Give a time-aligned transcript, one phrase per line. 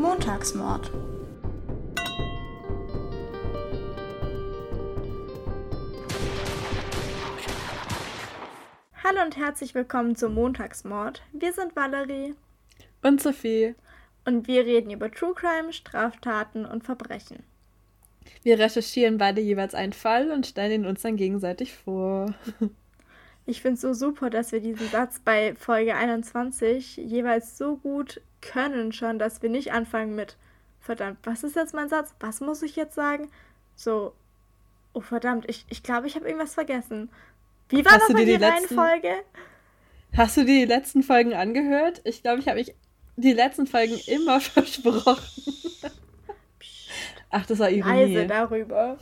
[0.00, 0.90] Montagsmord.
[9.04, 11.20] Hallo und herzlich willkommen zum Montagsmord.
[11.34, 12.34] Wir sind Valerie
[13.02, 13.74] und Sophie
[14.24, 17.42] und wir reden über True Crime, Straftaten und Verbrechen.
[18.42, 22.34] Wir recherchieren beide jeweils einen Fall und stellen ihn uns dann gegenseitig vor.
[23.46, 28.20] Ich finde es so super, dass wir diesen Satz bei Folge 21 jeweils so gut
[28.40, 30.36] können schon, dass wir nicht anfangen mit
[30.80, 32.14] verdammt, was ist jetzt mein Satz?
[32.20, 33.30] Was muss ich jetzt sagen?
[33.76, 34.14] So,
[34.92, 37.10] oh verdammt, ich glaube, ich, glaub, ich habe irgendwas vergessen.
[37.68, 39.22] Wie war nochmal die, die Reihenfolge?
[40.16, 42.00] Hast du die letzten Folgen angehört?
[42.04, 42.74] Ich glaube, ich habe mich
[43.16, 45.44] die letzten Folgen immer versprochen.
[47.30, 48.14] Ach, das war Ironie.
[48.14, 48.98] Leise darüber.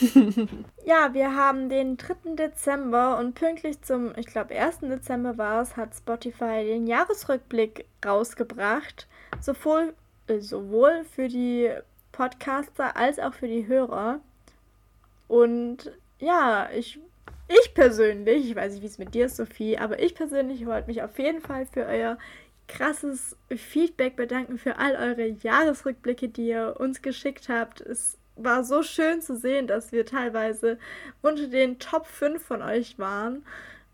[0.84, 2.34] ja, wir haben den 3.
[2.34, 4.80] Dezember und pünktlich zum, ich glaube, 1.
[4.80, 9.06] Dezember war es, hat Spotify den Jahresrückblick rausgebracht.
[9.40, 9.94] Sowohl,
[10.26, 11.70] äh, sowohl für die
[12.12, 14.20] Podcaster als auch für die Hörer.
[15.28, 16.98] Und ja, ich,
[17.48, 20.88] ich persönlich, ich weiß nicht, wie es mit dir ist, Sophie, aber ich persönlich wollte
[20.88, 22.18] mich auf jeden Fall für euer
[22.68, 27.80] krasses Feedback bedanken, für all eure Jahresrückblicke, die ihr uns geschickt habt.
[27.80, 30.78] Es war so schön zu sehen, dass wir teilweise
[31.22, 33.44] unter den Top 5 von euch waren.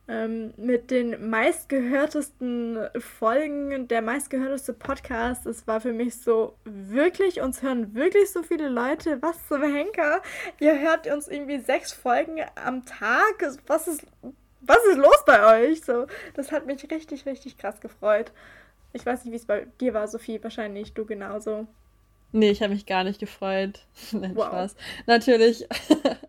[0.08, 5.46] Ähm, mit den meistgehörtesten Folgen, der meistgehörteste Podcast.
[5.46, 9.20] Es war für mich so wirklich, uns hören wirklich so viele Leute.
[9.20, 10.22] Was zum Henker?
[10.60, 13.44] Ihr hört uns irgendwie sechs Folgen am Tag.
[13.66, 14.06] Was ist,
[14.60, 15.84] was ist los bei euch?
[15.84, 18.30] So, das hat mich richtig, richtig krass gefreut.
[18.92, 20.40] Ich weiß nicht, wie es bei dir war, Sophie.
[20.40, 21.66] Wahrscheinlich du genauso.
[22.32, 23.80] Nee, ich habe mich gar nicht gefreut.
[24.12, 24.46] Nein, wow.
[24.46, 24.76] Spaß.
[25.06, 25.66] Natürlich.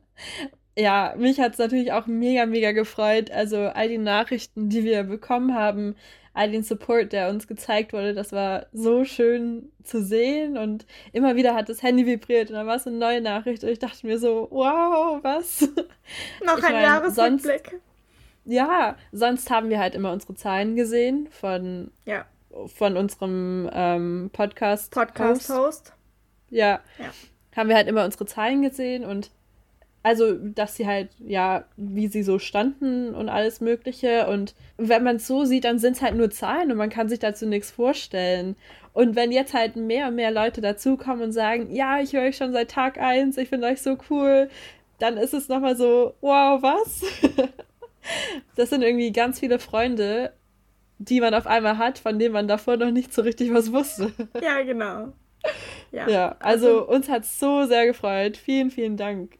[0.78, 3.32] ja, mich hat es natürlich auch mega, mega gefreut.
[3.32, 5.96] Also all die Nachrichten, die wir bekommen haben,
[6.34, 10.58] all den Support, der uns gezeigt wurde, das war so schön zu sehen.
[10.58, 13.64] Und immer wieder hat das Handy vibriert und dann war es eine neue Nachricht.
[13.64, 15.62] Und ich dachte mir so, wow, was?
[16.46, 17.70] Noch ich ein mein, Jahresrückblick.
[17.72, 17.84] Sonst,
[18.46, 22.26] ja, sonst haben wir halt immer unsere Zahlen gesehen von ja
[22.68, 24.92] von unserem ähm, Podcast.
[24.92, 25.94] Podcast-Host.
[26.50, 26.80] Ja.
[26.98, 27.12] ja.
[27.56, 29.32] Haben wir halt immer unsere Zahlen gesehen und
[30.08, 34.28] also, dass sie halt, ja, wie sie so standen und alles Mögliche.
[34.28, 37.10] Und wenn man es so sieht, dann sind es halt nur Zahlen und man kann
[37.10, 38.56] sich dazu nichts vorstellen.
[38.94, 42.38] Und wenn jetzt halt mehr und mehr Leute dazukommen und sagen, ja, ich höre euch
[42.38, 44.50] schon seit Tag 1, ich finde euch so cool,
[44.98, 47.02] dann ist es nochmal so, wow, was?
[48.56, 50.32] das sind irgendwie ganz viele Freunde,
[51.00, 54.12] die man auf einmal hat, von denen man davor noch nicht so richtig was wusste.
[54.42, 55.14] Ja, genau.
[55.92, 58.38] Ja, ja also, also uns hat es so sehr gefreut.
[58.38, 59.38] Vielen, vielen Dank.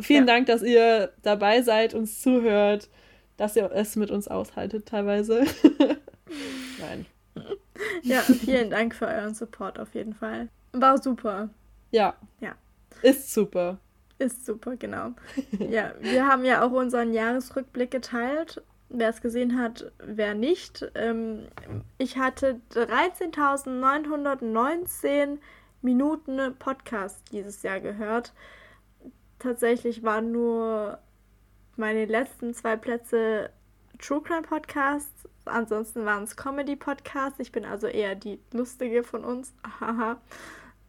[0.00, 0.34] Vielen ja.
[0.34, 2.88] Dank, dass ihr dabei seid, uns zuhört,
[3.36, 5.44] dass ihr es mit uns aushaltet teilweise.
[6.80, 7.06] Nein.
[8.02, 10.48] Ja, vielen Dank für euren Support auf jeden Fall.
[10.72, 11.50] War super.
[11.90, 12.14] Ja.
[12.40, 12.54] Ja.
[13.02, 13.78] Ist super.
[14.18, 15.10] Ist super, genau.
[15.58, 18.62] Ja, wir haben ja auch unseren Jahresrückblick geteilt
[18.94, 20.90] wer es gesehen hat, wer nicht.
[20.94, 21.48] Ähm,
[21.98, 25.38] ich hatte 13.919
[25.82, 28.32] Minuten Podcast dieses Jahr gehört.
[29.38, 30.98] Tatsächlich waren nur
[31.76, 33.50] meine letzten zwei Plätze
[33.98, 35.28] True Crime Podcasts.
[35.44, 37.38] Ansonsten waren es Comedy Podcasts.
[37.40, 39.52] Ich bin also eher die lustige von uns.
[39.80, 40.20] Haha.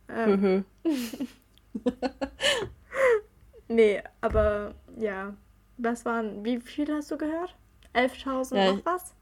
[0.08, 0.64] ähm.
[0.84, 0.86] Mhm.
[3.68, 5.34] nee, aber ja.
[5.78, 7.54] Was waren, wie viel hast du gehört?
[7.96, 9.14] 11.000 ja, noch was?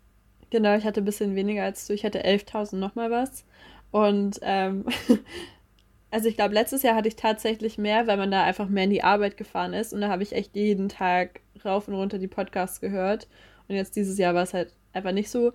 [0.49, 1.93] Genau, ich hatte ein bisschen weniger als du.
[1.93, 3.45] Ich hatte 11.000 noch mal was.
[3.91, 4.85] Und ähm,
[6.11, 8.89] also ich glaube, letztes Jahr hatte ich tatsächlich mehr, weil man da einfach mehr in
[8.89, 9.93] die Arbeit gefahren ist.
[9.93, 13.27] Und da habe ich echt jeden Tag rauf und runter die Podcasts gehört.
[13.67, 15.53] Und jetzt dieses Jahr war es halt einfach nicht so.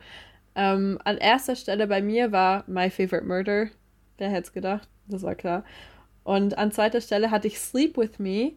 [0.54, 3.68] Ähm, an erster Stelle bei mir war My Favorite Murder.
[4.18, 4.88] Wer hätte es gedacht?
[5.06, 5.64] Das war klar.
[6.24, 8.52] Und an zweiter Stelle hatte ich Sleep With Me.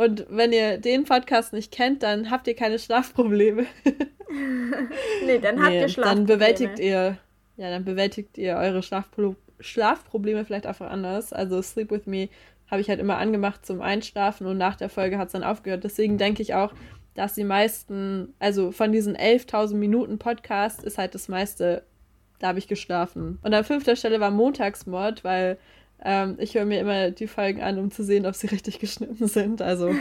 [0.00, 3.66] Und wenn ihr den Podcast nicht kennt, dann habt ihr keine Schlafprobleme.
[5.26, 6.26] nee, dann habt nee, ihr Schlafprobleme.
[6.26, 7.18] Dann bewältigt ihr,
[7.58, 11.34] ja, dann bewältigt ihr eure Schlafpro Schlafprobleme vielleicht einfach anders.
[11.34, 12.30] Also Sleep With Me
[12.70, 15.84] habe ich halt immer angemacht zum Einschlafen und nach der Folge hat es dann aufgehört.
[15.84, 16.72] Deswegen denke ich auch,
[17.12, 21.82] dass die meisten, also von diesen 11.000 Minuten Podcast ist halt das meiste,
[22.38, 23.38] da habe ich geschlafen.
[23.42, 25.58] Und an fünfter Stelle war Montagsmord, weil
[26.02, 29.26] ähm, ich höre mir immer die Folgen an, um zu sehen, ob sie richtig geschnitten
[29.28, 29.62] sind.
[29.62, 29.94] Also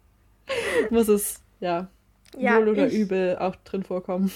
[0.90, 1.88] muss es, ja,
[2.36, 4.30] ja wohl oder ich, übel auch drin vorkommen.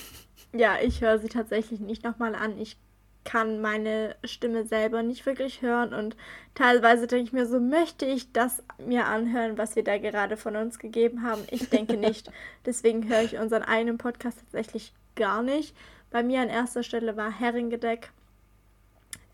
[0.52, 2.58] Ja, ich höre sie tatsächlich nicht nochmal an.
[2.58, 2.76] Ich
[3.24, 6.14] kann meine Stimme selber nicht wirklich hören und
[6.54, 10.56] teilweise denke ich mir so, möchte ich das mir anhören, was wir da gerade von
[10.56, 11.42] uns gegeben haben?
[11.50, 12.30] Ich denke nicht.
[12.66, 15.74] Deswegen höre ich unseren eigenen Podcast tatsächlich gar nicht.
[16.10, 18.10] Bei mir an erster Stelle war Herringedeck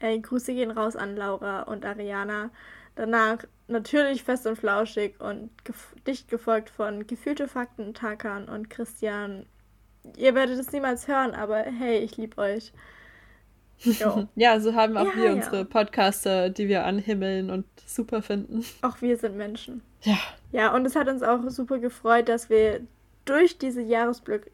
[0.00, 2.50] Ey, Grüße gehen raus an Laura und Ariana.
[2.96, 9.46] Danach natürlich fest und flauschig und gef dicht gefolgt von gefühlte Fakten, Takan und Christian.
[10.16, 12.72] Ihr werdet es niemals hören, aber hey, ich liebe euch.
[14.34, 15.32] ja, so haben auch ja, wir ja.
[15.32, 18.64] unsere Podcaster, die wir anhimmeln und super finden.
[18.82, 19.82] Auch wir sind Menschen.
[20.02, 20.18] Ja.
[20.52, 22.80] Ja, und es hat uns auch super gefreut, dass wir
[23.24, 24.50] durch diese Jahresblick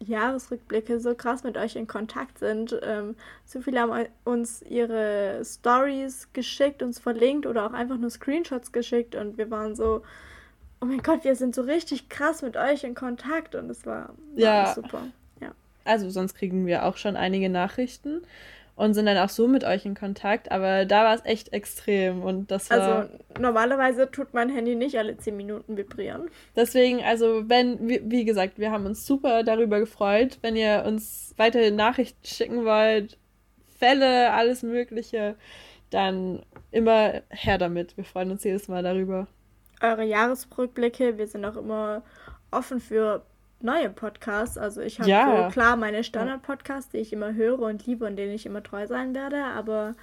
[0.00, 2.78] Jahresrückblicke so krass mit euch in Kontakt sind.
[2.82, 8.72] Ähm, so viele haben uns ihre Stories geschickt, uns verlinkt oder auch einfach nur Screenshots
[8.72, 10.02] geschickt und wir waren so,
[10.80, 14.08] oh mein Gott, wir sind so richtig krass mit euch in Kontakt und es war,
[14.08, 14.74] war ja.
[14.74, 15.02] super.
[15.40, 15.52] Ja.
[15.84, 18.22] Also sonst kriegen wir auch schon einige Nachrichten
[18.76, 22.22] und sind dann auch so mit euch in Kontakt, aber da war es echt extrem
[22.22, 22.80] und das war...
[22.80, 26.28] Also normalerweise tut mein Handy nicht alle 10 Minuten vibrieren.
[26.56, 31.34] Deswegen, also wenn, wie, wie gesagt, wir haben uns super darüber gefreut, wenn ihr uns
[31.36, 33.16] weiterhin Nachrichten schicken wollt,
[33.78, 35.36] Fälle, alles mögliche,
[35.90, 37.96] dann immer her damit.
[37.96, 39.28] Wir freuen uns jedes Mal darüber.
[39.80, 42.02] Eure Jahresrückblicke, wir sind auch immer
[42.50, 43.24] offen für
[43.64, 44.58] neue Podcasts.
[44.58, 45.48] Also ich habe ja.
[45.48, 48.86] so klar meine Standard-Podcasts, die ich immer höre und liebe und denen ich immer treu
[48.86, 49.42] sein werde.
[49.44, 49.94] Aber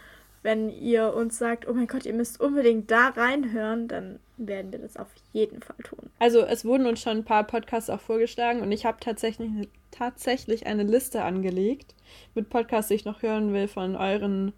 [0.44, 4.80] wenn ihr uns sagt, oh mein Gott, ihr müsst unbedingt da reinhören, dann werden wir
[4.80, 6.10] das auf jeden Fall tun.
[6.20, 9.52] Also es wurden uns schon ein paar Podcasts auch vorgeschlagen und ich habe tatsächlich,
[9.92, 11.94] tatsächlich eine Liste angelegt
[12.34, 14.54] mit Podcasts, die ich noch hören will von euren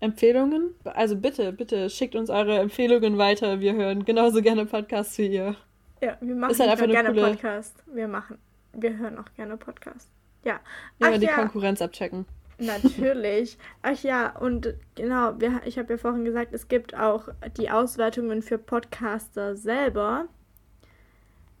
[0.00, 0.74] Empfehlungen.
[0.84, 3.60] Also bitte, bitte schickt uns eure Empfehlungen weiter.
[3.60, 5.56] Wir hören genauso gerne Podcasts wie ihr.
[6.04, 7.30] Ja, wir machen halt einfach gerne coole...
[7.30, 7.82] Podcast.
[7.86, 8.38] Wir machen,
[8.74, 10.10] wir hören auch gerne Podcast.
[10.44, 10.60] Ja.
[10.98, 11.34] Ja, Ach, die ja.
[11.34, 12.26] Konkurrenz abchecken.
[12.58, 13.56] Natürlich.
[13.82, 18.42] Ach ja, und genau, wir, ich habe ja vorhin gesagt, es gibt auch die Auswertungen
[18.42, 20.26] für Podcaster selber.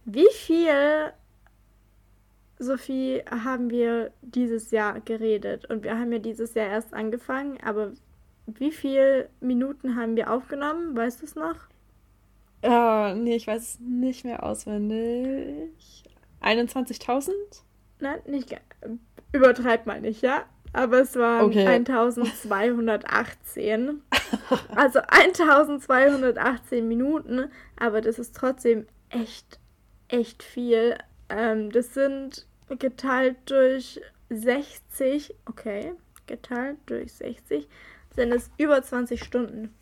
[0.04, 1.12] Wie viel,
[2.58, 5.64] Sophie, haben wir dieses Jahr geredet?
[5.70, 7.92] Und wir haben ja dieses Jahr erst angefangen, aber
[8.46, 10.94] wie viele Minuten haben wir aufgenommen?
[10.94, 11.56] Weißt du es noch?
[12.64, 16.02] Uh, nee, ich weiß es nicht mehr auswendig.
[16.40, 17.32] 21.000?
[18.00, 18.56] Nein, nicht.
[19.32, 20.46] Übertreib mal nicht, ja?
[20.72, 21.66] Aber es waren okay.
[21.66, 24.00] 1218.
[24.74, 29.60] also 1218 Minuten, aber das ist trotzdem echt,
[30.08, 30.96] echt viel.
[31.28, 32.46] Ähm, das sind
[32.78, 34.00] geteilt durch
[34.30, 35.92] 60, okay,
[36.26, 37.68] geteilt durch 60,
[38.16, 39.74] sind es über 20 Stunden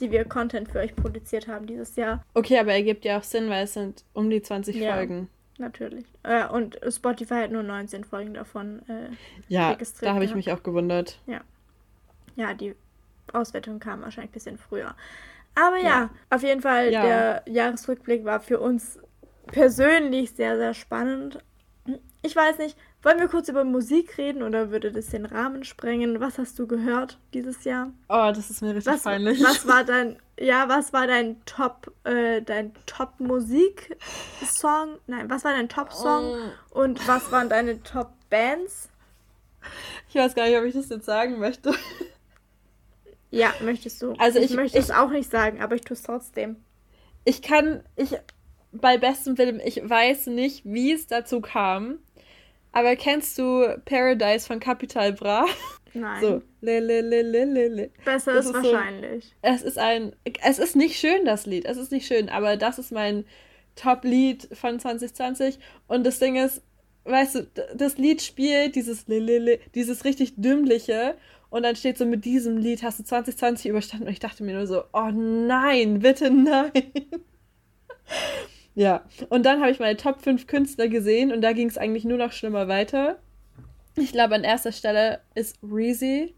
[0.00, 2.22] die wir Content für euch produziert haben dieses Jahr.
[2.34, 5.28] Okay, aber ergibt ja auch Sinn, weil es sind um die 20 ja, Folgen.
[5.58, 6.04] Natürlich.
[6.22, 9.08] Äh, und Spotify hat nur 19 Folgen davon äh,
[9.48, 10.02] ja, registriert.
[10.02, 11.18] Ja, da habe ich mich auch gewundert.
[11.26, 11.40] Ja.
[12.36, 12.74] Ja, die
[13.32, 14.94] Auswertung kam wahrscheinlich ein bisschen früher.
[15.54, 17.02] Aber ja, ja auf jeden Fall, ja.
[17.02, 18.98] der Jahresrückblick war für uns
[19.46, 21.38] persönlich sehr, sehr spannend.
[22.22, 22.76] Ich weiß nicht,
[23.06, 26.18] wollen wir kurz über Musik reden oder würde das den Rahmen sprengen?
[26.18, 27.92] Was hast du gehört dieses Jahr?
[28.08, 29.40] Oh, das ist mir richtig was, peinlich.
[29.44, 33.96] Was war dein, ja, was war dein Top, äh, dein Top Musik
[34.44, 34.98] Song?
[35.06, 36.34] Nein, was war dein Top Song?
[36.72, 36.80] Oh.
[36.82, 38.88] Und was waren deine Top Bands?
[40.08, 41.72] Ich weiß gar nicht, ob ich das jetzt sagen möchte.
[43.30, 44.14] Ja, möchtest du.
[44.18, 46.56] Also ich, ich möchte es auch nicht sagen, aber ich tue es trotzdem.
[47.24, 48.16] Ich kann, ich,
[48.72, 51.98] bei bestem Willen, ich weiß nicht, wie es dazu kam.
[52.76, 55.46] Aber kennst du Paradise von Capital Bra?
[55.94, 56.20] Nein.
[56.20, 56.42] So.
[56.60, 57.90] Le, le, le, le, le, le.
[58.04, 59.24] Besser das ist, wahrscheinlich.
[59.24, 60.14] So, es ist ein.
[60.42, 61.64] Es ist nicht schön, das Lied.
[61.64, 63.24] Es ist nicht schön, aber das ist mein
[63.76, 65.58] Top-Lied von 2020.
[65.88, 66.60] Und das Ding ist,
[67.04, 71.16] weißt du, das Lied spielt dieses le, le, le, dieses richtig dümmliche.
[71.48, 74.06] Und dann steht so, mit diesem Lied hast du 2020 überstanden.
[74.06, 76.72] Und ich dachte mir nur so, oh nein, bitte nein.
[78.76, 82.04] Ja, und dann habe ich meine Top 5 Künstler gesehen und da ging es eigentlich
[82.04, 83.18] nur noch schlimmer weiter.
[83.96, 86.34] Ich glaube, an erster Stelle ist Reezy.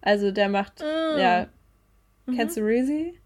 [0.00, 1.18] Also der macht, mm.
[1.18, 1.48] ja,
[2.26, 2.36] mhm.
[2.36, 3.18] kennst du Reezy?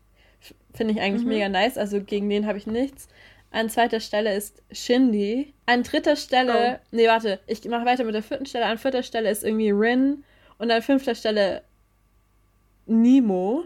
[0.72, 1.28] Finde ich eigentlich mhm.
[1.28, 3.08] mega nice, also gegen den habe ich nichts.
[3.50, 5.52] An zweiter Stelle ist Shindy.
[5.66, 6.86] An dritter Stelle, oh.
[6.92, 8.64] nee, warte, ich mache weiter mit der vierten Stelle.
[8.64, 10.24] An vierter Stelle ist irgendwie Rin
[10.56, 11.62] und an fünfter Stelle
[12.86, 13.64] Nemo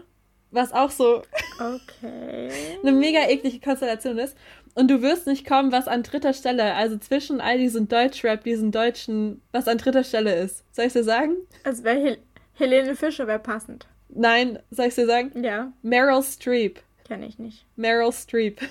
[0.51, 1.23] was auch so
[1.59, 2.49] okay.
[2.81, 4.35] eine mega eklige Konstellation ist.
[4.75, 8.71] Und du wirst nicht kommen, was an dritter Stelle, also zwischen all diesen Deutschrap, diesen
[8.71, 10.63] Deutschen, was an dritter Stelle ist.
[10.73, 11.35] Soll ich dir sagen?
[11.63, 12.17] Also wäre Hel
[12.53, 13.87] Helene Fischer wäre passend.
[14.09, 15.31] Nein, soll ich dir sagen?
[15.43, 15.71] Ja.
[15.81, 16.81] Meryl Streep.
[17.07, 17.65] Kenn ich nicht.
[17.75, 18.61] Meryl Streep.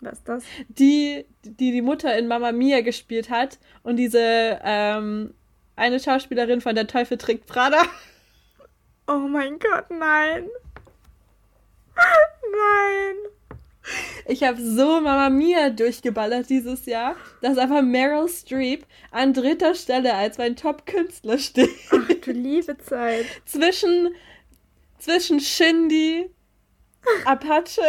[0.00, 0.44] Was ist das?
[0.68, 5.34] Die, die die Mutter in Mama Mia gespielt hat und diese ähm,
[5.76, 7.82] eine Schauspielerin von Der Teufel trägt Prada.
[9.06, 10.48] Oh mein Gott, nein.
[11.96, 13.16] Nein.
[14.26, 20.14] Ich habe so Mama Mia durchgeballert dieses Jahr, dass einfach Meryl Streep an dritter Stelle
[20.14, 21.70] als mein Top-Künstler steht.
[21.90, 23.26] Ach du liebe Zeit.
[23.44, 24.14] zwischen,
[24.98, 26.30] zwischen Shindy,
[27.24, 27.82] Apache,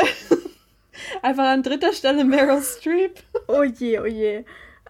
[1.22, 3.20] einfach an dritter Stelle Meryl Streep.
[3.48, 4.44] Oh je, oh je.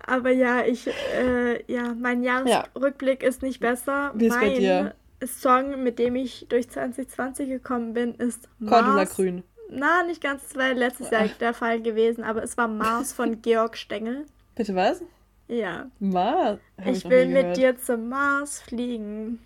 [0.05, 3.29] Aber ja, ich, äh, ja, mein Jahresrückblick ja.
[3.29, 4.12] ist nicht besser.
[4.15, 4.96] Wie ist mein bei dir?
[5.27, 9.43] Song, mit dem ich durch 2020 gekommen bin, ist Cordula Grün.
[9.69, 13.41] Na, nicht ganz, das war letztes Jahr der Fall gewesen, aber es war Mars von
[13.41, 14.25] Georg Stengel.
[14.55, 15.01] Bitte was?
[15.47, 15.87] Ja.
[15.99, 16.59] Mars?
[16.85, 19.39] ich, ich will mit dir zum Mars fliegen.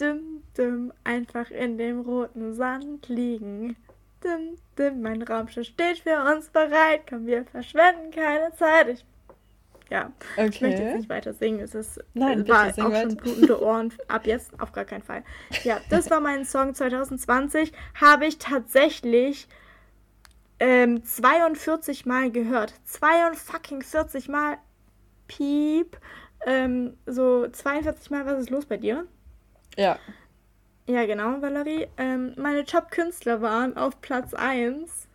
[0.00, 3.76] Dim, dim, einfach in dem roten Sand liegen.
[4.24, 7.02] Dim, dim, mein Raumschiff steht für uns bereit.
[7.08, 8.88] Komm, wir verschwenden keine Zeit.
[8.88, 9.04] Ich
[9.94, 10.48] ja, okay.
[10.48, 11.60] ich möchte jetzt nicht weiter singen.
[11.60, 13.92] Es ist Nein, war auch schon blutende Ohren.
[14.08, 15.22] Ab jetzt auf gar keinen Fall.
[15.62, 17.72] Ja, das war mein Song 2020.
[18.00, 19.46] Habe ich tatsächlich
[20.58, 22.74] ähm, 42 Mal gehört.
[22.86, 24.58] 42 Mal.
[25.28, 25.96] Piep.
[26.44, 29.06] Ähm, so 42 Mal, was ist los bei dir?
[29.76, 29.96] Ja.
[30.86, 31.86] Ja, genau, Valerie.
[31.98, 35.06] Ähm, meine Top-Künstler waren auf Platz 1.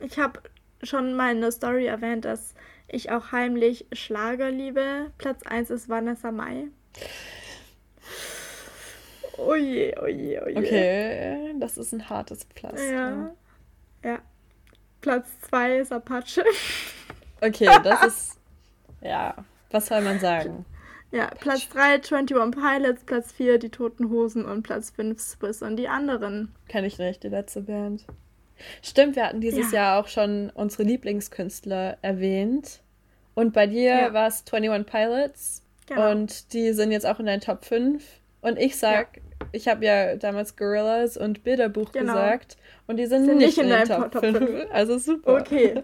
[0.00, 0.40] Ich habe
[0.86, 2.54] schon mal in der Story erwähnt, dass
[2.88, 5.12] ich auch heimlich Schlager liebe.
[5.18, 6.68] Platz 1 ist Vanessa Mai.
[9.38, 10.56] Oje, oje, oje.
[10.56, 12.92] Okay, das ist ein hartes Pflaster.
[12.92, 13.30] Ja.
[14.02, 14.18] Ja.
[15.00, 16.44] Platz 2 ist Apache.
[17.42, 18.40] Okay, das ist.
[19.02, 19.34] Ja,
[19.70, 20.64] was soll man sagen?
[21.12, 25.76] Ja, Platz 3 21 Pilots, Platz 4 die Toten Hosen und Platz 5 Swiss und
[25.76, 26.54] die anderen.
[26.68, 28.06] Kenn ich nicht, die letzte Band.
[28.82, 29.82] Stimmt, wir hatten dieses ja.
[29.82, 32.80] Jahr auch schon unsere Lieblingskünstler erwähnt.
[33.34, 34.12] Und bei dir ja.
[34.12, 35.62] war es 21 Pilots.
[35.86, 36.10] Genau.
[36.10, 38.02] Und die sind jetzt auch in deinen Top 5.
[38.40, 39.46] Und ich sag, ja.
[39.52, 42.14] ich habe ja damals Gorillas und Bilderbuch genau.
[42.14, 42.56] gesagt.
[42.86, 44.38] Und die sind, sind nicht, in, in deinem Top, Top 5.
[44.38, 44.66] 5.
[44.72, 45.40] Also super.
[45.40, 45.82] Okay.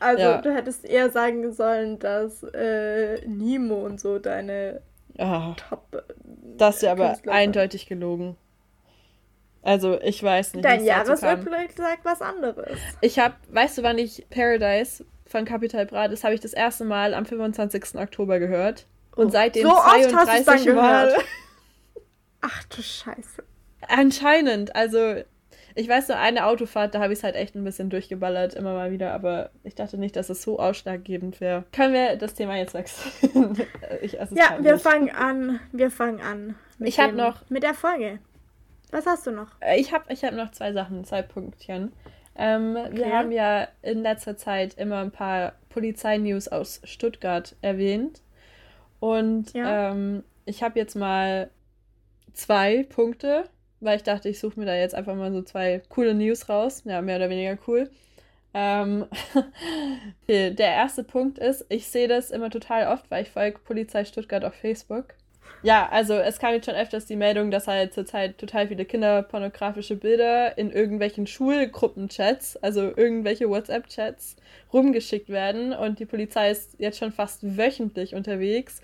[0.00, 0.40] Also ja.
[0.40, 4.82] du hättest eher sagen sollen, dass äh, Nemo und so deine
[5.18, 5.86] oh, Top.
[5.94, 6.12] Äh,
[6.56, 8.36] das ist ja aber eindeutig gelogen.
[9.62, 10.64] Also ich weiß nicht.
[10.64, 12.78] Dein Jahresrückblick sagt was anderes.
[13.00, 16.84] Ich habe, weißt du, wann ich Paradise von Capital Bra, das habe ich das erste
[16.84, 17.96] Mal am 25.
[17.96, 18.86] Oktober gehört.
[19.14, 21.14] Und oh, seitdem so 32 Mal.
[22.40, 23.42] Ach du Scheiße.
[23.88, 25.22] Anscheinend, also
[25.74, 28.74] ich weiß nur eine Autofahrt, da habe ich es halt echt ein bisschen durchgeballert, immer
[28.74, 31.64] mal wieder, aber ich dachte nicht, dass es so ausschlaggebend wäre.
[31.72, 33.56] Können wir das Thema jetzt wechseln?
[34.02, 35.60] ich, ja, wir fangen an.
[35.72, 36.56] Wir fangen an.
[36.78, 37.48] ich habe noch.
[37.48, 38.18] Mit der Folge.
[38.92, 39.48] Was hast du noch?
[39.60, 41.92] Äh, ich habe ich hab noch zwei Sachen, zwei Punktchen.
[42.36, 42.96] Ähm, okay.
[42.96, 48.22] Wir haben ja in letzter Zeit immer ein paar Polizeinews aus Stuttgart erwähnt.
[49.00, 49.90] Und ja.
[49.90, 51.50] ähm, ich habe jetzt mal
[52.34, 53.44] zwei Punkte,
[53.80, 56.82] weil ich dachte, ich suche mir da jetzt einfach mal so zwei coole News raus.
[56.84, 57.90] Ja, mehr oder weniger cool.
[58.54, 59.06] Ähm,
[60.28, 64.44] der erste Punkt ist, ich sehe das immer total oft, weil ich folge Polizei Stuttgart
[64.44, 65.14] auf Facebook.
[65.60, 69.94] Ja, also es kam jetzt schon öfters die Meldung, dass halt zurzeit total viele kinderpornografische
[69.94, 74.36] Bilder in irgendwelchen Schulgruppenchats, also irgendwelche WhatsApp-Chats,
[74.72, 75.72] rumgeschickt werden.
[75.72, 78.80] Und die Polizei ist jetzt schon fast wöchentlich unterwegs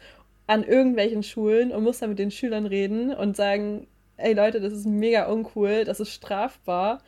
[0.46, 4.72] an irgendwelchen Schulen und muss dann mit den Schülern reden und sagen, ey Leute, das
[4.72, 7.02] ist mega uncool, das ist strafbar.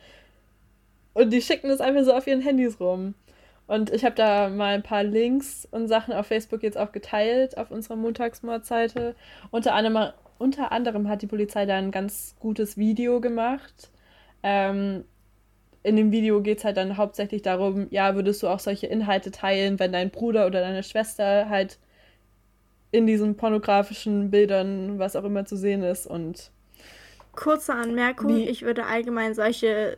[1.13, 3.15] Und die schicken das einfach so auf ihren Handys rum.
[3.71, 7.57] Und ich habe da mal ein paar Links und Sachen auf Facebook jetzt auch geteilt
[7.57, 9.15] auf unserer Montagsmordseite.
[9.49, 13.89] Unter anderem, unter anderem hat die Polizei da ein ganz gutes Video gemacht.
[14.43, 15.05] Ähm,
[15.83, 19.31] in dem Video geht es halt dann hauptsächlich darum, ja, würdest du auch solche Inhalte
[19.31, 21.79] teilen, wenn dein Bruder oder deine Schwester halt
[22.91, 26.51] in diesen pornografischen Bildern, was auch immer zu sehen ist und
[27.31, 28.49] Kurze Anmerkung, wie?
[28.49, 29.97] ich würde allgemein solche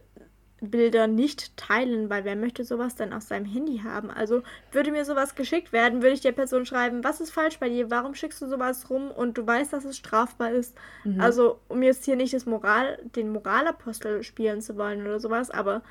[0.71, 4.09] Bilder nicht teilen, weil wer möchte sowas denn auf seinem Handy haben?
[4.09, 7.69] Also würde mir sowas geschickt werden, würde ich der Person schreiben, was ist falsch bei
[7.69, 7.91] dir?
[7.91, 10.75] Warum schickst du sowas rum und du weißt, dass es strafbar ist?
[11.03, 11.19] Mhm.
[11.19, 15.83] Also um jetzt hier nicht das Moral, den Moralapostel spielen zu wollen oder sowas, aber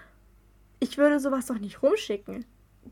[0.81, 2.45] ich würde sowas doch nicht rumschicken.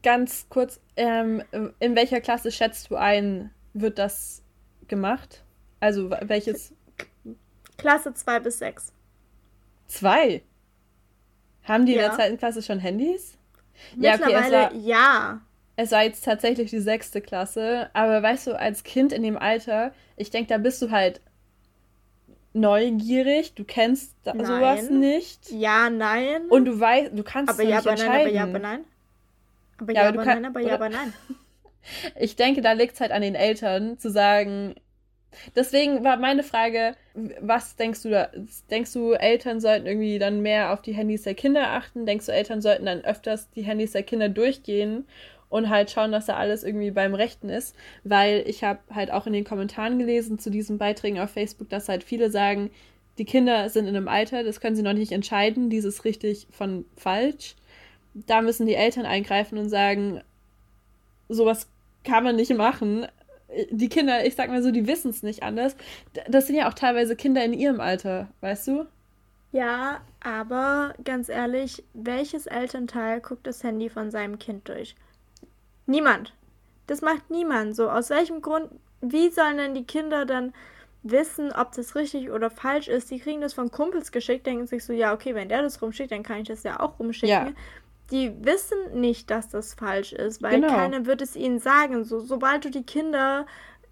[0.02, 1.42] Ganz kurz, ähm,
[1.80, 4.42] in welcher Klasse schätzt du ein, wird das
[4.86, 5.44] gemacht?
[5.80, 6.74] Also welches?
[7.76, 8.92] Klasse 2 bis 6.
[9.88, 10.42] 2?
[11.70, 11.98] Haben die ja.
[11.98, 13.38] in der zweiten Klasse schon Handys?
[13.94, 15.40] Mittlerweile ja, okay, war, ja.
[15.76, 19.92] Es war jetzt tatsächlich die sechste Klasse, aber weißt du, als Kind in dem Alter,
[20.16, 21.20] ich denke, da bist du halt
[22.52, 24.44] neugierig, du kennst nein.
[24.44, 25.52] sowas nicht.
[25.52, 26.42] Ja, nein.
[26.48, 28.84] Und du weißt, du kannst aber ja, aber nein, aber ja, aber nein.
[29.78, 31.12] Aber ja, ja aber, aber nein, aber ja, aber nein.
[32.18, 34.74] ich denke, da liegt es halt an den Eltern zu sagen,
[35.54, 36.94] Deswegen war meine Frage,
[37.40, 38.28] was denkst du da?
[38.70, 42.06] Denkst du, Eltern sollten irgendwie dann mehr auf die Handys der Kinder achten?
[42.06, 45.06] Denkst du, Eltern sollten dann öfters die Handys der Kinder durchgehen
[45.48, 47.76] und halt schauen, dass da alles irgendwie beim Rechten ist?
[48.04, 51.88] Weil ich habe halt auch in den Kommentaren gelesen zu diesen Beiträgen auf Facebook, dass
[51.88, 52.70] halt viele sagen,
[53.18, 56.86] die Kinder sind in einem Alter, das können sie noch nicht entscheiden, dieses richtig von
[56.96, 57.54] falsch.
[58.14, 60.22] Da müssen die Eltern eingreifen und sagen,
[61.28, 61.68] sowas
[62.02, 63.06] kann man nicht machen
[63.70, 65.76] die Kinder, ich sag mal so, die wissen es nicht anders.
[66.28, 68.86] Das sind ja auch teilweise Kinder in ihrem Alter, weißt du?
[69.52, 74.94] Ja, aber ganz ehrlich, welches Elternteil guckt das Handy von seinem Kind durch?
[75.86, 76.32] Niemand.
[76.86, 77.90] Das macht niemand so.
[77.90, 78.70] Aus welchem Grund?
[79.00, 80.52] Wie sollen denn die Kinder dann
[81.02, 83.10] wissen, ob das richtig oder falsch ist?
[83.10, 86.12] Die kriegen das von Kumpels geschickt, denken sich so, ja, okay, wenn der das rumschickt,
[86.12, 87.28] dann kann ich das ja auch rumschicken.
[87.28, 87.52] Ja
[88.10, 90.74] die wissen nicht, dass das falsch ist, weil genau.
[90.74, 92.04] keiner wird es ihnen sagen.
[92.04, 93.46] So, sobald du die Kinder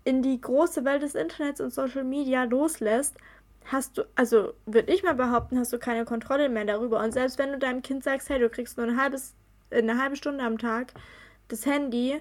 [0.04, 3.16] in die große Welt des Internets und Social Media loslässt,
[3.64, 7.00] hast du, also würde ich mal behaupten, hast du keine Kontrolle mehr darüber.
[7.02, 9.34] Und selbst wenn du deinem Kind sagst, hey, du kriegst nur ein halbes,
[9.70, 10.94] eine halbe Stunde am Tag
[11.48, 12.20] das Handy,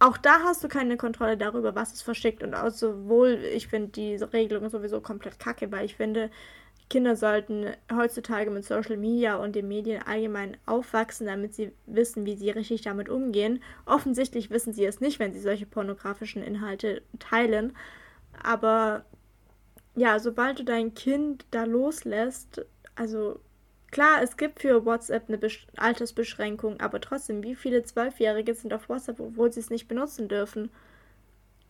[0.00, 2.42] auch da hast du keine Kontrolle darüber, was es verschickt.
[2.42, 6.30] Und auch sowohl, ich finde die Regelung sowieso komplett kacke, weil ich finde,
[6.88, 12.36] Kinder sollten heutzutage mit Social Media und den Medien allgemein aufwachsen, damit sie wissen, wie
[12.36, 13.62] sie richtig damit umgehen.
[13.84, 17.76] Offensichtlich wissen sie es nicht, wenn sie solche pornografischen Inhalte teilen.
[18.42, 19.04] Aber
[19.96, 22.64] ja, sobald du dein Kind da loslässt,
[22.94, 23.40] also
[23.90, 28.88] klar, es gibt für WhatsApp eine Besch Altersbeschränkung, aber trotzdem, wie viele Zwölfjährige sind auf
[28.88, 30.70] WhatsApp, obwohl sie es nicht benutzen dürfen?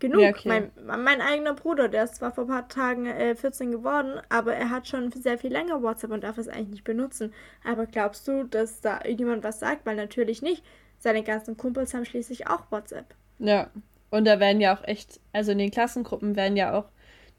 [0.01, 0.21] Genug.
[0.21, 0.49] Ja, okay.
[0.49, 4.55] mein, mein eigener Bruder, der ist zwar vor ein paar Tagen äh, 14 geworden, aber
[4.55, 7.33] er hat schon sehr viel länger WhatsApp und darf es eigentlich nicht benutzen.
[7.65, 9.87] Aber glaubst du, dass da irgendjemand was sagt?
[9.87, 10.63] Weil natürlich nicht.
[10.99, 13.15] Seine ganzen Kumpels haben schließlich auch WhatsApp.
[13.39, 13.71] Ja,
[14.11, 16.91] und da werden ja auch echt, also in den Klassengruppen werden ja auch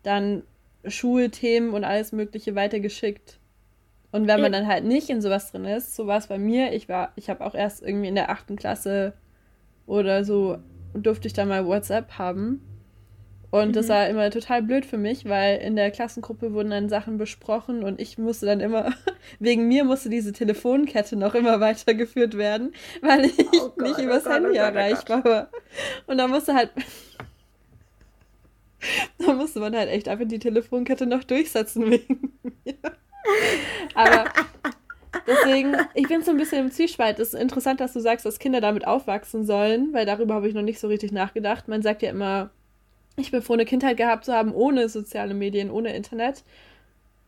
[0.04, 0.44] dann
[0.86, 3.40] Schulthemen und alles Mögliche weitergeschickt.
[4.12, 6.74] Und wenn man dann halt nicht in sowas drin ist, so war es bei mir,
[6.74, 9.14] ich war, ich habe auch erst irgendwie in der achten Klasse
[9.86, 10.58] oder so
[10.94, 12.62] durfte ich da mal WhatsApp haben.
[13.52, 13.74] Und mhm.
[13.74, 17.84] das war immer total blöd für mich, weil in der Klassengruppe wurden dann Sachen besprochen
[17.84, 18.94] und ich musste dann immer,
[19.40, 24.28] wegen mir musste diese Telefonkette noch immer weitergeführt werden, weil ich oh Gott, nicht übers
[24.28, 25.50] oh Handy oh erreichbar war.
[26.06, 26.72] Und da musste halt,
[29.18, 32.76] da musste man halt echt einfach die Telefonkette noch durchsetzen wegen mir.
[33.96, 34.26] Aber
[35.30, 37.20] Deswegen, ich bin so ein bisschen im Zwiespalt.
[37.20, 40.54] Es ist interessant, dass du sagst, dass Kinder damit aufwachsen sollen, weil darüber habe ich
[40.54, 41.68] noch nicht so richtig nachgedacht.
[41.68, 42.50] Man sagt ja immer,
[43.16, 46.44] ich bin froh, eine Kindheit gehabt zu haben ohne soziale Medien, ohne Internet.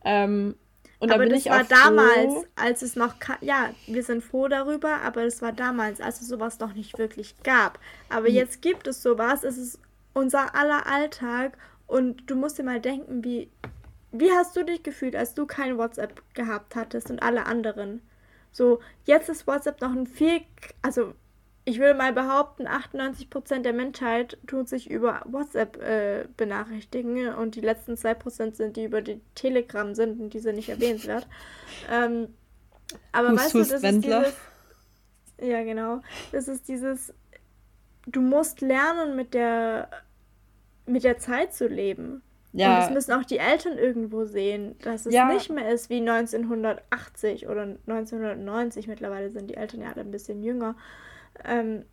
[0.04, 0.56] Ähm,
[0.98, 2.44] und aber da das war damals, froh.
[2.54, 6.60] als es noch, ja, wir sind froh darüber, aber es war damals, als es sowas
[6.60, 7.78] noch nicht wirklich gab.
[8.08, 8.34] Aber hm.
[8.34, 9.80] jetzt gibt es sowas, es ist
[10.14, 13.48] unser aller Alltag und du musst dir mal denken, wie
[14.12, 18.02] wie hast du dich gefühlt, als du kein WhatsApp gehabt hattest und alle anderen?
[18.52, 20.42] So, jetzt ist WhatsApp noch ein viel,
[20.82, 21.14] also
[21.64, 27.60] ich würde mal behaupten, 98% der Menschheit tut sich über WhatsApp äh, benachrichtigen und die
[27.60, 31.26] letzten 2% sind, die über die Telegram sind und diese nicht erwähnenswert.
[31.90, 32.34] ähm,
[33.12, 34.26] aber Hust, weißt du, das Wendler.
[34.26, 34.36] ist
[35.38, 37.14] dieses, ja genau, das ist dieses,
[38.06, 39.88] du musst lernen mit der,
[40.86, 42.22] mit der Zeit zu leben.
[42.52, 42.74] Ja.
[42.74, 45.26] Und das müssen auch die Eltern irgendwo sehen, dass es ja.
[45.32, 48.88] nicht mehr ist wie 1980 oder 1990.
[48.88, 50.76] Mittlerweile sind die Eltern ja alle ein bisschen jünger.
[51.44, 51.84] Ähm,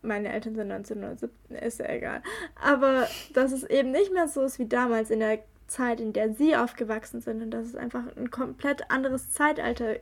[0.00, 2.22] meine Eltern sind 1917, ist ja egal.
[2.60, 5.40] Aber dass es eben nicht mehr so ist wie damals in der
[5.72, 9.96] Zeit, in der sie aufgewachsen sind und dass es einfach ein komplett anderes Zeitalter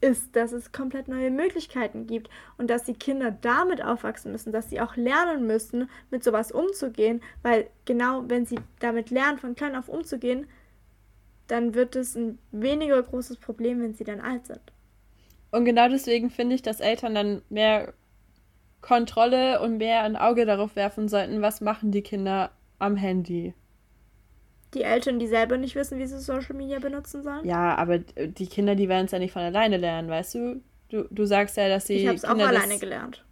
[0.00, 4.70] ist, dass es komplett neue Möglichkeiten gibt und dass die Kinder damit aufwachsen müssen, dass
[4.70, 9.76] sie auch lernen müssen, mit sowas umzugehen, weil genau wenn sie damit lernen, von klein
[9.76, 10.46] auf umzugehen,
[11.46, 14.60] dann wird es ein weniger großes Problem, wenn sie dann alt sind.
[15.50, 17.92] Und genau deswegen finde ich, dass Eltern dann mehr
[18.80, 23.54] Kontrolle und mehr ein Auge darauf werfen sollten, was machen die Kinder am Handy.
[24.74, 27.44] Die Eltern, die selber nicht wissen, wie sie Social Media benutzen sollen?
[27.44, 30.62] Ja, aber die Kinder, die werden es ja nicht von alleine lernen, weißt du?
[30.88, 31.94] Du, du sagst ja, dass sie.
[31.94, 33.24] Ich habe es auch alleine gelernt.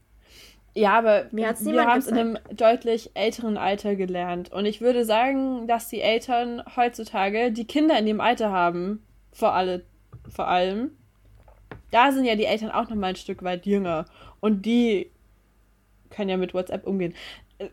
[0.75, 4.53] Ja, aber wir haben es in einem deutlich älteren Alter gelernt.
[4.53, 9.55] Und ich würde sagen, dass die Eltern heutzutage, die Kinder in dem Alter haben, vor,
[9.55, 9.85] alle,
[10.29, 10.93] vor allem,
[11.91, 14.05] da sind ja die Eltern auch noch mal ein Stück weit jünger.
[14.39, 15.11] Und die
[16.11, 17.15] können ja mit WhatsApp umgehen.
[17.59, 17.71] Äh,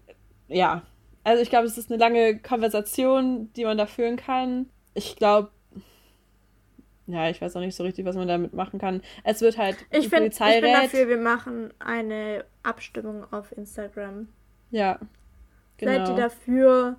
[0.47, 0.81] ja,
[1.25, 4.69] also ich glaube, es ist eine lange Konversation, die man da führen kann.
[4.93, 5.49] Ich glaube,
[7.07, 9.01] ja, ich weiß auch nicht so richtig, was man damit machen kann.
[9.23, 14.27] Es wird halt ich find, Ich bin dafür, wir machen eine Abstimmung auf Instagram.
[14.69, 14.99] Ja.
[15.77, 15.91] Genau.
[15.91, 16.95] Seid ihr dafür,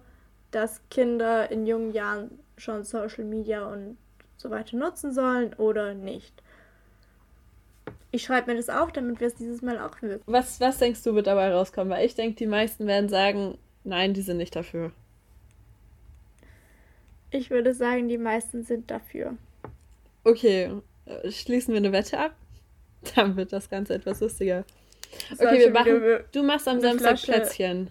[0.51, 3.97] dass Kinder in jungen Jahren schon Social Media und
[4.37, 6.43] so weiter nutzen sollen oder nicht.
[8.11, 10.23] Ich schreibe mir das auf, damit wir es dieses Mal auch mögen.
[10.27, 11.91] Was, was denkst du, wird dabei rauskommen?
[11.91, 14.93] Weil ich denke, die meisten werden sagen, nein, die sind nicht dafür.
[17.31, 19.35] Ich würde sagen, die meisten sind dafür.
[20.25, 20.71] Okay,
[21.07, 22.35] äh, schließen wir eine Wette ab?
[23.15, 24.65] Dann wird das Ganze etwas lustiger.
[25.33, 26.25] Okay, wir machen.
[26.33, 27.33] Du machst am Samstag Flasche.
[27.33, 27.91] Plätzchen.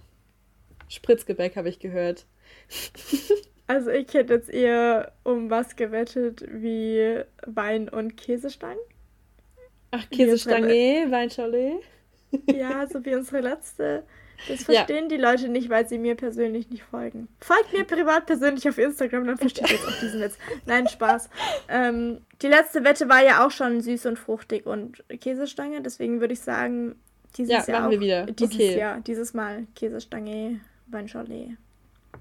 [0.90, 2.26] Spritzgebäck habe ich gehört.
[3.68, 8.78] Also ich hätte jetzt eher um was gewettet wie Wein und Käsestangen.
[9.90, 11.80] Ach, Käsestange, Weinschorle.
[12.46, 14.04] Ja, so wie unsere letzte.
[14.48, 15.08] Das verstehen ja.
[15.10, 17.28] die Leute nicht, weil sie mir persönlich nicht folgen.
[17.40, 20.38] Folgt mir privat persönlich auf Instagram, dann versteht ihr jetzt auch diesen Witz.
[20.66, 21.30] Nein, Spaß.
[21.70, 26.34] Ähm, die letzte Wette war ja auch schon süß und fruchtig und Käsestange, deswegen würde
[26.34, 26.96] ich sagen,
[27.38, 28.26] dieses ja, Jahr machen wir wieder.
[28.26, 28.78] Dieses okay.
[28.78, 31.58] Jahr, dieses Mal Käsestange, Weinschorle.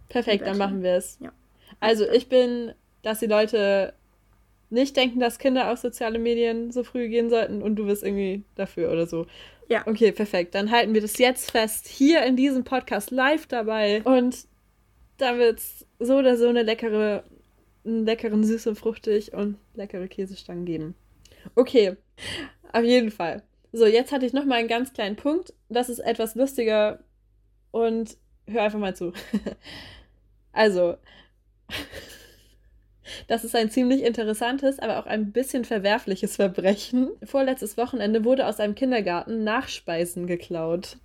[0.09, 1.19] Perfekt, dann machen wir es.
[1.21, 1.33] Ja.
[1.81, 2.73] Also ich bin,
[3.03, 3.95] dass die Leute
[4.71, 8.43] nicht denken, dass Kinder auf soziale Medien so früh gehen sollten und du bist irgendwie
[8.57, 9.27] dafür oder so.
[9.69, 9.87] Ja.
[9.87, 10.55] Okay, perfekt.
[10.55, 14.03] Dann halten wir das jetzt fest, hier in diesem Podcast live dabei.
[14.03, 14.47] Und
[15.17, 17.25] da wird es so oder so eine leckere,
[17.85, 20.95] einen leckeren süß und fruchtig und leckere Käsestangen geben.
[21.55, 21.97] Okay,
[22.73, 23.43] auf jeden Fall.
[23.73, 25.53] So, jetzt hatte ich noch mal einen ganz kleinen Punkt.
[25.69, 27.01] Das ist etwas lustiger
[27.71, 29.13] und hör einfach mal zu.
[30.53, 30.97] also,
[33.29, 37.11] das ist ein ziemlich interessantes, aber auch ein bisschen verwerfliches Verbrechen.
[37.25, 40.97] Vorletztes Wochenende wurde aus einem Kindergarten Nachspeisen geklaut.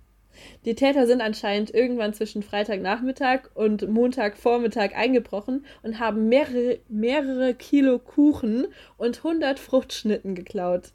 [0.64, 7.98] Die Täter sind anscheinend irgendwann zwischen Freitagnachmittag und Montagvormittag eingebrochen und haben mehrere, mehrere Kilo
[7.98, 10.92] Kuchen und 100 Fruchtschnitten geklaut.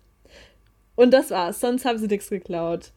[0.95, 2.91] Und das war's, sonst haben sie nichts geklaut.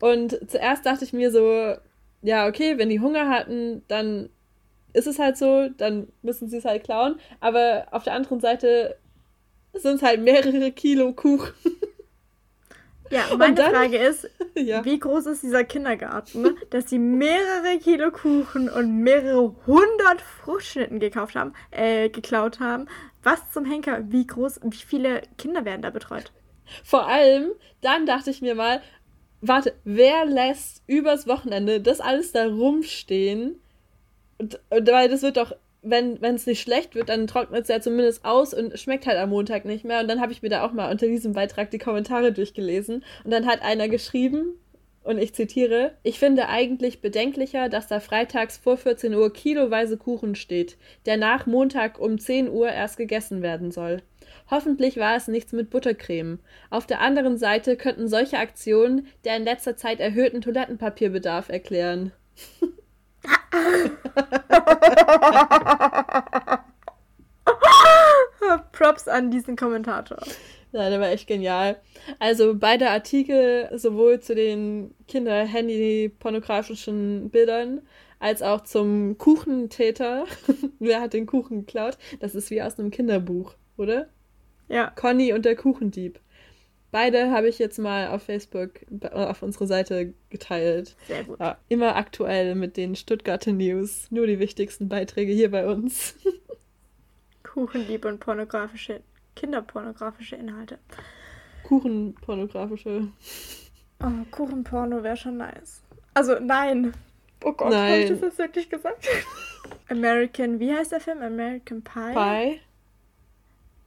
[0.00, 1.74] Und zuerst dachte ich mir so,
[2.22, 4.28] ja, okay, wenn die Hunger hatten, dann
[4.92, 7.20] ist es halt so, dann müssen sie es halt klauen.
[7.40, 8.96] Aber auf der anderen Seite
[9.74, 11.52] sind es halt mehrere Kilo Kuchen.
[13.10, 14.84] Ja, meine dann, Frage ist, ja.
[14.84, 21.34] wie groß ist dieser Kindergarten, dass sie mehrere Kilo Kuchen und mehrere hundert Fruchtschnitten gekauft
[21.34, 22.86] haben, äh, geklaut haben?
[23.22, 24.02] Was zum Henker?
[24.08, 26.32] Wie groß, wie viele Kinder werden da betreut?
[26.84, 28.82] Vor allem, dann dachte ich mir mal,
[29.40, 33.60] warte, wer lässt übers Wochenende das alles da rumstehen?
[34.38, 38.24] Und, weil das wird doch, wenn es nicht schlecht wird, dann trocknet es ja zumindest
[38.24, 40.00] aus und schmeckt halt am Montag nicht mehr.
[40.00, 43.04] Und dann habe ich mir da auch mal unter diesem Beitrag die Kommentare durchgelesen.
[43.24, 44.54] Und dann hat einer geschrieben,
[45.08, 50.34] und ich zitiere, ich finde eigentlich bedenklicher, dass da freitags vor 14 Uhr kiloweise Kuchen
[50.34, 54.02] steht, der nach Montag um 10 Uhr erst gegessen werden soll.
[54.50, 56.40] Hoffentlich war es nichts mit Buttercreme.
[56.68, 62.12] Auf der anderen Seite könnten solche Aktionen der in letzter Zeit erhöhten Toilettenpapierbedarf erklären.
[68.72, 70.18] Props an diesen Kommentator.
[70.72, 71.80] Ja, der war echt genial.
[72.18, 77.80] Also beide Artikel, sowohl zu den Kinder-Handy-pornografischen Bildern,
[78.18, 80.24] als auch zum Kuchentäter.
[80.78, 81.98] Wer hat den Kuchen geklaut?
[82.20, 84.08] Das ist wie aus einem Kinderbuch, oder?
[84.68, 84.92] Ja.
[84.94, 86.20] Conny und der Kuchendieb.
[86.90, 88.80] Beide habe ich jetzt mal auf Facebook
[89.12, 90.96] auf unsere Seite geteilt.
[91.06, 91.38] Sehr gut.
[91.38, 94.10] Ja, immer aktuell mit den Stuttgarter News.
[94.10, 96.14] Nur die wichtigsten Beiträge hier bei uns.
[97.42, 99.02] Kuchenlieb und pornografische,
[99.36, 100.78] kinderpornografische Inhalte.
[101.64, 103.08] Kuchenpornografische.
[104.02, 105.82] Oh, Kuchenporno wäre schon nice.
[106.14, 106.94] Also nein.
[107.44, 109.06] Oh Gott, habe ich das jetzt wirklich gesagt?
[109.88, 111.20] American, wie heißt der Film?
[111.20, 112.14] American Pie?
[112.14, 112.60] Pie.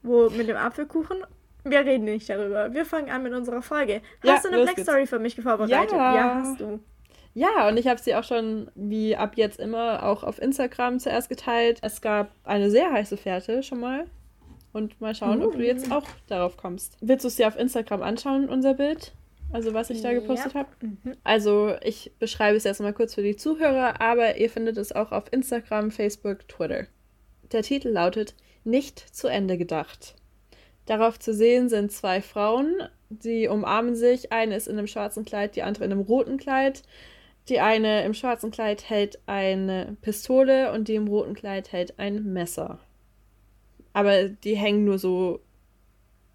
[0.03, 1.23] Wo mit dem Apfelkuchen
[1.63, 2.73] wir reden nicht darüber.
[2.73, 4.01] Wir fangen an mit unserer Folge.
[4.23, 5.91] Hast ja, du eine Black Story für mich vorbereitet?
[5.91, 6.15] Ja.
[6.15, 6.79] ja, hast du.
[7.33, 11.29] Ja, und ich habe sie auch schon, wie ab jetzt immer, auch auf Instagram zuerst
[11.29, 11.79] geteilt.
[11.81, 14.05] Es gab eine sehr heiße Fährte schon mal.
[14.73, 15.47] Und mal schauen, uh.
[15.47, 15.95] ob du jetzt uh.
[15.95, 16.97] auch darauf kommst.
[17.01, 19.13] Willst du es dir auf Instagram anschauen, unser Bild?
[19.53, 20.61] Also was ich da gepostet ja.
[20.61, 20.69] habe?
[20.81, 21.17] Mhm.
[21.23, 25.25] Also ich beschreibe es erstmal kurz für die Zuhörer, aber ihr findet es auch auf
[25.31, 26.87] Instagram, Facebook, Twitter.
[27.51, 30.15] Der Titel lautet Nicht zu Ende gedacht.
[30.85, 34.31] Darauf zu sehen sind zwei Frauen, die umarmen sich.
[34.31, 36.83] Eine ist in einem schwarzen Kleid, die andere in einem roten Kleid.
[37.49, 42.33] Die eine im schwarzen Kleid hält eine Pistole und die im roten Kleid hält ein
[42.33, 42.79] Messer.
[43.93, 45.41] Aber die hängen nur so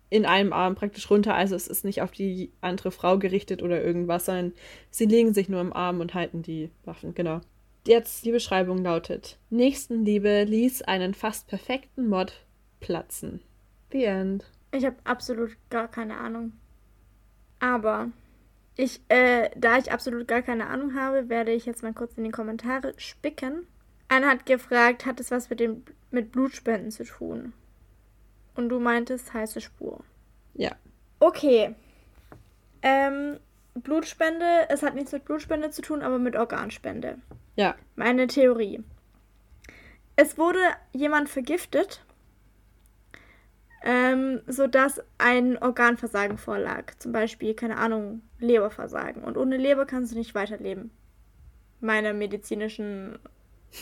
[0.08, 3.82] in einem Arm praktisch runter, also es ist nicht auf die andere Frau gerichtet oder
[3.82, 4.52] irgendwas, sondern
[4.90, 7.40] sie legen sich nur im Arm und halten die Waffen, genau.
[7.86, 12.44] Jetzt die Beschreibung lautet: Nächstenliebe ließ einen fast perfekten Mod
[12.80, 13.40] platzen.
[13.96, 14.44] The End.
[14.72, 16.52] Ich habe absolut gar keine Ahnung.
[17.60, 18.10] Aber
[18.76, 22.24] ich, äh, da ich absolut gar keine Ahnung habe, werde ich jetzt mal kurz in
[22.24, 23.66] die Kommentare spicken.
[24.08, 27.54] Einer hat gefragt, hat es was mit dem mit Blutspenden zu tun?
[28.54, 30.04] Und du meintest heiße Spur.
[30.52, 30.72] Ja.
[31.18, 31.74] Okay.
[32.82, 33.38] Ähm,
[33.74, 37.16] Blutspende, es hat nichts mit Blutspende zu tun, aber mit Organspende.
[37.56, 37.74] Ja.
[37.96, 38.82] Meine Theorie.
[40.16, 40.60] Es wurde
[40.92, 42.04] jemand vergiftet,
[43.82, 46.94] ähm, sodass ein Organversagen vorlag.
[46.98, 49.22] Zum Beispiel, keine Ahnung, Leberversagen.
[49.22, 50.90] Und ohne Leber kannst du nicht weiterleben.
[51.80, 53.18] Meiner medizinischen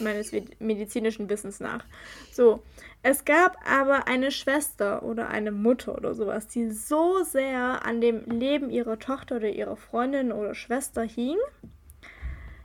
[0.00, 1.84] meines medizinischen Wissens nach.
[2.32, 2.62] So,
[3.02, 8.24] es gab aber eine Schwester oder eine Mutter oder sowas, die so sehr an dem
[8.24, 11.36] Leben ihrer Tochter oder ihrer Freundin oder Schwester hing,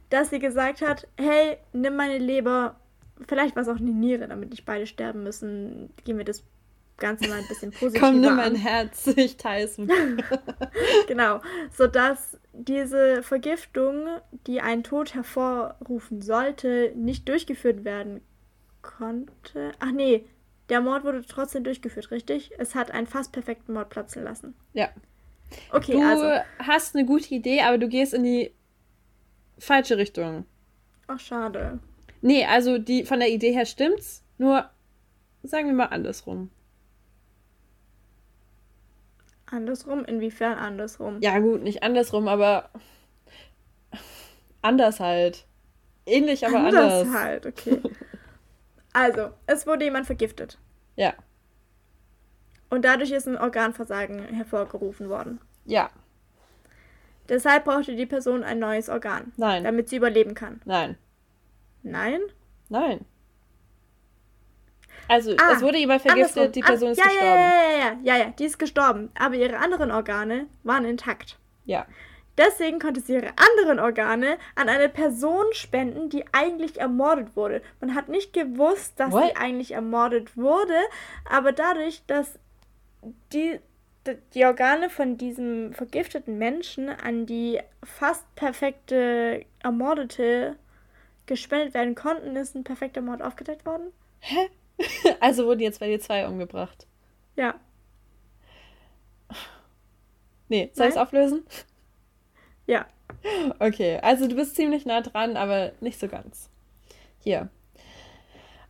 [0.10, 2.80] dass sie gesagt hat, hey, nimm meine Leber,
[3.28, 6.44] vielleicht war es auch eine Niere, damit nicht beide sterben müssen, gehen wir das
[7.00, 9.90] Ganze mal ein bisschen positiver Komm, nimm mein Herz, ich teile es mit
[11.08, 14.08] Genau, sodass diese Vergiftung,
[14.48, 18.22] die einen Tod hervorrufen sollte, nicht durchgeführt werden
[18.82, 19.72] konnte.
[19.80, 20.26] Ach nee,
[20.70, 22.52] der Mord wurde trotzdem durchgeführt, richtig?
[22.58, 24.54] Es hat einen fast perfekten Mord platzen lassen.
[24.74, 24.90] Ja.
[25.72, 26.44] Okay, du also.
[26.60, 28.52] hast eine gute Idee, aber du gehst in die
[29.58, 30.46] falsche Richtung.
[31.08, 31.80] Ach, schade.
[32.22, 34.70] Nee, also die von der Idee her stimmt's, nur
[35.44, 36.52] sagen wir mal andersrum.
[39.52, 40.06] Andersrum?
[40.06, 41.18] Inwiefern andersrum?
[41.22, 42.70] Ja, gut, nicht andersrum, aber
[44.62, 45.46] anders halt.
[46.06, 47.02] Ähnlich, aber anders.
[47.02, 47.82] Anders halt, okay.
[48.94, 50.60] also, es wurde jemand vergiftet.
[50.96, 51.14] Ja.
[52.70, 55.40] Und dadurch ist ein Organversagen hervorgerufen worden.
[55.66, 55.90] Ja.
[57.28, 59.34] Deshalb brauchte die Person ein neues Organ.
[59.38, 59.64] Nein.
[59.64, 60.62] Damit sie überleben kann.
[60.66, 60.98] Nein.
[61.84, 62.22] Nein?
[62.70, 63.06] Nein.
[65.10, 66.52] Also, ah, es wurde jemand vergiftet, andersrum.
[66.52, 67.26] die Person ah, ist ja, gestorben.
[67.26, 69.12] Ja, ja, ja, ja, ja, die ist gestorben.
[69.18, 71.40] Aber ihre anderen Organe waren intakt.
[71.66, 71.88] Ja.
[72.38, 77.62] Deswegen konnte sie ihre anderen Organe an eine Person spenden, die eigentlich ermordet wurde.
[77.82, 79.26] Man hat nicht gewusst, dass What?
[79.26, 80.78] sie eigentlich ermordet wurde,
[81.30, 82.40] aber dadurch, dass
[83.34, 83.60] die,
[84.34, 90.56] die Organe von diesem vergifteten Menschen an die fast perfekte Ermordete
[91.26, 93.92] gespendet werden konnten, ist ein perfekter Mord aufgedeckt worden.
[94.20, 94.50] Hä?
[95.20, 96.88] also wurden jetzt bei dir zwei umgebracht.
[97.36, 97.56] Ja.
[100.48, 101.46] Nee, soll ich es auflösen?
[102.66, 102.88] Ja.
[103.60, 106.50] Okay, also du bist ziemlich nah dran, aber nicht so ganz.
[107.24, 107.50] Hier.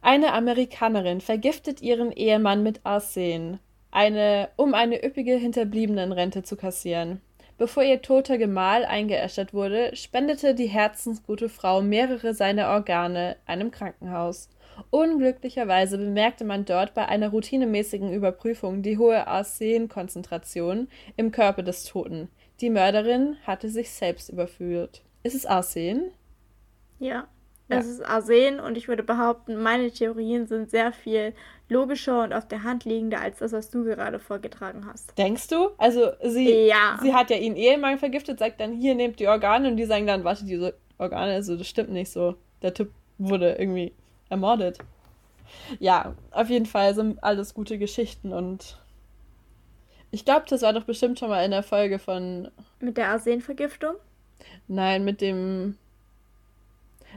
[0.02, 3.60] Eine Amerikanerin vergiftet ihren Ehemann mit Arsen,
[3.91, 7.22] eine, um eine üppige Hinterbliebenenrente zu kassieren.
[7.58, 14.48] Bevor ihr toter Gemahl eingeäschert wurde, spendete die herzensgute Frau mehrere seiner Organe einem Krankenhaus.
[14.89, 20.88] Unglücklicherweise bemerkte man dort bei einer routinemäßigen Überprüfung die hohe Arsenkonzentration
[21.18, 22.30] im Körper des Toten.
[22.62, 25.04] Die Mörderin hatte sich selbst überführt.
[25.24, 26.12] Ist es Arsen?
[27.00, 27.28] Ja,
[27.70, 31.34] ja, es ist Arsen und ich würde behaupten, meine Theorien sind sehr viel
[31.70, 35.15] logischer und auf der Hand liegender als das, was du gerade vorgetragen hast.
[35.18, 35.70] Denkst du?
[35.78, 36.98] Also sie, ja.
[37.02, 40.08] sie hat ja ihn Ehemann vergiftet, sagt dann, hier nehmt die Organe und die sagen
[40.08, 42.36] dann, warte, diese Organe, also das stimmt nicht so.
[42.63, 43.94] Der Typ wurde irgendwie
[44.30, 44.80] ermordet.
[45.80, 48.80] Ja, auf jeden Fall sind alles gute Geschichten und
[50.12, 52.50] ich glaube, das war doch bestimmt schon mal in der Folge von.
[52.80, 53.96] Mit der Arsenvergiftung?
[54.68, 55.78] Nein, mit dem.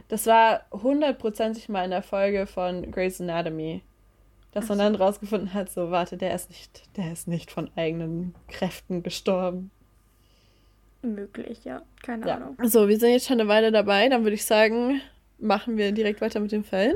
[0.07, 3.81] Das war hundertprozentig mal in der Folge von Grey's Anatomy.
[4.51, 8.35] Dass man dann rausgefunden hat, so, warte, der ist nicht, der ist nicht von eigenen
[8.47, 9.71] Kräften gestorben.
[11.01, 11.81] Möglich, ja.
[12.03, 12.35] Keine ja.
[12.35, 12.57] Ahnung.
[12.63, 14.07] So, wir sind jetzt schon eine Weile dabei.
[14.09, 15.01] Dann würde ich sagen,
[15.39, 16.95] machen wir direkt weiter mit den Fällen.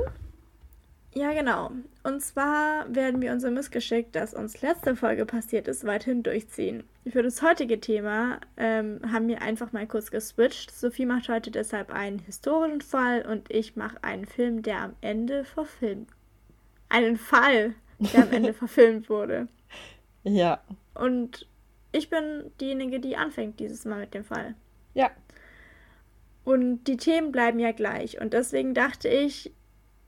[1.13, 1.71] Ja, genau.
[2.03, 6.83] Und zwar werden wir unser Missgeschick, das uns letzte Folge passiert ist, weiterhin durchziehen.
[7.09, 10.69] Für das heutige Thema ähm, haben wir einfach mal kurz geswitcht.
[10.71, 15.43] Sophie macht heute deshalb einen historischen Fall und ich mache einen Film, der am Ende
[15.43, 16.09] verfilmt.
[16.89, 19.47] Einen Fall, der am Ende verfilmt wurde.
[20.23, 20.61] Ja.
[20.93, 21.47] Und
[21.93, 24.53] ich bin diejenige, die anfängt dieses Mal mit dem Fall.
[24.93, 25.09] Ja.
[26.47, 28.21] Und die Themen bleiben ja gleich.
[28.21, 29.51] Und deswegen dachte ich,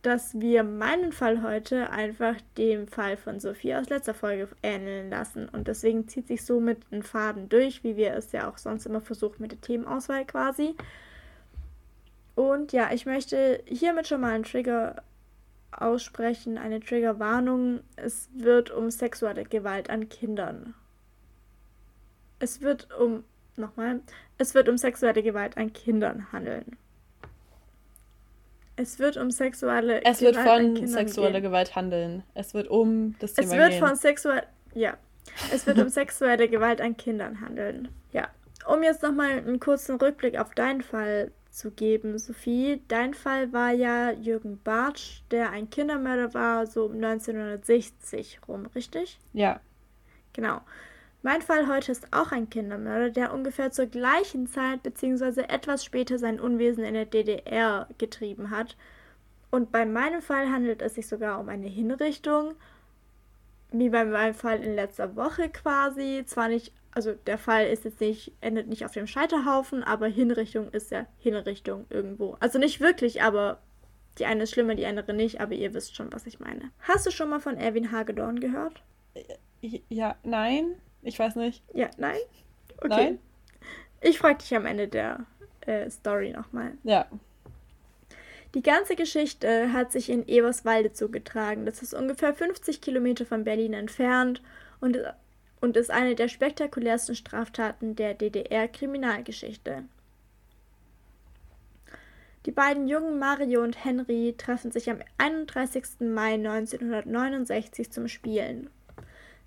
[0.04, 5.49] dass wir meinen Fall heute einfach dem Fall von Sophie aus letzter Folge ähneln lassen.
[5.49, 9.02] Und deswegen zieht sich somit ein Faden durch, wie wir es ja auch sonst immer
[9.02, 10.75] versuchen mit der Themenauswahl quasi.
[12.36, 15.04] Und ja, ich möchte hiermit schon mal einen Trigger
[15.71, 17.82] aussprechen, eine Triggerwarnung.
[17.97, 20.73] Es wird um sexuelle Gewalt an Kindern.
[22.39, 23.25] Es wird um
[23.60, 24.00] Nochmal.
[24.38, 26.78] Es wird um sexuelle Gewalt an Kindern handeln.
[28.76, 32.24] Es wird um sexuelle es Gewalt Es wird von sexueller Gewalt handeln.
[32.34, 33.80] Es wird um das Thema Es wird gehen.
[33.80, 34.43] von sexuell
[34.74, 34.98] ja.
[35.54, 37.89] Es wird um sexuelle Gewalt an Kindern handeln.
[38.13, 38.30] Ja.
[38.65, 42.82] Um jetzt nochmal einen kurzen Rückblick auf deinen Fall zu geben, Sophie.
[42.88, 49.19] Dein Fall war ja Jürgen Bartsch, der ein Kindermörder war, so um 1960 rum, richtig?
[49.34, 49.60] Ja.
[50.34, 50.62] Genau.
[51.21, 55.41] Mein Fall heute ist auch ein Kindermörder, der ungefähr zur gleichen Zeit bzw.
[55.41, 58.77] etwas später sein Unwesen in der DDR getrieben hat.
[59.51, 62.55] Und bei meinem Fall handelt es sich sogar um eine Hinrichtung,
[63.71, 66.23] wie bei meinem Fall in letzter Woche quasi.
[66.25, 70.69] Zwar nicht, also der Fall ist jetzt nicht, endet nicht auf dem Scheiterhaufen, aber Hinrichtung
[70.69, 72.38] ist ja Hinrichtung irgendwo.
[72.39, 73.60] Also nicht wirklich, aber
[74.19, 76.71] die eine ist schlimmer, die andere nicht, aber ihr wisst schon, was ich meine.
[76.79, 78.84] Hast du schon mal von Erwin Hagedorn gehört?
[79.89, 80.75] Ja, nein.
[81.02, 81.64] Ich weiß nicht.
[81.74, 82.20] Ja, nein?
[82.78, 82.88] Okay.
[82.90, 83.20] Nein?
[84.02, 85.26] Ich frage dich am Ende der
[85.62, 86.74] äh, Story nochmal.
[86.84, 87.08] Ja.
[88.56, 91.66] Die ganze Geschichte hat sich in Eberswalde zugetragen.
[91.66, 94.42] Das ist ungefähr 50 Kilometer von Berlin entfernt
[94.80, 94.98] und,
[95.62, 99.84] und ist eine der spektakulärsten Straftaten der DDR-Kriminalgeschichte.
[102.46, 106.00] Die beiden jungen Mario und Henry treffen sich am 31.
[106.00, 108.70] Mai 1969 zum Spielen.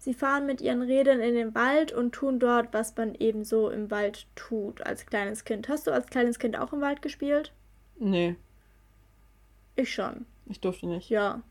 [0.02, 3.70] Sie fahren mit ihren Rädern in den Wald und tun dort, was man eben so
[3.70, 5.68] im Wald tut als kleines Kind.
[5.68, 7.52] Hast du als kleines Kind auch im Wald gespielt?
[8.00, 8.34] Nee.
[9.76, 10.26] Ich schon.
[10.46, 11.08] Ich durfte nicht.
[11.08, 11.42] Ja.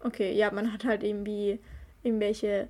[0.00, 1.60] Okay, ja, man hat halt irgendwie
[2.02, 2.68] irgendwelche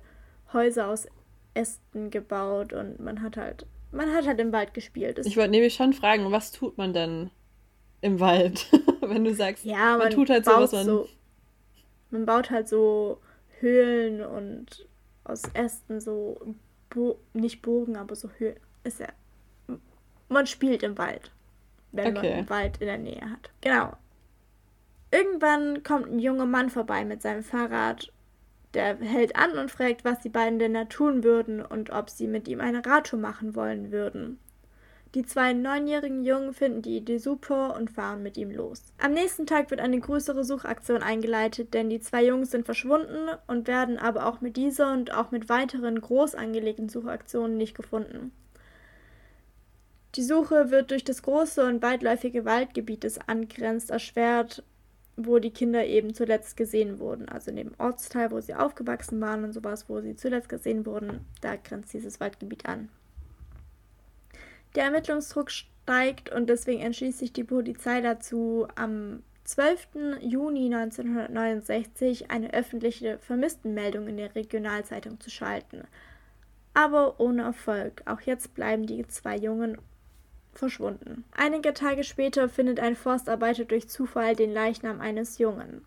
[0.53, 1.07] Häuser aus
[1.55, 5.17] Ästen gebaut und man hat halt, man hat halt im Wald gespielt.
[5.17, 7.31] Das ich wollte nämlich schon fragen, was tut man denn
[8.01, 8.67] im Wald,
[9.01, 10.85] wenn du sagst, ja, man, man tut halt so, was man...
[10.85, 11.09] So,
[12.11, 13.21] man baut halt so
[13.59, 14.85] Höhlen und
[15.25, 16.55] aus Ästen so,
[16.89, 18.55] Bo nicht Bogen, aber so Höhen.
[18.83, 19.07] Ist ja.
[20.29, 21.31] Man spielt im Wald,
[21.91, 22.29] wenn okay.
[22.29, 23.51] man einen Wald in der Nähe hat.
[23.61, 23.93] Genau.
[25.11, 28.11] Irgendwann kommt ein junger Mann vorbei mit seinem Fahrrad.
[28.73, 32.27] Der hält an und fragt, was die beiden denn da tun würden und ob sie
[32.27, 34.39] mit ihm eine Radtour machen wollen würden.
[35.15, 38.83] Die zwei neunjährigen Jungen finden die Idee super und fahren mit ihm los.
[38.97, 43.69] Am nächsten Tag wird eine größere Suchaktion eingeleitet, denn die zwei Jungs sind verschwunden und
[43.69, 48.33] werden aber auch mit dieser und auch mit weiteren groß angelegten Suchaktionen nicht gefunden.
[50.15, 54.63] Die Suche wird durch das große und weitläufige Waldgebiet des angrenzt erschwert,
[55.15, 57.29] wo die Kinder eben zuletzt gesehen wurden.
[57.29, 61.21] Also in dem Ortsteil, wo sie aufgewachsen waren und sowas, wo sie zuletzt gesehen wurden,
[61.39, 62.89] da grenzt dieses Waldgebiet an.
[64.75, 70.19] Der Ermittlungsdruck steigt und deswegen entschließt sich die Polizei dazu, am 12.
[70.21, 75.83] Juni 1969 eine öffentliche Vermisstenmeldung in der Regionalzeitung zu schalten.
[76.73, 78.01] Aber ohne Erfolg.
[78.05, 79.77] Auch jetzt bleiben die zwei Jungen
[80.51, 81.23] verschwunden.
[81.31, 85.85] Einige Tage später findet ein Forstarbeiter durch Zufall den Leichnam eines Jungen.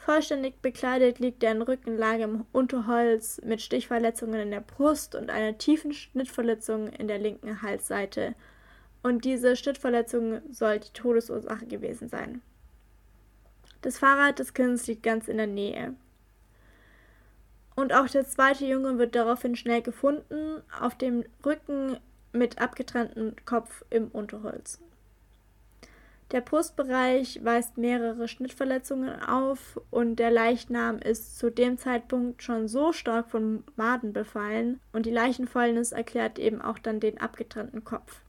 [0.00, 5.58] Vollständig bekleidet liegt er in Rückenlage im Unterholz mit Stichverletzungen in der Brust und einer
[5.58, 8.34] tiefen Schnittverletzung in der linken Halsseite.
[9.02, 12.40] Und diese Schnittverletzung soll die Todesursache gewesen sein.
[13.82, 15.94] Das Fahrrad des Kindes liegt ganz in der Nähe.
[17.76, 21.98] Und auch der zweite Junge wird daraufhin schnell gefunden, auf dem Rücken
[22.32, 24.80] mit abgetrenntem Kopf im Unterholz.
[26.32, 32.92] Der Brustbereich weist mehrere Schnittverletzungen auf und der Leichnam ist zu dem Zeitpunkt schon so
[32.92, 38.20] stark von Maden befallen und die Leichenfäulnis erklärt eben auch dann den abgetrennten Kopf.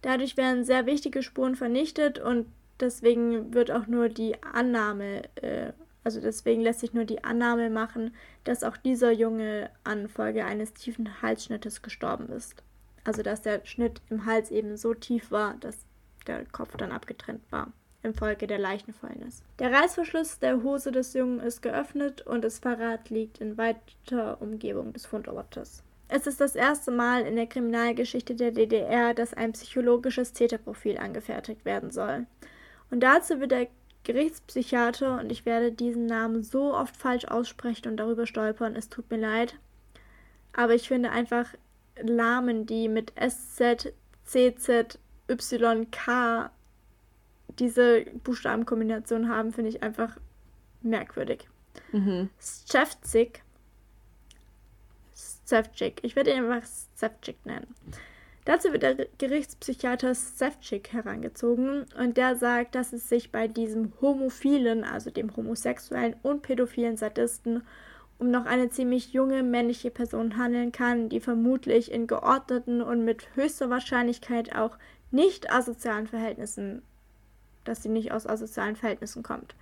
[0.00, 2.46] Dadurch werden sehr wichtige Spuren vernichtet und
[2.80, 8.14] deswegen wird auch nur die Annahme, äh, also deswegen lässt sich nur die Annahme machen,
[8.44, 12.56] dass auch dieser Junge an Folge eines tiefen Halsschnittes gestorben ist.
[13.04, 15.76] Also dass der Schnitt im Hals eben so tief war, dass
[16.24, 19.42] der Kopf dann abgetrennt war infolge der Leichenfäulnis.
[19.58, 24.92] Der Reißverschluss der Hose des Jungen ist geöffnet und das Fahrrad liegt in weiter Umgebung
[24.92, 25.82] des Fundortes.
[26.08, 31.64] Es ist das erste Mal in der Kriminalgeschichte der DDR, dass ein psychologisches Täterprofil angefertigt
[31.64, 32.26] werden soll.
[32.90, 33.68] Und dazu wird der
[34.04, 39.10] Gerichtspsychiater, und ich werde diesen Namen so oft falsch aussprechen und darüber stolpern, es tut
[39.10, 39.54] mir leid,
[40.52, 41.46] aber ich finde einfach
[42.02, 44.98] Namen, die mit SZ, CZ,
[45.34, 46.50] YK
[47.58, 50.16] diese Buchstabenkombination haben, finde ich einfach
[50.80, 51.48] merkwürdig.
[51.92, 52.30] Mhm.
[52.40, 53.42] Stefcik.
[56.02, 56.66] Ich werde ihn einfach
[56.96, 57.74] Stefcik nennen.
[58.44, 64.82] Dazu wird der Gerichtspsychiater Stefcik herangezogen und der sagt, dass es sich bei diesem homophilen,
[64.82, 67.62] also dem homosexuellen und pädophilen Sadisten
[68.18, 73.26] um noch eine ziemlich junge männliche Person handeln kann, die vermutlich in geordneten und mit
[73.34, 74.78] höchster Wahrscheinlichkeit auch
[75.12, 76.82] nicht asozialen Verhältnissen,
[77.64, 79.54] dass sie nicht aus asozialen Verhältnissen kommt.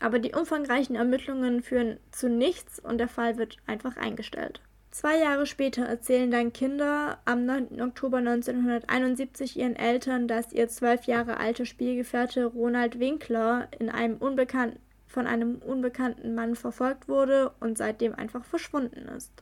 [0.00, 4.60] Aber die umfangreichen Ermittlungen führen zu nichts und der Fall wird einfach eingestellt.
[4.90, 7.80] Zwei Jahre später erzählen dann Kinder am 9.
[7.80, 14.78] Oktober 1971 ihren Eltern, dass ihr zwölf Jahre alter Spielgefährte Ronald Winkler in einem unbekannten,
[15.08, 19.32] von einem unbekannten Mann verfolgt wurde und seitdem einfach verschwunden ist.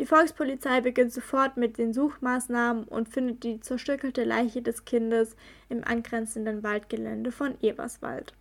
[0.00, 5.36] Die Volkspolizei beginnt sofort mit den Suchmaßnahmen und findet die zerstückelte Leiche des Kindes
[5.68, 8.32] im angrenzenden Waldgelände von Eberswald.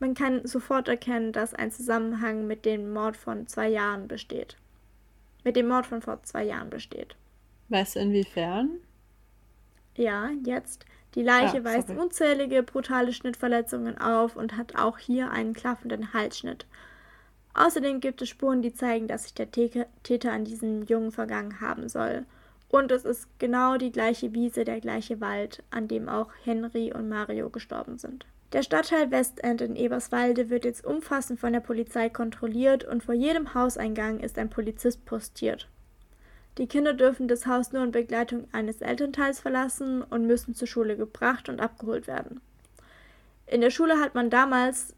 [0.00, 4.56] Man kann sofort erkennen, dass ein Zusammenhang mit dem Mord von zwei Jahren besteht.
[5.44, 7.14] Mit dem Mord von vor zwei Jahren besteht.
[7.68, 8.70] Weißt du inwiefern?
[9.94, 10.86] Ja, jetzt.
[11.14, 16.66] Die Leiche ah, weist unzählige brutale Schnittverletzungen auf und hat auch hier einen klaffenden Halsschnitt.
[17.54, 21.88] Außerdem gibt es Spuren, die zeigen, dass sich der Täter an diesen Jungen vergangen haben
[21.88, 22.24] soll.
[22.68, 27.08] Und es ist genau die gleiche Wiese, der gleiche Wald, an dem auch Henry und
[27.08, 28.24] Mario gestorben sind.
[28.52, 33.54] Der Stadtteil Westend in Eberswalde wird jetzt umfassend von der Polizei kontrolliert und vor jedem
[33.54, 35.68] Hauseingang ist ein Polizist postiert.
[36.58, 40.96] Die Kinder dürfen das Haus nur in Begleitung eines Elternteils verlassen und müssen zur Schule
[40.96, 42.40] gebracht und abgeholt werden.
[43.46, 44.94] In der Schule hat man damals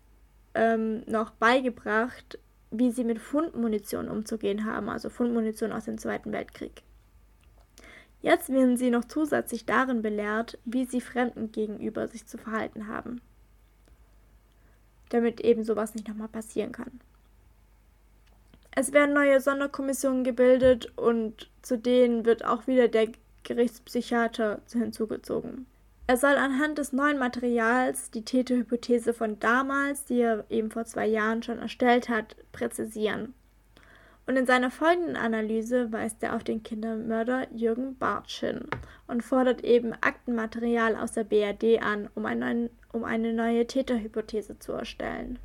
[0.55, 2.38] ähm, noch beigebracht,
[2.70, 6.82] wie sie mit Fundmunition umzugehen haben, also Fundmunition aus dem Zweiten Weltkrieg.
[8.20, 13.20] Jetzt werden sie noch zusätzlich darin belehrt, wie sie Fremden gegenüber sich zu verhalten haben
[15.12, 17.00] damit eben sowas nicht nochmal passieren kann.
[18.74, 23.09] Es werden neue Sonderkommissionen gebildet und zu denen wird auch wieder der
[23.42, 25.66] Gerichtspsychiater hinzugezogen.
[26.12, 31.06] Er soll anhand des neuen Materials die Täterhypothese von damals, die er eben vor zwei
[31.06, 33.32] Jahren schon erstellt hat, präzisieren.
[34.26, 38.66] Und in seiner folgenden Analyse weist er auf den Kindermörder Jürgen Bartsch hin
[39.06, 44.72] und fordert eben Aktenmaterial aus der BRD an, um, einen, um eine neue Täterhypothese zu
[44.72, 45.38] erstellen.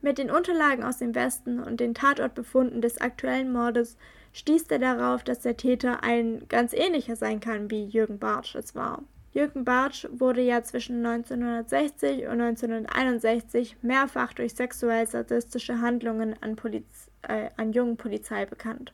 [0.00, 3.98] Mit den Unterlagen aus dem Westen und den Tatortbefunden des aktuellen Mordes
[4.32, 8.74] stieß er darauf, dass der Täter ein ganz ähnlicher sein kann, wie Jürgen Bartsch es
[8.74, 9.02] war.
[9.38, 17.08] Jürgen Bartsch wurde ja zwischen 1960 und 1961 mehrfach durch sexuell sadistische Handlungen an, Poliz
[17.22, 18.92] äh, an jungen Polizei bekannt.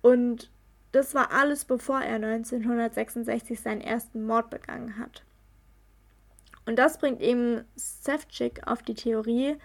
[0.00, 0.50] Und
[0.92, 5.24] das war alles bevor er 1966 seinen ersten Mord begangen hat.
[6.64, 9.56] Und das bringt eben Sefcik auf die Theorie,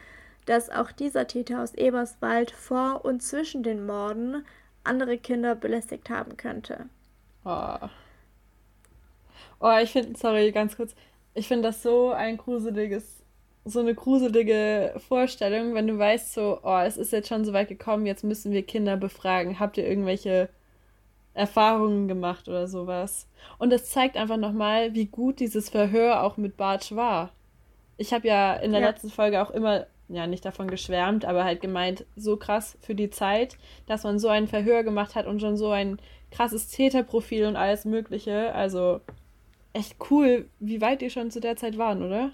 [0.45, 4.45] dass auch dieser Täter aus Eberswald vor und zwischen den Morden
[4.84, 6.89] andere Kinder belästigt haben könnte.
[7.45, 7.88] Oh.
[9.60, 10.95] Oh, ich finde, sorry, ganz kurz.
[11.34, 13.24] Ich finde das so ein gruseliges,
[13.66, 17.68] so eine gruselige Vorstellung, wenn du weißt, so, oh, es ist jetzt schon so weit
[17.68, 19.60] gekommen, jetzt müssen wir Kinder befragen.
[19.60, 20.49] Habt ihr irgendwelche
[21.34, 23.28] Erfahrungen gemacht oder sowas?
[23.57, 27.32] Und das zeigt einfach nochmal, wie gut dieses Verhör auch mit Bartsch war.
[27.97, 28.88] Ich habe ja in der ja.
[28.88, 33.10] letzten Folge auch immer, ja, nicht davon geschwärmt, aber halt gemeint, so krass für die
[33.10, 33.57] Zeit,
[33.88, 35.99] dass man so ein Verhör gemacht hat und schon so ein
[36.32, 38.53] krasses Täterprofil und alles Mögliche.
[38.53, 39.01] Also
[39.80, 42.32] echt cool, wie weit ihr schon zu der Zeit waren, oder?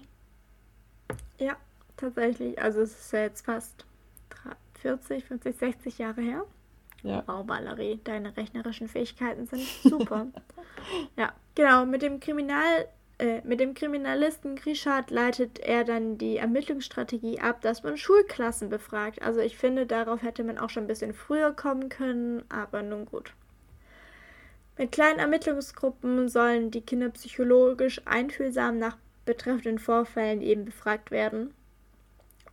[1.38, 1.56] Ja,
[1.96, 2.60] tatsächlich.
[2.60, 3.86] Also es ist ja jetzt fast
[4.80, 6.44] 40, 50, 60 Jahre her.
[7.02, 7.22] Ja.
[7.26, 10.26] Wow, Valerie, deine rechnerischen Fähigkeiten sind super.
[11.16, 11.86] ja, genau.
[11.86, 12.88] Mit dem Kriminal,
[13.18, 19.22] äh, mit dem Kriminalisten Grischard leitet er dann die Ermittlungsstrategie ab, dass man Schulklassen befragt.
[19.22, 23.06] Also ich finde, darauf hätte man auch schon ein bisschen früher kommen können, aber nun
[23.06, 23.32] gut.
[24.78, 31.54] Mit kleinen Ermittlungsgruppen sollen die Kinder psychologisch einfühlsam nach betreffenden Vorfällen eben befragt werden.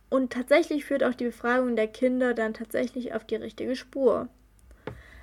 [0.08, 4.28] Und tatsächlich führt auch die Befragung der Kinder dann tatsächlich auf die richtige Spur.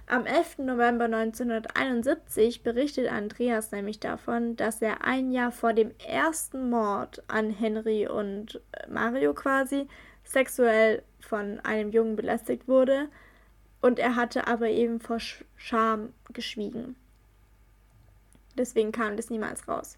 [0.05, 0.59] Am 11.
[0.59, 7.49] November 1971 berichtet Andreas nämlich davon, dass er ein Jahr vor dem ersten Mord an
[7.49, 9.87] Henry und Mario quasi
[10.23, 13.07] sexuell von einem Jungen belästigt wurde,
[13.81, 16.95] und er hatte aber eben vor Scham geschwiegen.
[18.57, 19.97] Deswegen kam das niemals raus.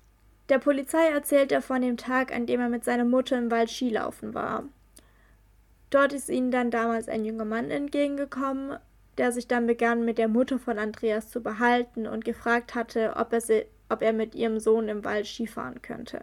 [0.49, 3.69] Der Polizei erzählt er von dem Tag, an dem er mit seiner Mutter im Wald
[3.69, 4.65] Skilaufen war.
[5.89, 8.77] Dort ist ihnen dann damals ein junger Mann entgegengekommen,
[9.17, 13.31] der sich dann begann, mit der Mutter von Andreas zu behalten und gefragt hatte, ob
[13.31, 16.21] er, sie, ob er mit ihrem Sohn im Wald Skifahren könnte.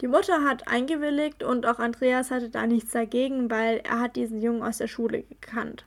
[0.00, 4.40] Die Mutter hat eingewilligt und auch Andreas hatte da nichts dagegen, weil er hat diesen
[4.40, 5.84] Jungen aus der Schule gekannt.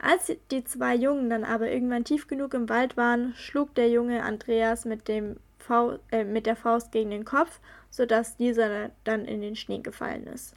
[0.00, 4.22] Als die zwei Jungen dann aber irgendwann tief genug im Wald waren, schlug der Junge
[4.22, 7.60] Andreas mit, dem Faust, äh, mit der Faust gegen den Kopf,
[7.90, 10.54] sodass dieser dann in den Schnee gefallen ist.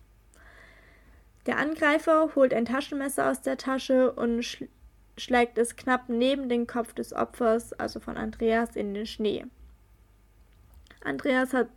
[1.46, 4.66] Der Angreifer holt ein Taschenmesser aus der Tasche und sch
[5.18, 9.46] schlägt es knapp neben den Kopf des Opfers, also von Andreas, in den Schnee.
[11.04, 11.68] Andreas hat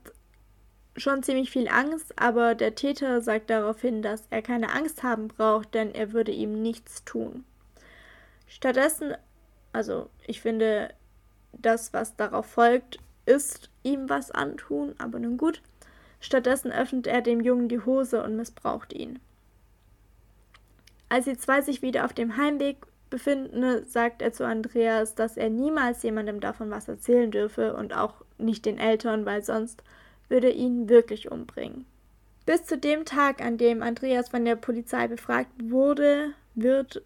[0.97, 5.75] schon ziemlich viel Angst, aber der Täter sagt daraufhin, dass er keine Angst haben braucht,
[5.75, 7.45] denn er würde ihm nichts tun.
[8.47, 9.15] Stattdessen,
[9.73, 10.93] also ich finde,
[11.53, 15.63] das, was darauf folgt, ist ihm was antun, aber nun gut.
[16.21, 19.19] Stattdessen öffnet er dem Jungen die Hose und missbraucht ihn.
[21.09, 22.79] Als die zwei sich wieder auf dem Heimweg
[23.11, 28.25] befinden, sagt er zu Andreas, dass er niemals jemandem davon was erzählen dürfe und auch
[28.39, 29.83] nicht den Eltern, weil sonst
[30.33, 31.87] würde ihn wirklich umbringen.
[32.45, 37.03] Bis zu dem Tag, an dem Andreas von der Polizei befragt wurde, wird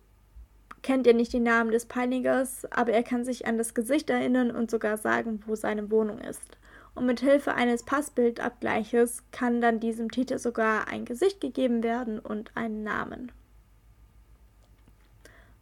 [0.83, 4.53] kennt er nicht den Namen des Peinigers, aber er kann sich an das Gesicht erinnern
[4.53, 6.57] und sogar sagen, wo seine Wohnung ist.
[6.95, 12.57] Und mit Hilfe eines Passbildabgleiches kann dann diesem Täter sogar ein Gesicht gegeben werden und
[12.57, 13.33] einen Namen.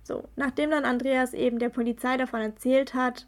[0.03, 3.27] So, nachdem dann Andreas eben der Polizei davon erzählt hat,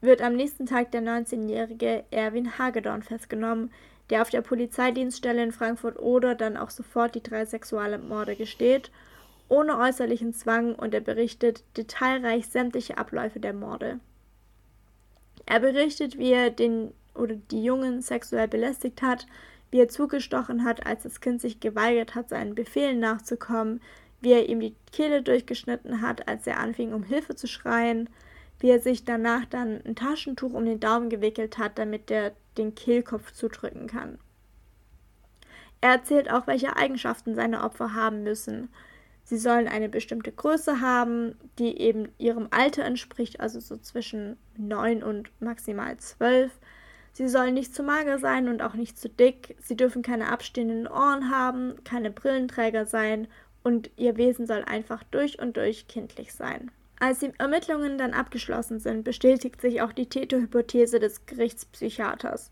[0.00, 3.70] wird am nächsten Tag der 19-jährige Erwin Hagedorn festgenommen,
[4.10, 8.90] der auf der Polizeidienststelle in Frankfurt-Oder dann auch sofort die drei Sexualmorde gesteht,
[9.48, 14.00] ohne äußerlichen Zwang und er berichtet detailreich sämtliche Abläufe der Morde.
[15.46, 19.26] Er berichtet, wie er den oder die Jungen sexuell belästigt hat,
[19.70, 23.80] wie er zugestochen hat, als das Kind sich geweigert hat, seinen Befehlen nachzukommen,
[24.20, 28.08] wie er ihm die Kehle durchgeschnitten hat, als er anfing, um Hilfe zu schreien,
[28.60, 32.74] wie er sich danach dann ein Taschentuch um den Daumen gewickelt hat, damit er den
[32.74, 34.18] Kehlkopf zudrücken kann.
[35.80, 38.70] Er erzählt auch, welche Eigenschaften seine Opfer haben müssen.
[39.24, 45.02] Sie sollen eine bestimmte Größe haben, die eben ihrem Alter entspricht, also so zwischen 9
[45.02, 46.52] und maximal 12.
[47.12, 49.56] Sie sollen nicht zu mager sein und auch nicht zu dick.
[49.58, 53.26] Sie dürfen keine abstehenden Ohren haben, keine Brillenträger sein
[53.62, 56.70] und ihr Wesen soll einfach durch und durch kindlich sein.
[56.98, 62.50] Als die Ermittlungen dann abgeschlossen sind, bestätigt sich auch die Täterhypothese des Gerichtspsychiaters.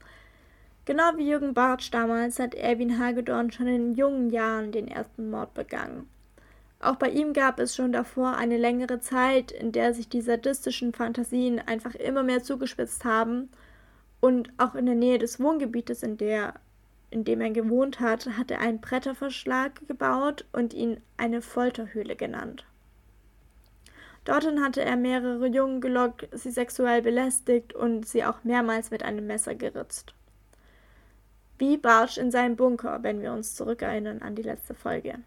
[0.85, 5.55] Genau wie Jürgen Bartsch damals hat Erwin Hagedorn schon in jungen Jahren den ersten Mord
[5.55, 6.09] begangen.
[6.79, 10.93] Auch bei ihm gab es schon davor eine längere Zeit, in der sich die sadistischen
[10.93, 13.49] Fantasien einfach immer mehr zugespitzt haben
[14.21, 16.55] und auch in der Nähe des Wohngebietes, in der
[17.11, 22.67] in dem er gewohnt hat, hat er einen Bretterverschlag gebaut und ihn eine Folterhöhle genannt.
[24.25, 29.27] Dorthin hatte er mehrere Jungen gelockt, sie sexuell belästigt und sie auch mehrmals mit einem
[29.27, 30.15] Messer geritzt.
[31.59, 35.19] Wie Bartsch in seinem Bunker, wenn wir uns zurückerinnern an die letzte Folge.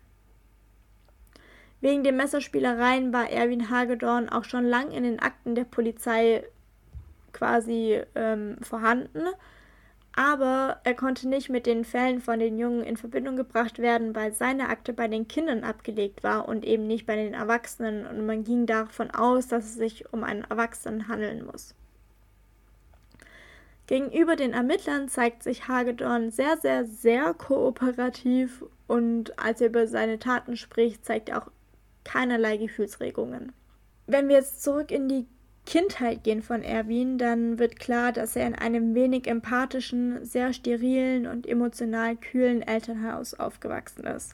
[1.80, 6.44] Wegen den Messerspielereien war Erwin Hagedorn auch schon lang in den Akten der Polizei
[7.34, 9.28] quasi ähm, vorhanden
[10.18, 14.34] aber er konnte nicht mit den Fällen von den Jungen in Verbindung gebracht werden, weil
[14.34, 18.44] seine Akte bei den Kindern abgelegt war und eben nicht bei den Erwachsenen und man
[18.44, 21.76] ging davon aus, dass es sich um einen Erwachsenen handeln muss.
[23.86, 30.18] Gegenüber den Ermittlern zeigt sich Hagedorn sehr, sehr, sehr kooperativ und als er über seine
[30.18, 31.52] Taten spricht, zeigt er auch
[32.06, 33.54] keinerlei Gefühlsregungen.
[34.08, 35.28] Wenn wir jetzt zurück in die
[35.68, 41.28] Kindheit gehen von Erwin, dann wird klar, dass er in einem wenig empathischen, sehr sterilen
[41.28, 44.34] und emotional kühlen Elternhaus aufgewachsen ist.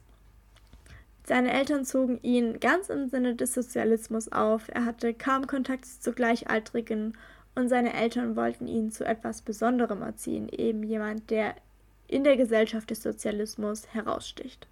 [1.26, 6.12] Seine Eltern zogen ihn ganz im Sinne des Sozialismus auf, er hatte kaum Kontakt zu
[6.12, 7.18] Gleichaltrigen
[7.56, 11.56] und seine Eltern wollten ihn zu etwas Besonderem erziehen, eben jemand, der
[12.08, 14.68] in der Gesellschaft des Sozialismus heraussticht.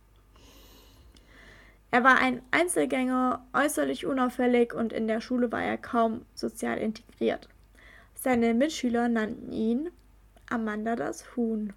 [1.92, 7.50] Er war ein Einzelgänger, äußerlich unauffällig und in der Schule war er kaum sozial integriert.
[8.16, 9.90] Seine Mitschüler nannten ihn
[10.50, 11.74] Amanda das Huhn.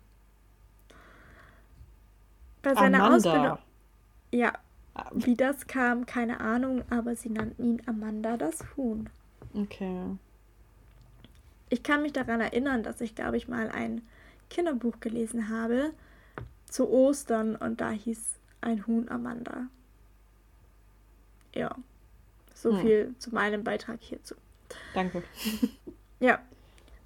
[2.62, 3.16] Bei seiner Amanda.
[3.16, 3.58] Ausbildung.
[4.30, 4.52] Ja,
[5.12, 9.10] wie das kam, keine Ahnung, aber sie nannten ihn Amanda das Huhn.
[9.52, 10.16] Okay.
[11.70, 14.02] Ich kann mich daran erinnern, dass ich, glaube ich, mal ein
[14.48, 15.92] Kinderbuch gelesen habe
[16.66, 19.66] zu Ostern und da hieß ein Huhn Amanda
[21.55, 21.74] ja,
[22.55, 22.80] so hm.
[22.80, 24.34] viel zu meinem Beitrag hierzu.
[24.94, 25.22] Danke.
[26.20, 26.40] ja.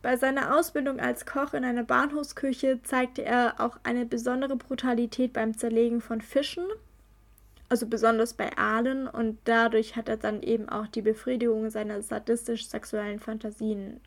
[0.01, 5.59] Bei seiner Ausbildung als Koch in einer Bahnhofsküche zeigte er auch eine besondere Brutalität beim
[5.59, 6.65] Zerlegen von Fischen,
[7.69, 13.19] also besonders bei Aalen, und dadurch hat er dann eben auch die Befriedigung seiner sadistisch-sexuellen
[13.19, 14.01] Fantasien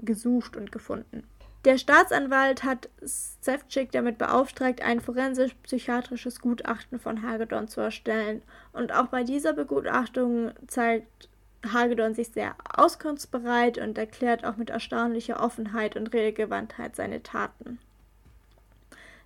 [0.00, 1.22] gesucht und gefunden.
[1.64, 8.42] Der Staatsanwalt hat Sevcik damit beauftragt, ein forensisch-psychiatrisches Gutachten von Hagedorn zu erstellen.
[8.72, 11.28] Und auch bei dieser Begutachtung zeigt
[11.66, 17.80] Hagedorn sich sehr auskunftsbereit und erklärt auch mit erstaunlicher Offenheit und Redegewandtheit seine Taten.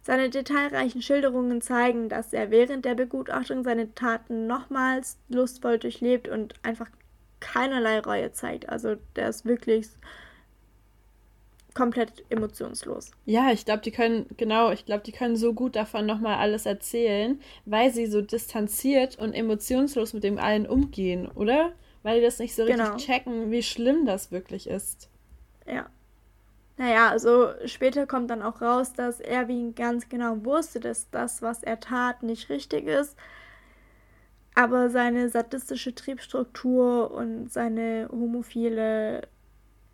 [0.00, 6.54] Seine detailreichen Schilderungen zeigen, dass er während der Begutachtung seine Taten nochmals lustvoll durchlebt und
[6.62, 6.88] einfach
[7.38, 8.68] keinerlei Reue zeigt.
[8.68, 9.88] Also der ist wirklich
[11.74, 13.10] komplett emotionslos.
[13.24, 16.66] Ja, ich glaube, die können, genau, ich glaube, die können so gut davon nochmal alles
[16.66, 21.72] erzählen, weil sie so distanziert und emotionslos mit dem allen umgehen, oder?
[22.02, 22.96] Weil die das nicht so richtig genau.
[22.96, 25.08] checken, wie schlimm das wirklich ist.
[25.66, 25.88] Ja.
[26.78, 31.62] Naja, also später kommt dann auch raus, dass Erwin ganz genau wusste, dass das, was
[31.62, 33.16] er tat, nicht richtig ist.
[34.54, 39.28] Aber seine sadistische Triebstruktur und seine homophile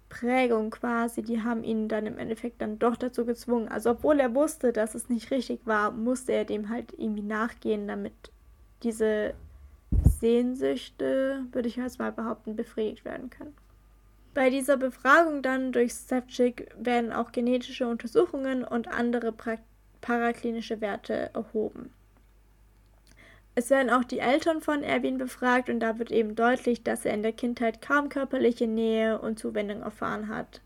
[0.09, 3.69] Prägung quasi, die haben ihn dann im Endeffekt dann doch dazu gezwungen.
[3.69, 7.89] Also obwohl er wusste, dass es nicht richtig war, musste er dem halt irgendwie nachgehen,
[7.89, 8.13] damit
[8.83, 9.35] diese
[10.03, 13.55] Sehnsüchte, würde ich jetzt mal behaupten, befriedigt werden können.
[14.35, 19.35] Bei dieser Befragung dann durch Stepchick werden auch genetische Untersuchungen und andere
[20.01, 21.91] paraklinische Werte erhoben.
[23.59, 27.13] Es werden auch die Eltern von Erwin befragt und da wird eben deutlich, dass er
[27.13, 30.61] in der Kindheit kaum körperliche Nähe und Zuwendung erfahren hat.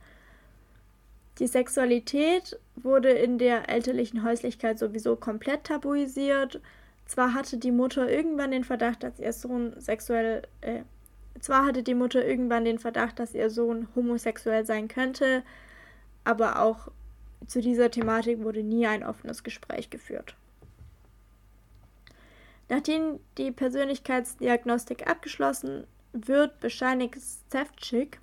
[1.38, 6.60] Die Sexualität wurde in der elterlichen Häuslichkeit sowieso komplett tabuisiert.
[7.06, 10.82] Zwar hatte die Mutter irgendwann den Verdacht, dass ihr Sohn sexuell äh,
[11.40, 15.44] zwar hatte die Mutter irgendwann den Verdacht, dass ihr Sohn homosexuell sein könnte,
[16.24, 16.88] aber auch
[17.46, 20.36] zu dieser Thematik wurde nie ein offenes Gespräch geführt.
[22.72, 28.18] Nachdem die Persönlichkeitsdiagnostik abgeschlossen wird, bescheinigt Stefczyk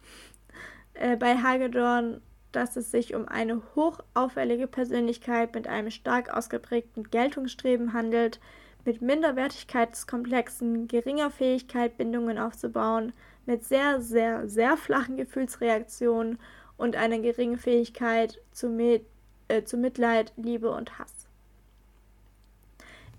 [0.95, 2.19] äh, bei Hagedorn,
[2.51, 8.39] dass es sich um eine hochauffällige Persönlichkeit mit einem stark ausgeprägten Geltungsstreben handelt,
[8.85, 13.13] mit Minderwertigkeitskomplexen, geringer Fähigkeit, Bindungen aufzubauen,
[13.45, 16.39] mit sehr, sehr, sehr flachen Gefühlsreaktionen
[16.75, 19.05] und einer geringen Fähigkeit zu, Mit
[19.47, 21.18] äh, zu Mitleid, Liebe und Hass.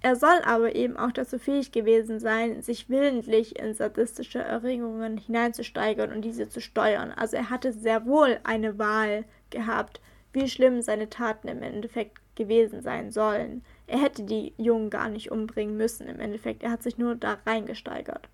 [0.03, 6.11] Er soll aber eben auch dazu fähig gewesen sein, sich willentlich in sadistische Erregungen hineinzusteigern
[6.11, 7.13] und diese zu steuern.
[7.13, 10.01] Also er hatte sehr wohl eine Wahl gehabt,
[10.33, 13.63] wie schlimm seine Taten im Endeffekt gewesen sein sollen.
[13.87, 16.63] Er hätte die Jungen gar nicht umbringen müssen im Endeffekt.
[16.63, 18.29] Er hat sich nur da reingesteigert.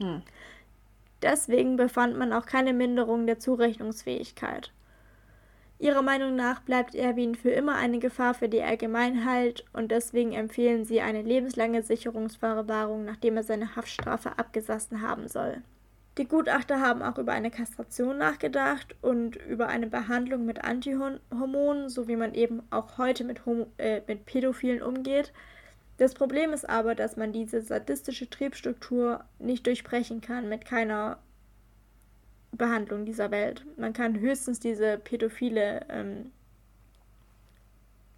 [0.00, 0.22] Hm.
[1.20, 4.72] Deswegen befand man auch keine Minderung der Zurechnungsfähigkeit.
[5.82, 10.84] Ihrer Meinung nach bleibt Erwin für immer eine Gefahr für die Allgemeinheit und deswegen empfehlen
[10.84, 15.60] sie eine lebenslange Sicherungsverwahrung, nachdem er seine Haftstrafe abgesessen haben soll.
[16.18, 22.06] Die Gutachter haben auch über eine Kastration nachgedacht und über eine Behandlung mit Antihormonen, so
[22.06, 25.32] wie man eben auch heute mit, Homo äh, mit Pädophilen umgeht.
[25.96, 31.18] Das Problem ist aber, dass man diese sadistische Triebstruktur nicht durchbrechen kann mit keiner
[32.52, 33.64] Behandlung dieser Welt.
[33.76, 36.32] Man kann höchstens diese pädophile ähm,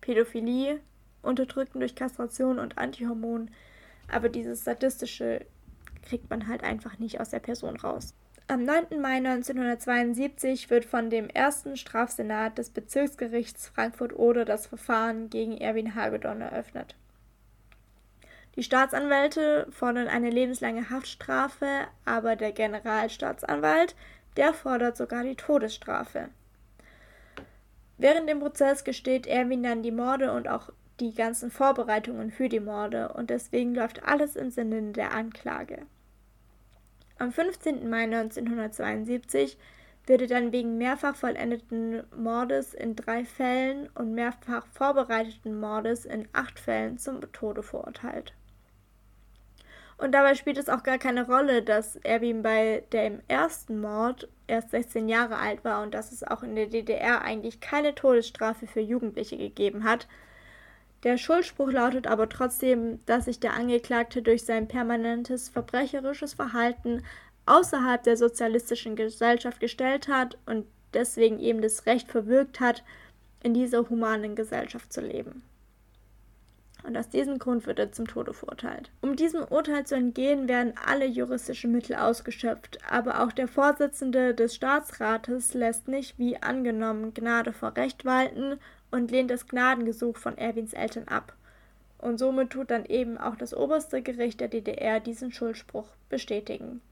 [0.01, 0.81] Pädophilie
[1.23, 3.51] unterdrücken durch Kastration und Antihormon,
[4.11, 5.47] aber dieses sadistische
[6.03, 8.13] kriegt man halt einfach nicht aus der Person raus.
[8.47, 9.01] Am 9.
[9.01, 16.43] Mai 1972 wird von dem ersten Strafsenat des Bezirksgerichts Frankfurt-Oder das Verfahren gegen Erwin Hagedorn
[16.43, 16.95] eröffnet.
[18.57, 23.97] Die Staatsanwälte fordern eine lebenslange Haftstrafe, aber der Generalstaatsanwalt
[24.37, 26.29] der fordert sogar die Todesstrafe.
[27.99, 30.71] Während dem Prozess gesteht Erwin dann die Morde und auch
[31.01, 35.83] die ganzen Vorbereitungen für die Morde und deswegen läuft alles im Sinne der Anklage.
[37.19, 37.89] Am 15.
[37.89, 39.57] Mai 1972
[40.07, 46.29] wird er dann wegen mehrfach vollendeten Mordes in drei Fällen und mehrfach vorbereiteten Mordes in
[46.33, 48.35] acht Fällen zum Tode verurteilt.
[49.97, 54.71] Und dabei spielt es auch gar keine Rolle, dass Erwin bei dem ersten Mord erst
[54.71, 58.81] 16 Jahre alt war und dass es auch in der DDR eigentlich keine Todesstrafe für
[58.81, 60.09] Jugendliche gegeben hat.
[61.05, 67.05] Der Schuldspruch lautet aber trotzdem, dass sich der Angeklagte durch sein permanentes verbrecherisches Verhalten
[67.47, 72.83] außerhalb der sozialistischen Gesellschaft gestellt hat und deswegen eben das Recht verwirkt hat,
[73.43, 75.43] in dieser humanen Gesellschaft zu leben
[76.85, 78.91] und aus diesem Grund wird er zum Tode verurteilt.
[79.01, 84.55] Um diesem Urteil zu entgehen, werden alle juristischen Mittel ausgeschöpft, aber auch der Vorsitzende des
[84.55, 88.59] Staatsrates lässt nicht wie angenommen Gnade vor Recht walten
[88.91, 91.35] und lehnt das Gnadengesuch von Erwins Eltern ab.
[91.99, 96.83] Und somit tut dann eben auch das oberste Gericht der DDR diesen Schuldspruch bestätigen.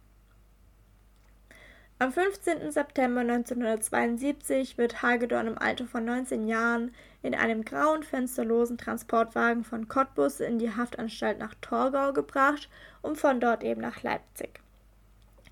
[2.03, 2.73] Am 15.
[2.73, 6.93] September 1972 wird Hagedorn im Alter von 19 Jahren
[7.23, 12.69] in einem grauen, fensterlosen Transportwagen von Cottbus in die Haftanstalt nach Torgau gebracht
[13.03, 14.59] und von dort eben nach Leipzig.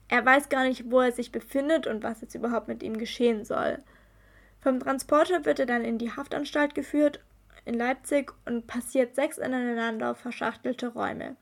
[0.09, 3.45] Er weiß gar nicht, wo er sich befindet und was jetzt überhaupt mit ihm geschehen
[3.45, 3.79] soll.
[4.59, 7.21] Vom Transporter wird er dann in die Haftanstalt geführt
[7.65, 11.37] in Leipzig und passiert sechs ineinander verschachtelte Räume.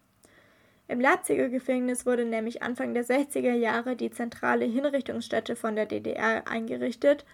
[0.89, 6.49] Im Leipziger Gefängnis wurde nämlich Anfang der 60er Jahre die zentrale Hinrichtungsstätte von der DDR
[6.49, 7.25] eingerichtet.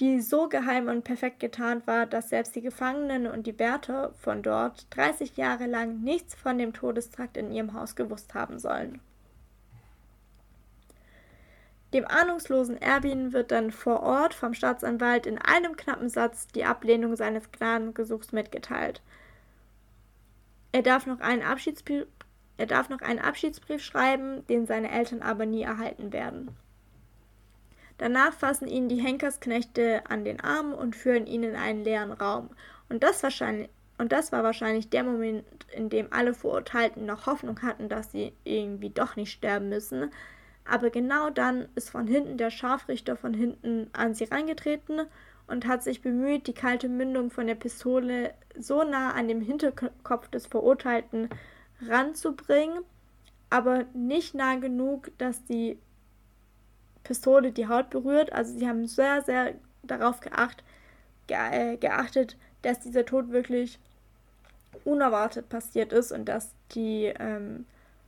[0.00, 4.42] die so geheim und perfekt getarnt war, dass selbst die Gefangenen und die Wärter von
[4.42, 9.00] dort 30 Jahre lang nichts von dem Todestrakt in ihrem Haus gewusst haben sollen.
[11.92, 17.14] Dem ahnungslosen Erwin wird dann vor Ort vom Staatsanwalt in einem knappen Satz die Ablehnung
[17.14, 19.02] seines Gnadengesuchs mitgeteilt.
[20.72, 22.06] Er darf noch einen Abschiedsbrief,
[22.56, 26.50] er darf noch einen Abschiedsbrief schreiben, den seine Eltern aber nie erhalten werden.
[27.98, 32.50] Danach fassen ihn die Henkersknechte an den Arm und führen ihn in einen leeren Raum.
[32.88, 37.62] Und das, wahrscheinlich, und das war wahrscheinlich der Moment, in dem alle Verurteilten noch Hoffnung
[37.62, 40.10] hatten, dass sie irgendwie doch nicht sterben müssen,
[40.64, 45.02] aber genau dann ist von hinten der Scharfrichter von hinten an sie reingetreten
[45.46, 50.28] und hat sich bemüht, die kalte Mündung von der Pistole so nah an dem Hinterkopf
[50.28, 51.28] des Verurteilten
[51.88, 52.84] ranzubringen,
[53.50, 55.78] aber nicht nah genug, dass die
[57.04, 58.32] Pistole die Haut berührt.
[58.32, 60.62] Also sie haben sehr, sehr darauf geacht,
[61.26, 63.78] ge äh, geachtet, dass dieser Tod wirklich
[64.84, 67.66] unerwartet passiert ist und dass die ähm,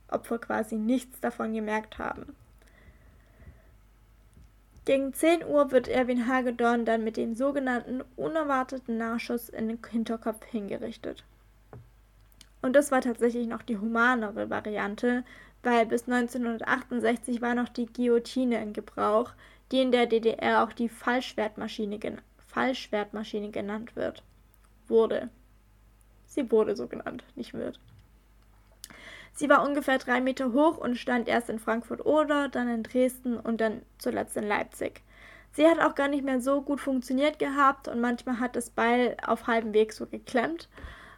[0.09, 2.35] Opfer quasi nichts davon gemerkt haben.
[4.85, 10.45] Gegen 10 Uhr wird Erwin Hagedorn dann mit dem sogenannten unerwarteten Nachschuss in den Hinterkopf
[10.45, 11.23] hingerichtet.
[12.65, 15.23] Und das war tatsächlich noch die humanere Variante,
[15.61, 19.33] weil bis 1968 war noch die Guillotine in Gebrauch,
[19.71, 24.23] die in der DDR auch die Fallschwertmaschine, gen Fallschwertmaschine genannt wird.
[24.87, 25.29] Wurde.
[26.25, 27.79] Sie wurde so genannt, nicht wird.
[29.35, 33.61] Sie war ungefähr drei Meter hoch und stand erst in Frankfurt-Oder, dann in Dresden und
[33.61, 35.03] dann zuletzt in Leipzig.
[35.51, 39.17] Sie hat auch gar nicht mehr so gut funktioniert gehabt und manchmal hat das Beil
[39.23, 40.67] auf halbem Weg so geklemmt.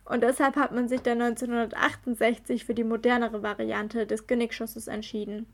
[0.07, 5.47] Und deshalb hat man sich dann 1968 für die modernere Variante des Genickschusses entschieden.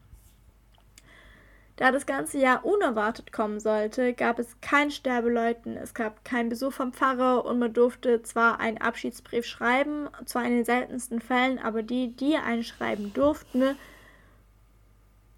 [1.76, 6.72] Da das ganze Jahr unerwartet kommen sollte, gab es kein Sterbeleuten, es gab keinen Besuch
[6.72, 11.82] vom Pfarrer und man durfte zwar einen Abschiedsbrief schreiben, zwar in den seltensten Fällen, aber
[11.82, 13.76] die, die einen schreiben durften,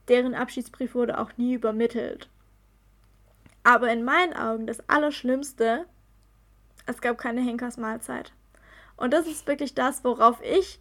[0.09, 2.28] deren Abschiedsbrief wurde auch nie übermittelt.
[3.63, 5.86] Aber in meinen Augen das Allerschlimmste,
[6.86, 8.34] es gab keine Henkersmahlzeit.
[8.98, 10.80] Und das ist wirklich das, worauf ich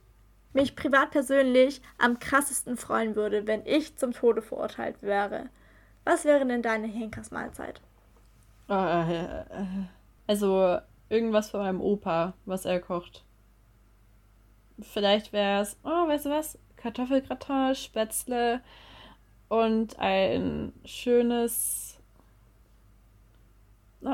[0.52, 5.50] mich privat persönlich am krassesten freuen würde, wenn ich zum Tode verurteilt wäre.
[6.04, 7.80] Was wäre denn deine Henkersmahlzeit?
[8.68, 9.34] Äh,
[10.26, 13.24] also irgendwas von meinem Opa, was er kocht.
[14.80, 16.58] Vielleicht wäre es, oh, weißt du was?
[16.76, 18.60] Kartoffelgratin, Spätzle
[19.48, 21.98] und ein schönes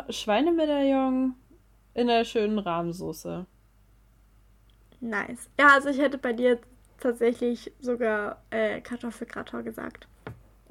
[0.08, 1.34] Schweinemedaillon
[1.94, 3.46] in einer schönen Rahmsoße.
[5.00, 5.48] Nice.
[5.58, 6.58] Ja, also ich hätte bei dir
[7.00, 10.06] tatsächlich sogar äh, Kartoffelgratin gesagt.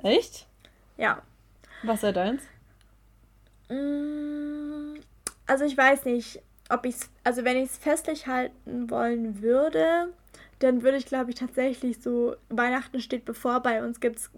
[0.03, 0.47] Echt?
[0.97, 1.21] Ja.
[1.83, 2.43] Was sei deins?
[3.69, 4.99] Mm,
[5.47, 10.13] also ich weiß nicht, ob ich es, also wenn ich es festlich halten wollen würde,
[10.59, 14.29] dann würde ich glaube ich tatsächlich so, Weihnachten steht bevor, bei uns gibt es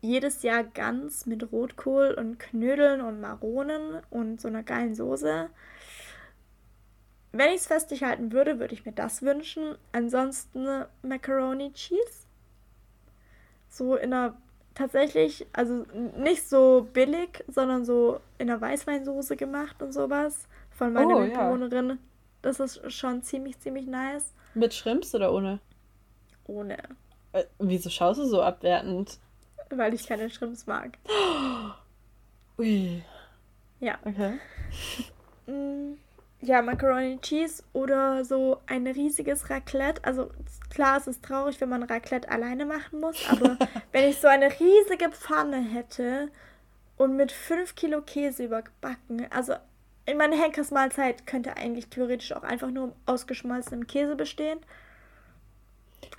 [0.00, 5.48] jedes Jahr Gans mit Rotkohl und Knödeln und Maronen und so einer geilen Soße.
[7.36, 9.74] Wenn ich es festlich halten würde, würde ich mir das wünschen.
[9.90, 12.28] Ansonsten Macaroni Cheese.
[13.68, 14.36] So in einer
[14.76, 15.84] tatsächlich, also
[16.16, 21.88] nicht so billig, sondern so in einer Weißweinsoße gemacht und sowas von meiner oh, Mitbewohnerin.
[21.88, 21.96] Ja.
[22.42, 24.32] Das ist schon ziemlich, ziemlich nice.
[24.54, 25.58] Mit Shrimps oder ohne?
[26.46, 26.78] Ohne.
[27.32, 29.18] Äh, wieso schaust du so abwertend?
[29.70, 30.98] Weil ich keine Shrimps mag.
[32.58, 33.02] Ui.
[33.80, 33.98] Ja.
[34.04, 34.38] Okay.
[35.48, 35.94] Mm
[36.44, 40.04] ja, Macaroni Cheese oder so ein riesiges Raclette.
[40.04, 40.30] Also
[40.70, 43.58] klar, es ist traurig, wenn man Raclette alleine machen muss, aber
[43.92, 46.30] wenn ich so eine riesige Pfanne hätte
[46.96, 49.54] und mit 5 Kilo Käse überbacken, also
[50.06, 54.58] in meiner Henkersmahlzeit könnte eigentlich theoretisch auch einfach nur ausgeschmolzenem Käse bestehen.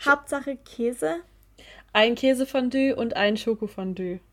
[0.04, 1.18] Hauptsache Käse.
[1.94, 4.20] Ein Käsefondue und ein Schokofondue.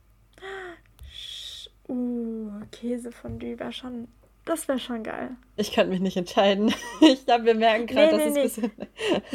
[1.88, 4.06] Uh, Käsefondue wäre schon
[4.44, 5.36] das wäre schon geil.
[5.56, 6.74] Ich kann mich nicht entscheiden.
[7.00, 8.88] Ich glaube, wir merken gerade, nee, nee, dass es ein bisschen.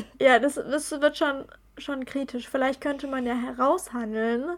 [0.20, 1.46] ja, das, das wird schon,
[1.78, 2.48] schon kritisch.
[2.48, 4.58] Vielleicht könnte man ja heraushandeln,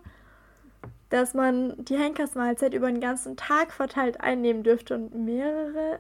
[1.10, 6.00] dass man die Henkersmahlzeit über den ganzen Tag verteilt einnehmen dürfte und mehrere.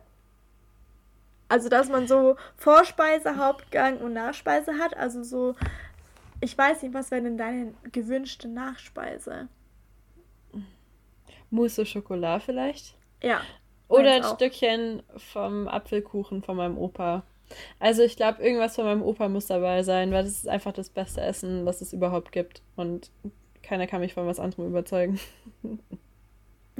[1.47, 4.95] Also, dass man so Vorspeise, Hauptgang und Nachspeise hat.
[4.97, 5.55] Also, so.
[6.41, 9.49] Ich weiß nicht, was wäre denn deine gewünschte Nachspeise?
[11.49, 12.95] Mousse au Chocolat vielleicht?
[13.21, 13.41] Ja.
[13.89, 14.23] Oder ein.
[14.23, 17.23] Stückchen vom Apfelkuchen von meinem Opa.
[17.79, 20.89] Also ich glaube, irgendwas von meinem Opa muss dabei sein, weil das ist einfach das
[20.89, 22.61] beste Essen, was es überhaupt gibt.
[22.75, 23.09] Und
[23.63, 25.19] keiner kann mich von was anderem überzeugen.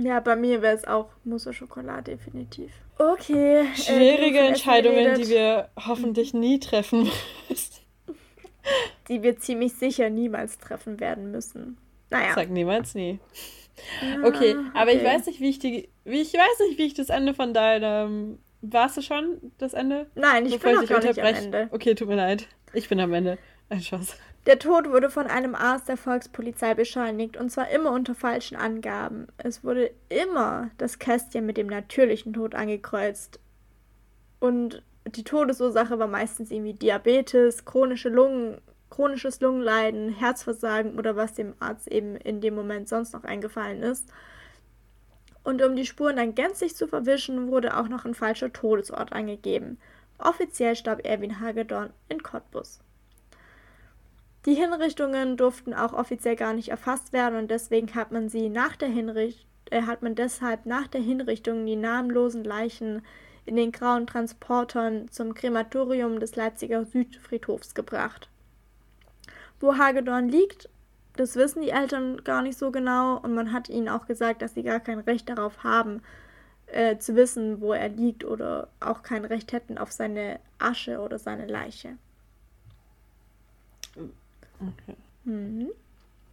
[0.01, 2.72] Ja, bei mir wäre es auch Mousse au Chocolat, definitiv.
[2.97, 3.62] Okay.
[3.62, 7.12] Äh, Schwierige äh, Entscheidungen, die wir hoffentlich nie treffen
[7.49, 7.82] müssen.
[9.10, 11.78] Die wir ziemlich sicher niemals treffen werden müssen.
[12.12, 12.34] Naja.
[12.34, 13.20] Sag niemals nie.
[14.01, 14.97] Ja, okay, aber okay.
[14.99, 15.89] ich weiß nicht, wie ich die.
[16.05, 18.39] Wie ich weiß nicht, wie ich das Ende von deinem.
[18.61, 20.07] Warst du schon das Ende?
[20.15, 21.69] Nein, ich Bevor bin ich noch gar nicht am Ende.
[21.71, 22.47] Okay, tut mir leid.
[22.73, 23.38] Ich bin am Ende.
[23.69, 24.17] Ein Spaß.
[24.45, 29.27] Der Tod wurde von einem Arzt der Volkspolizei bescheinigt und zwar immer unter falschen Angaben.
[29.38, 33.39] Es wurde immer das Kästchen mit dem natürlichen Tod angekreuzt.
[34.39, 38.59] Und die Todesursache war meistens irgendwie Diabetes, chronische Lungen,
[39.00, 44.12] chronisches Lungenleiden, Herzversagen oder was dem Arzt eben in dem Moment sonst noch eingefallen ist.
[45.45, 49.78] Und um die Spuren dann gänzlich zu verwischen, wurde auch noch ein falscher Todesort angegeben.
[50.18, 52.82] Offiziell starb Erwin Hagedorn in Cottbus.
[54.45, 58.76] Die Hinrichtungen durften auch offiziell gar nicht erfasst werden und deswegen hat man sie nach
[58.76, 63.02] der Hinrichtung äh, hat man deshalb nach der Hinrichtung die namenlosen Leichen
[63.45, 68.30] in den grauen Transportern zum Krematorium des Leipziger Südfriedhofs gebracht.
[69.60, 70.70] Wo Hagedorn liegt,
[71.16, 74.53] das wissen die Eltern gar nicht so genau und man hat ihnen auch gesagt, dass
[74.53, 76.01] sie gar kein Recht darauf haben,
[76.68, 81.20] äh, zu wissen, wo er liegt oder auch kein Recht hätten auf seine Asche oder
[81.20, 81.97] seine Leiche.
[83.95, 84.95] Okay.
[85.26, 85.70] Mhm.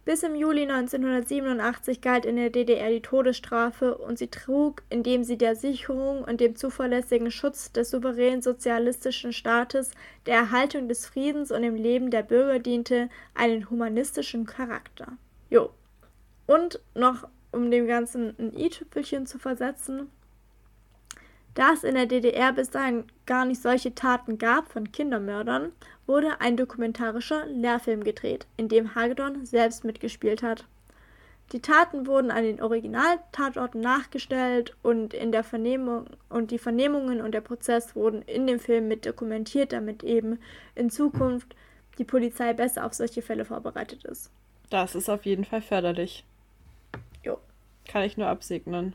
[0.07, 5.37] Bis im Juli 1987 galt in der DDR die Todesstrafe und sie trug, indem sie
[5.37, 9.91] der Sicherung und dem zuverlässigen Schutz des souveränen sozialistischen Staates,
[10.25, 15.07] der Erhaltung des Friedens und dem Leben der Bürger diente, einen humanistischen Charakter.
[15.49, 15.71] Jo.
[16.45, 20.09] Und noch, um dem Ganzen ein i-Tüpfelchen zu versetzen,
[21.53, 25.73] da es in der DDR bis dahin gar nicht solche Taten gab von Kindermördern,
[26.07, 30.65] wurde ein dokumentarischer Lehrfilm gedreht, in dem Hagedorn selbst mitgespielt hat.
[31.53, 37.31] Die Taten wurden an den Originaltatorten nachgestellt und, in der Vernehmung, und die Vernehmungen und
[37.31, 40.39] der Prozess wurden in dem Film mit dokumentiert, damit eben
[40.75, 41.55] in Zukunft
[41.97, 44.29] die Polizei besser auf solche Fälle vorbereitet ist.
[44.69, 46.25] Das ist auf jeden Fall förderlich.
[47.23, 47.37] Jo.
[47.87, 48.93] Kann ich nur absegnen.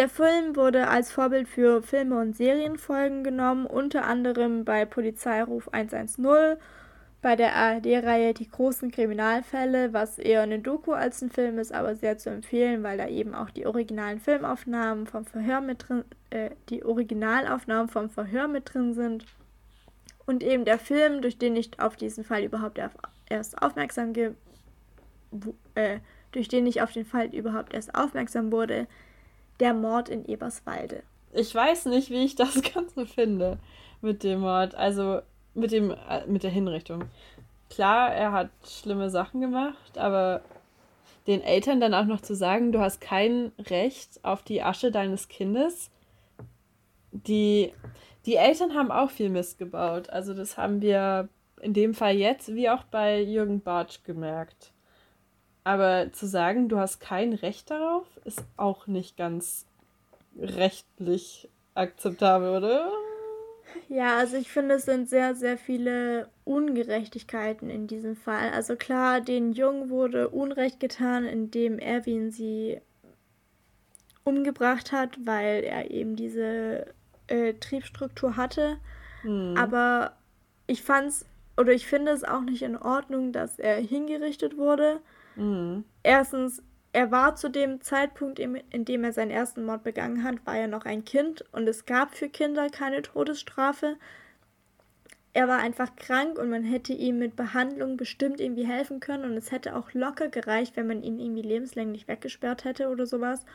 [0.00, 6.56] Der Film wurde als Vorbild für Filme und Serienfolgen genommen, unter anderem bei Polizeiruf 110,
[7.20, 11.96] bei der ARD-Reihe Die großen Kriminalfälle, was eher eine Doku als ein Film ist, aber
[11.96, 16.48] sehr zu empfehlen, weil da eben auch die originalen Filmaufnahmen vom Verhör mit drin, äh,
[16.70, 19.26] die Originalaufnahmen vom Verhör mit drin sind.
[20.24, 22.80] Und eben der Film, durch den ich auf diesen Fall überhaupt
[23.28, 24.32] erst aufmerksam ge
[25.74, 25.98] äh,
[26.32, 28.86] durch den ich auf den Fall überhaupt erst aufmerksam wurde,
[29.60, 31.02] der Mord in Eberswalde.
[31.32, 33.58] Ich weiß nicht, wie ich das Ganze finde
[34.00, 34.74] mit dem Mord.
[34.74, 35.20] Also
[35.54, 37.04] mit dem äh, mit der Hinrichtung.
[37.68, 40.42] Klar, er hat schlimme Sachen gemacht, aber
[41.26, 45.28] den Eltern dann auch noch zu sagen, du hast kein Recht auf die Asche deines
[45.28, 45.90] Kindes.
[47.12, 47.72] Die,
[48.26, 50.10] die Eltern haben auch viel Mist gebaut.
[50.10, 51.28] Also das haben wir
[51.60, 54.72] in dem Fall jetzt wie auch bei Jürgen Bartsch gemerkt.
[55.64, 59.66] Aber zu sagen, du hast kein Recht darauf, ist auch nicht ganz
[60.38, 62.90] rechtlich akzeptabel, oder?
[63.88, 68.50] Ja, also ich finde, es sind sehr, sehr viele Ungerechtigkeiten in diesem Fall.
[68.50, 72.80] Also klar, den Jungen wurde Unrecht getan, indem Erwin sie
[74.24, 76.86] umgebracht hat, weil er eben diese
[77.26, 78.78] äh, Triebstruktur hatte.
[79.22, 79.54] Hm.
[79.56, 80.16] Aber
[80.66, 85.00] ich fand's oder ich finde es auch nicht in Ordnung, dass er hingerichtet wurde.
[85.40, 85.84] Mhm.
[86.02, 86.62] Erstens,
[86.92, 90.68] er war zu dem Zeitpunkt, in dem er seinen ersten Mord begangen hat, war er
[90.68, 93.96] noch ein Kind und es gab für Kinder keine Todesstrafe.
[95.32, 99.36] Er war einfach krank und man hätte ihm mit Behandlung bestimmt irgendwie helfen können und
[99.36, 103.46] es hätte auch locker gereicht, wenn man ihn irgendwie lebenslänglich weggesperrt hätte oder sowas.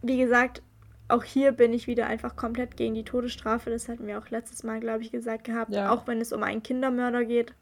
[0.00, 0.62] Wie gesagt,
[1.08, 3.68] auch hier bin ich wieder einfach komplett gegen die Todesstrafe.
[3.68, 5.74] Das hatten wir auch letztes Mal, glaube ich, gesagt gehabt.
[5.74, 5.90] Ja.
[5.90, 7.52] Auch wenn es um einen Kindermörder geht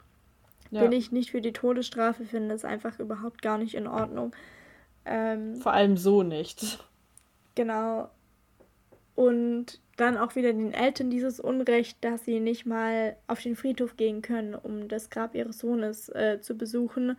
[0.72, 0.82] ja.
[0.82, 4.34] bin ich nicht für die Todesstrafe, finde es einfach überhaupt gar nicht in Ordnung.
[5.04, 6.84] Ähm, Vor allem so nicht.
[7.54, 8.08] Genau.
[9.14, 13.96] Und dann auch wieder den Eltern dieses Unrecht, dass sie nicht mal auf den Friedhof
[13.96, 17.18] gehen können, um das Grab ihres Sohnes äh, zu besuchen.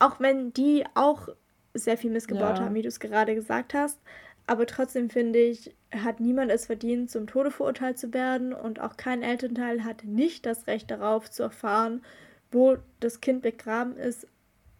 [0.00, 1.28] Auch wenn die auch
[1.72, 2.64] sehr viel missgebaut ja.
[2.64, 4.00] haben, wie du es gerade gesagt hast.
[4.48, 8.96] Aber trotzdem finde ich, hat niemand es verdient, zum Tode verurteilt zu werden und auch
[8.96, 12.02] kein Elternteil hat nicht das Recht darauf zu erfahren,
[12.50, 14.26] wo das Kind begraben ist,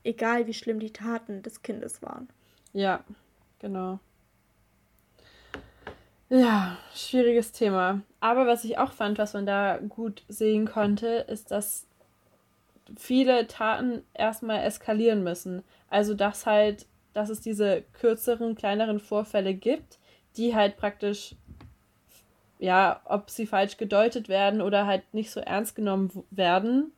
[0.04, 2.28] egal wie schlimm die Taten des Kindes waren.
[2.72, 3.04] Ja,
[3.58, 3.98] genau.
[6.28, 8.02] Ja, schwieriges Thema.
[8.20, 11.86] Aber was ich auch fand, was man da gut sehen konnte, ist, dass
[12.96, 15.64] viele Taten erstmal eskalieren müssen.
[15.88, 19.98] Also, dass halt dass es diese kürzeren, kleineren Vorfälle gibt,
[20.36, 21.34] die halt praktisch,
[22.58, 26.92] ja, ob sie falsch gedeutet werden oder halt nicht so ernst genommen werden.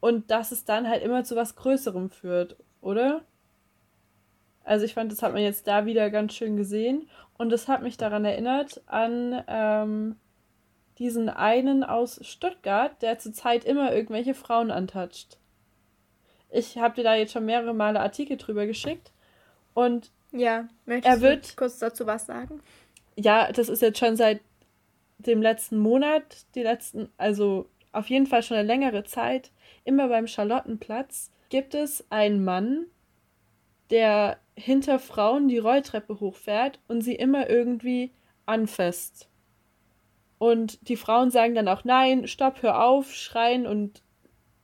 [0.00, 3.22] Und dass es dann halt immer zu was Größerem führt, oder?
[4.64, 7.08] Also ich fand, das hat man jetzt da wieder ganz schön gesehen.
[7.36, 10.16] Und das hat mich daran erinnert an ähm,
[10.98, 15.38] diesen einen aus Stuttgart, der zurzeit immer irgendwelche Frauen antatscht.
[16.50, 19.12] Ich habe dir da jetzt schon mehrere Male Artikel drüber geschickt.
[19.74, 22.60] Und ja, möchtest er wird, du kurz dazu was sagen?
[23.16, 24.40] Ja, das ist jetzt schon seit
[25.18, 29.50] dem letzten Monat, die letzten, also auf jeden Fall schon eine längere Zeit,
[29.88, 32.86] immer beim Charlottenplatz gibt es einen Mann,
[33.90, 38.12] der hinter Frauen die Rolltreppe hochfährt und sie immer irgendwie
[38.44, 39.28] anfasst.
[40.36, 44.02] Und die Frauen sagen dann auch nein, stopp, hör auf, schreien und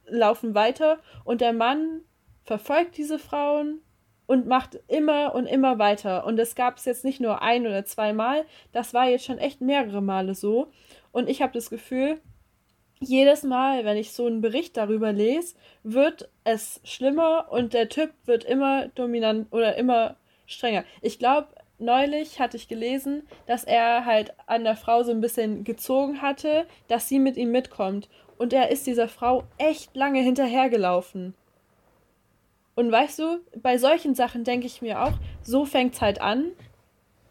[0.07, 0.99] laufen weiter.
[1.25, 2.03] Und der Mann
[2.45, 3.81] verfolgt diese Frauen
[4.27, 6.27] und macht immer und immer weiter.
[6.27, 9.63] Und es gab es jetzt nicht nur ein oder zweimal, das war jetzt schon echt
[9.63, 10.71] mehrere Male so.
[11.13, 12.21] Und ich habe das Gefühl,
[13.01, 18.13] jedes Mal, wenn ich so einen Bericht darüber lese, wird es schlimmer und der Typ
[18.25, 20.17] wird immer dominant oder immer
[20.47, 20.85] strenger.
[21.01, 25.65] Ich glaube, neulich hatte ich gelesen, dass er halt an der Frau so ein bisschen
[25.65, 28.09] gezogen hatte, dass sie mit ihm mitkommt.
[28.39, 31.35] Und er ist dieser Frau echt lange hinterhergelaufen.
[32.75, 36.51] Und weißt du, bei solchen Sachen denke ich mir auch, so fängt es halt an,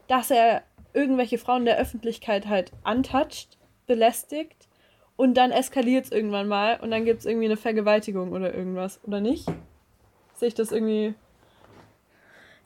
[0.07, 4.68] dass er irgendwelche Frauen der Öffentlichkeit halt antatscht, belästigt
[5.24, 8.99] und dann eskaliert es irgendwann mal und dann gibt es irgendwie eine Vergewaltigung oder irgendwas,
[9.03, 9.47] oder nicht?
[10.36, 11.15] Sehe ich das irgendwie.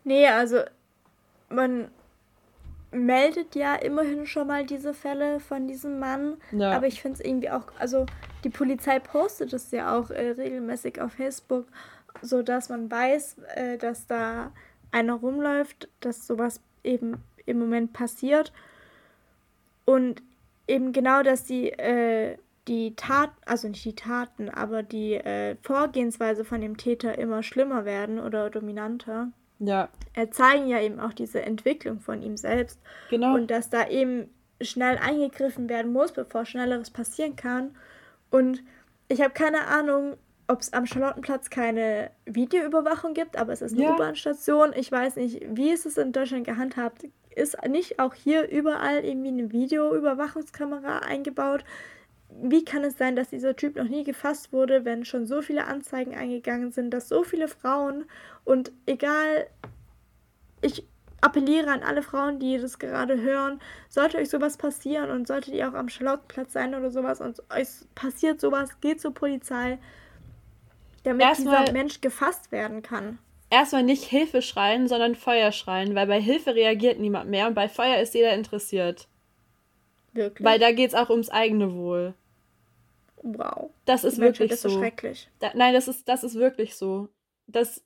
[0.03, 0.61] Nee, also
[1.49, 1.91] man
[2.89, 6.37] meldet ja immerhin schon mal diese Fälle von diesem Mann.
[6.51, 6.71] Ja.
[6.71, 8.07] Aber ich finde es irgendwie auch, also
[8.43, 11.67] die Polizei postet es ja auch äh, regelmäßig auf Facebook,
[12.23, 14.51] sodass man weiß, äh, dass da
[14.89, 18.51] einer rumläuft, dass sowas eben im Moment passiert.
[19.85, 20.23] Und
[20.67, 22.37] eben genau, dass die, äh,
[22.67, 27.85] die Taten, also nicht die Taten, aber die äh, Vorgehensweise von dem Täter immer schlimmer
[27.85, 29.29] werden oder dominanter.
[29.59, 29.89] Ja.
[30.13, 32.79] Er zeigen ja eben auch diese Entwicklung von ihm selbst.
[33.09, 33.35] Genau.
[33.35, 34.29] Und dass da eben
[34.61, 37.75] schnell eingegriffen werden muss, bevor Schnelleres passieren kann.
[38.29, 38.63] Und
[39.07, 43.83] ich habe keine Ahnung, ob es am Charlottenplatz keine Videoüberwachung gibt, aber es ist eine
[43.83, 43.93] ja.
[43.93, 44.73] U-Bahn-Station.
[44.75, 47.05] Ich weiß nicht, wie ist es in Deutschland gehandhabt?
[47.35, 51.63] Ist nicht auch hier überall irgendwie eine Videoüberwachungskamera eingebaut?
[52.29, 55.65] Wie kann es sein, dass dieser Typ noch nie gefasst wurde, wenn schon so viele
[55.65, 58.05] Anzeigen eingegangen sind, dass so viele Frauen
[58.43, 59.47] und egal,
[60.61, 60.85] ich
[61.21, 63.59] appelliere an alle Frauen, die das gerade hören,
[63.89, 67.67] sollte euch sowas passieren und solltet ihr auch am Charlottenplatz sein oder sowas und euch
[67.95, 69.79] passiert sowas, geht zur Polizei,
[71.03, 73.17] damit Erstmal, dieser Mensch gefasst werden kann
[73.49, 77.69] erstmal nicht Hilfe schreien, sondern Feuer schreien, weil bei Hilfe reagiert niemand mehr und bei
[77.69, 79.07] Feuer ist jeder interessiert.
[80.17, 80.45] Wirklich?
[80.45, 82.13] Weil da geht es auch ums eigene Wohl.
[83.23, 83.71] Wow.
[83.85, 84.69] Das ist wirklich das so.
[84.69, 85.29] so schrecklich.
[85.39, 87.09] Da, nein, das ist, das ist wirklich so.
[87.47, 87.83] Das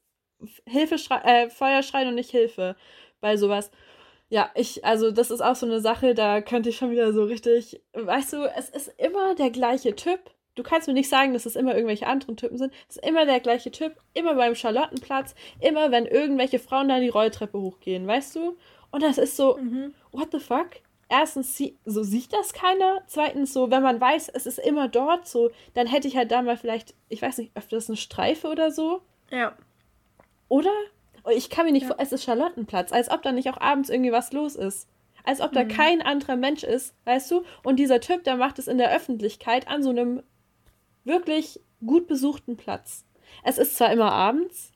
[0.65, 2.75] Hilfe äh, Feuer schreien und nicht Hilfe
[3.19, 3.69] bei sowas.
[4.29, 7.25] Ja, ich, also das ist auch so eine Sache, da könnte ich schon wieder so
[7.25, 11.45] richtig, weißt du, es ist immer der gleiche Typ, Du kannst mir nicht sagen, dass
[11.45, 12.73] es immer irgendwelche anderen Typen sind.
[12.89, 17.09] Es ist immer der gleiche Typ, immer beim Charlottenplatz, immer wenn irgendwelche Frauen da die
[17.09, 18.57] Rolltreppe hochgehen, weißt du?
[18.91, 19.93] Und das ist so, mhm.
[20.11, 20.67] what the fuck?
[21.13, 23.03] Erstens, so sieht das keiner.
[23.05, 26.41] Zweitens, so, wenn man weiß, es ist immer dort, so, dann hätte ich halt da
[26.41, 29.01] mal vielleicht, ich weiß nicht, öfters eine Streife oder so.
[29.29, 29.53] Ja.
[30.47, 30.71] Oder?
[31.35, 31.89] Ich kann mir nicht ja.
[31.89, 34.87] vor, es ist Charlottenplatz, als ob da nicht auch abends irgendwie was los ist.
[35.25, 35.67] Als ob da mhm.
[35.67, 37.43] kein anderer Mensch ist, weißt du?
[37.61, 40.23] Und dieser Typ, der macht es in der Öffentlichkeit an so einem
[41.03, 43.05] wirklich gut besuchten Platz.
[43.43, 44.71] Es ist zwar immer abends,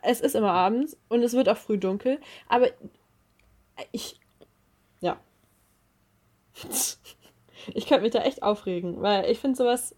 [0.00, 2.68] es ist immer abends und es wird auch früh dunkel, aber
[3.92, 4.18] ich.
[5.00, 5.18] Ja.
[7.74, 9.96] ich könnte mich da echt aufregen, weil ich finde sowas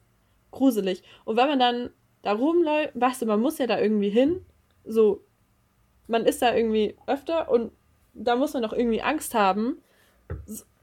[0.51, 1.03] gruselig.
[1.25, 1.91] Und wenn man dann
[2.23, 4.45] da rumläuft, weißt du, man muss ja da irgendwie hin,
[4.85, 5.25] so,
[6.07, 7.73] man ist da irgendwie öfter und
[8.15, 9.83] da muss man doch irgendwie Angst haben,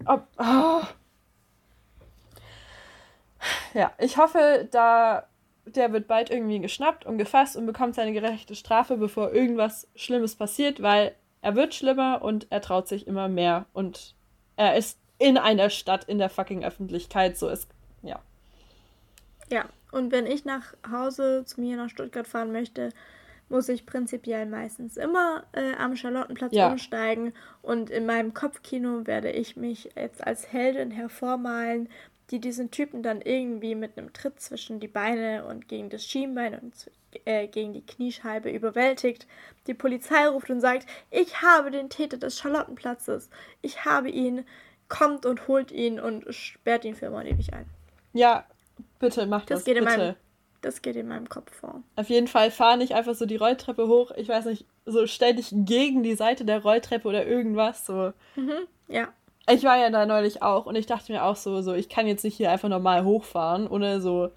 [0.05, 0.82] ob, oh,
[3.74, 5.28] ja, ich hoffe, da
[5.65, 10.36] der wird bald irgendwie geschnappt und gefasst und bekommt seine gerechte Strafe, bevor irgendwas Schlimmes
[10.36, 14.15] passiert, weil er wird schlimmer und er traut sich immer mehr und
[14.55, 17.67] er ist in einer Stadt in der fucking Öffentlichkeit, so ist
[18.01, 18.19] ja.
[19.49, 22.89] Ja, und wenn ich nach Hause zu mir nach Stuttgart fahren möchte,
[23.49, 26.71] muss ich prinzipiell meistens immer äh, am Charlottenplatz ja.
[26.71, 31.88] umsteigen und in meinem Kopfkino werde ich mich jetzt als Heldin hervormalen
[32.32, 36.57] die diesen Typen dann irgendwie mit einem Tritt zwischen die Beine und gegen das Schienbein
[36.59, 36.74] und
[37.26, 39.28] äh, gegen die Kniescheibe überwältigt.
[39.67, 43.30] Die Polizei ruft und sagt, ich habe den Täter des Charlottenplatzes.
[43.61, 44.45] Ich habe ihn,
[44.93, 47.65] kommt und holt ihn und sperrt ihn für immer und ewig ein.
[48.13, 48.45] Ja,
[48.99, 49.59] bitte mach das.
[49.59, 49.91] Das geht, bitte.
[49.91, 50.15] In meinem,
[50.61, 51.81] das geht in meinem Kopf vor.
[51.95, 54.11] Auf jeden Fall fahr nicht einfach so die Rolltreppe hoch.
[54.15, 57.87] Ich weiß nicht, so stell dich gegen die Seite der Rolltreppe oder irgendwas.
[57.87, 58.13] So.
[58.35, 59.07] Mhm, ja.
[59.49, 62.05] Ich war ja da neulich auch und ich dachte mir auch so, so, ich kann
[62.05, 64.29] jetzt nicht hier einfach normal hochfahren, ohne so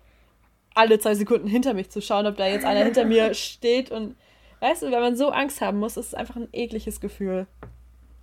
[0.75, 3.91] alle zwei Sekunden hinter mich zu schauen, ob da jetzt einer hinter mir steht.
[3.91, 4.17] Und
[4.61, 7.47] weißt du, wenn man so Angst haben muss, ist es einfach ein ekliges Gefühl.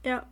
[0.03, 0.25] Ja.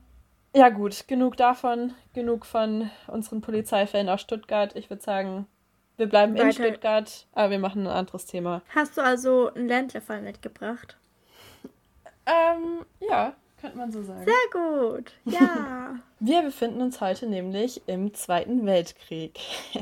[0.53, 4.75] Ja, gut, genug davon, genug von unseren Polizeifällen aus Stuttgart.
[4.75, 5.47] Ich würde sagen,
[5.95, 6.45] wir bleiben Weiter.
[6.45, 8.61] in Stuttgart, aber wir machen ein anderes Thema.
[8.75, 10.97] Hast du also einen Ländlerfall mitgebracht?
[12.25, 14.25] Ähm, ja, könnte man so sagen.
[14.25, 15.95] Sehr gut, ja.
[16.19, 19.39] wir befinden uns heute nämlich im Zweiten Weltkrieg.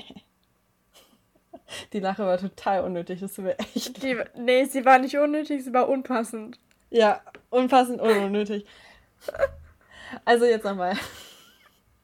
[1.94, 4.02] Die Lache war total unnötig, das war echt.
[4.04, 6.60] Die, nee, sie war nicht unnötig, sie war unpassend.
[6.90, 8.66] Ja, unpassend und unnötig.
[10.26, 10.96] Also jetzt nochmal.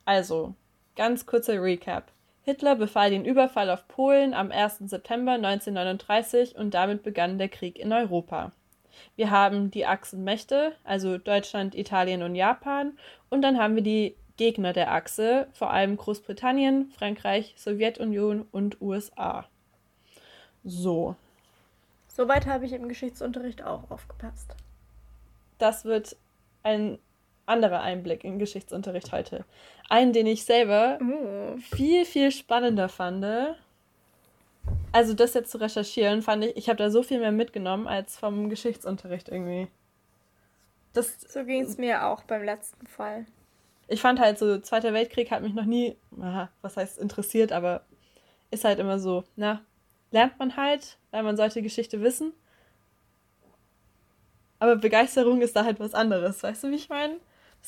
[0.06, 0.54] Also,
[0.96, 2.12] ganz kurzer Recap.
[2.44, 4.80] Hitler befahl den Überfall auf Polen am 1.
[4.86, 8.52] September 1939 und damit begann der Krieg in Europa.
[9.16, 12.98] Wir haben die Achsenmächte, also Deutschland, Italien und Japan,
[13.30, 19.46] und dann haben wir die Gegner der Achse, vor allem Großbritannien, Frankreich, Sowjetunion und USA.
[20.64, 21.16] So.
[22.10, 24.56] Soweit habe ich im Geschichtsunterricht auch aufgepasst.
[25.58, 26.16] Das wird
[26.64, 27.00] ein
[27.46, 29.46] anderer Einblick in Geschichtsunterricht heute.
[29.90, 31.58] Einen, den ich selber uh.
[31.58, 33.26] viel, viel spannender fand.
[34.92, 38.18] Also das jetzt zu recherchieren, fand ich, ich habe da so viel mehr mitgenommen als
[38.18, 39.68] vom Geschichtsunterricht irgendwie.
[40.94, 43.26] Das, so ging es mir auch beim letzten Fall.
[43.88, 47.82] Ich fand halt so, Zweiter Weltkrieg hat mich noch nie, aha, was heißt interessiert, aber
[48.50, 49.62] ist halt immer so, na,
[50.12, 52.34] lernt man halt, weil man sollte Geschichte wissen.
[54.60, 57.18] Aber Begeisterung ist da halt was anderes, weißt du, wie ich meine?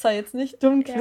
[0.01, 0.83] War jetzt nicht dumm.
[0.85, 0.95] Ja.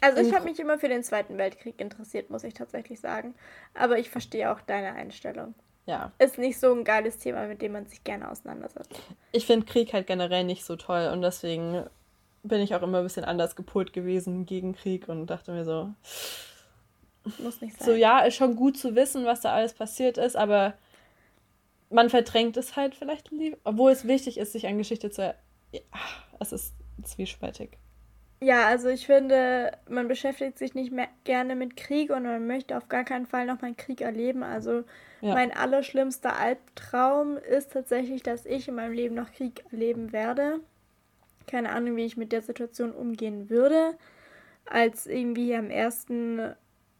[0.00, 3.34] Also ich habe mich immer für den Zweiten Weltkrieg interessiert, muss ich tatsächlich sagen.
[3.74, 5.54] Aber ich verstehe auch deine Einstellung.
[5.86, 6.12] Ja.
[6.18, 8.98] Ist nicht so ein geiles Thema, mit dem man sich gerne auseinandersetzt.
[9.32, 11.84] Ich finde Krieg halt generell nicht so toll und deswegen
[12.42, 15.90] bin ich auch immer ein bisschen anders gepolt gewesen gegen Krieg und dachte mir so,
[17.38, 17.86] muss nicht sein.
[17.86, 20.74] So, ja, ist schon gut zu wissen, was da alles passiert ist, aber
[21.90, 25.34] man verdrängt es halt vielleicht lieber, obwohl es wichtig ist, sich an Geschichte zu.
[25.72, 25.80] Ja,
[26.40, 27.78] es ist zwiespältig.
[28.42, 32.76] Ja, also ich finde, man beschäftigt sich nicht mehr gerne mit Krieg und man möchte
[32.76, 34.42] auf gar keinen Fall nochmal einen Krieg erleben.
[34.42, 34.84] Also
[35.20, 35.34] ja.
[35.34, 40.60] mein allerschlimmster Albtraum ist tatsächlich, dass ich in meinem Leben noch Krieg erleben werde.
[41.46, 43.98] Keine Ahnung, wie ich mit der Situation umgehen würde.
[44.64, 46.06] Als irgendwie am 1.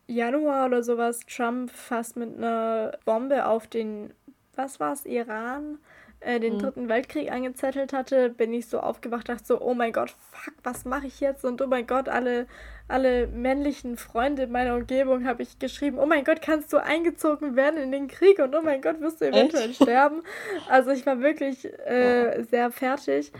[0.08, 4.12] Januar oder sowas Trump fast mit einer Bombe auf den,
[4.56, 5.78] was war es, Iran,
[6.20, 6.58] äh, den mhm.
[6.58, 10.84] dritten Weltkrieg angezettelt hatte, bin ich so aufgewacht, dachte so, oh mein Gott, fuck, was
[10.84, 11.44] mache ich jetzt?
[11.44, 12.46] Und oh mein Gott, alle,
[12.88, 17.56] alle männlichen Freunde in meiner Umgebung habe ich geschrieben, oh mein Gott, kannst du eingezogen
[17.56, 19.82] werden in den Krieg und oh mein Gott, wirst du eventuell Echt?
[19.82, 20.22] sterben.
[20.68, 22.42] Also ich war wirklich äh, oh.
[22.50, 23.32] sehr fertig.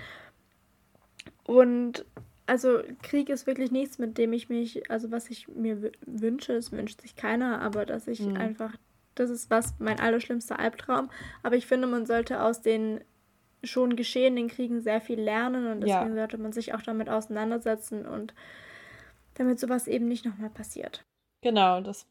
[1.45, 2.05] Und
[2.47, 6.73] also Krieg ist wirklich nichts, mit dem ich mich, also was ich mir wünsche, es
[6.73, 8.37] wünscht sich keiner, aber dass ich mhm.
[8.37, 8.75] einfach,
[9.15, 11.11] das ist was, mein allerschlimmster Albtraum.
[11.43, 13.01] Aber ich finde, man sollte aus den
[13.63, 16.23] schon geschehenen Kriegen sehr viel lernen und deswegen ja.
[16.23, 18.35] sollte man sich auch damit auseinandersetzen und
[19.35, 21.05] damit sowas eben nicht nochmal passiert.
[21.43, 22.07] Genau, das,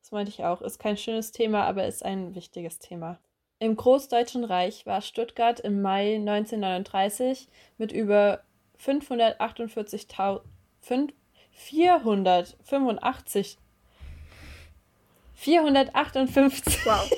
[0.00, 0.62] das meinte ich auch.
[0.62, 3.18] Ist kein schönes Thema, aber ist ein wichtiges Thema.
[3.58, 8.42] Im Großdeutschen Reich war Stuttgart im Mai 1939 mit über
[8.78, 10.40] 548.000
[11.52, 13.58] 485
[15.40, 17.10] 458 wow.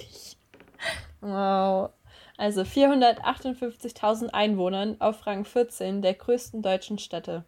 [1.21, 1.91] wow.
[2.37, 7.45] Also 458.000 Einwohnern auf Rang 14 der größten deutschen Städte.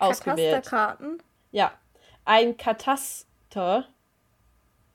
[0.00, 0.64] ausgewählt.
[0.64, 1.22] Katasterkarten?
[1.52, 1.70] Ja,
[2.24, 2.56] ein
[3.48, 3.88] Kataster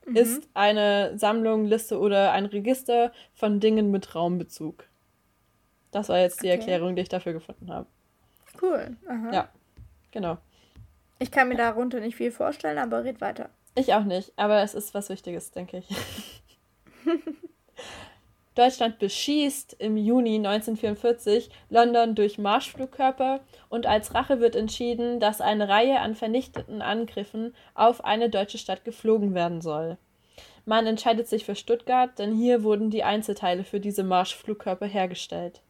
[0.06, 0.16] mhm.
[0.16, 4.88] ist eine Sammlung, Liste oder ein Register von Dingen mit Raumbezug.
[5.90, 6.56] Das war jetzt die okay.
[6.56, 7.86] Erklärung, die ich dafür gefunden habe.
[8.60, 8.96] Cool.
[9.08, 9.32] Aha.
[9.32, 9.48] Ja,
[10.10, 10.38] genau.
[11.18, 13.50] Ich kann mir darunter nicht viel vorstellen, aber red weiter.
[13.76, 15.88] Ich auch nicht, aber es ist was Wichtiges, denke ich.
[18.54, 25.68] Deutschland beschießt im Juni 1944 London durch Marschflugkörper und als Rache wird entschieden, dass eine
[25.68, 29.98] Reihe an vernichteten Angriffen auf eine deutsche Stadt geflogen werden soll.
[30.66, 35.60] Man entscheidet sich für Stuttgart, denn hier wurden die Einzelteile für diese Marschflugkörper hergestellt.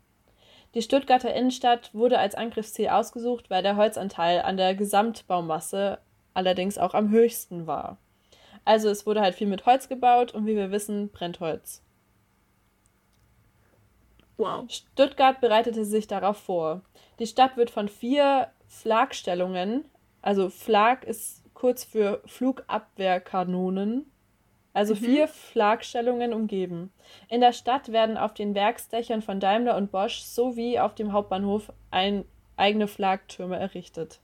[0.75, 5.99] Die Stuttgarter Innenstadt wurde als Angriffsziel ausgesucht, weil der Holzanteil an der Gesamtbaumasse
[6.35, 7.97] allerdings auch am höchsten war.
[8.65, 11.83] Also es wurde halt viel mit Holz gebaut und wie wir wissen, brennt Holz.
[14.37, 14.65] Wow.
[14.69, 16.83] Stuttgart bereitete sich darauf vor.
[17.19, 19.85] Die Stadt wird von vier Flakstellungen,
[20.23, 24.11] also Flag ist kurz für Flugabwehrkanonen,
[24.73, 24.99] also mhm.
[24.99, 26.93] vier Flakstellungen umgeben.
[27.29, 31.73] In der Stadt werden auf den Werksdächern von Daimler und Bosch sowie auf dem Hauptbahnhof
[31.91, 32.25] ein,
[32.57, 34.21] eigene Flagtürme errichtet.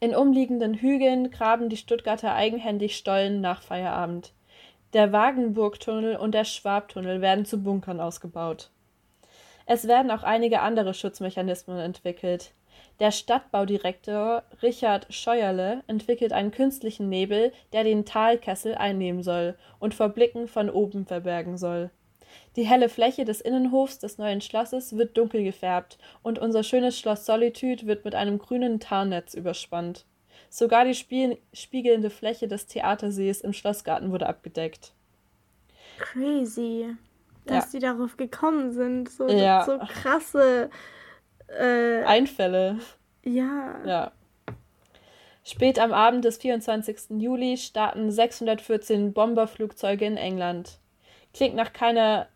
[0.00, 4.32] In umliegenden Hügeln graben die Stuttgarter eigenhändig Stollen nach Feierabend.
[4.94, 8.70] Der Wagenburgtunnel und der Schwabtunnel werden zu Bunkern ausgebaut.
[9.66, 12.52] Es werden auch einige andere Schutzmechanismen entwickelt.
[12.98, 20.08] Der Stadtbaudirektor Richard Scheuerle entwickelt einen künstlichen Nebel, der den Talkessel einnehmen soll und vor
[20.08, 21.90] Blicken von oben verbergen soll.
[22.56, 27.26] Die helle Fläche des Innenhofs des neuen Schlosses wird dunkel gefärbt und unser schönes Schloss
[27.26, 30.06] Solitude wird mit einem grünen Tarnnetz überspannt.
[30.50, 34.92] Sogar die spiegelnde Fläche des Theatersees im Schlossgarten wurde abgedeckt.
[35.98, 36.94] Crazy,
[37.44, 37.78] dass ja.
[37.78, 39.10] die darauf gekommen sind.
[39.10, 39.64] So, ja.
[39.64, 40.70] so krasse
[41.48, 42.78] äh, Einfälle.
[43.24, 43.84] Ja.
[43.84, 44.12] Ja.
[45.44, 47.20] Spät am Abend des 24.
[47.20, 50.78] Juli starten 614 Bomberflugzeuge in England.
[51.32, 52.28] Klingt nach keiner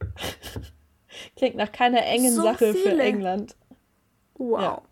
[1.36, 2.96] klingt nach keiner engen so Sache viele.
[2.96, 3.56] für England.
[4.34, 4.60] Wow.
[4.60, 4.82] Ja.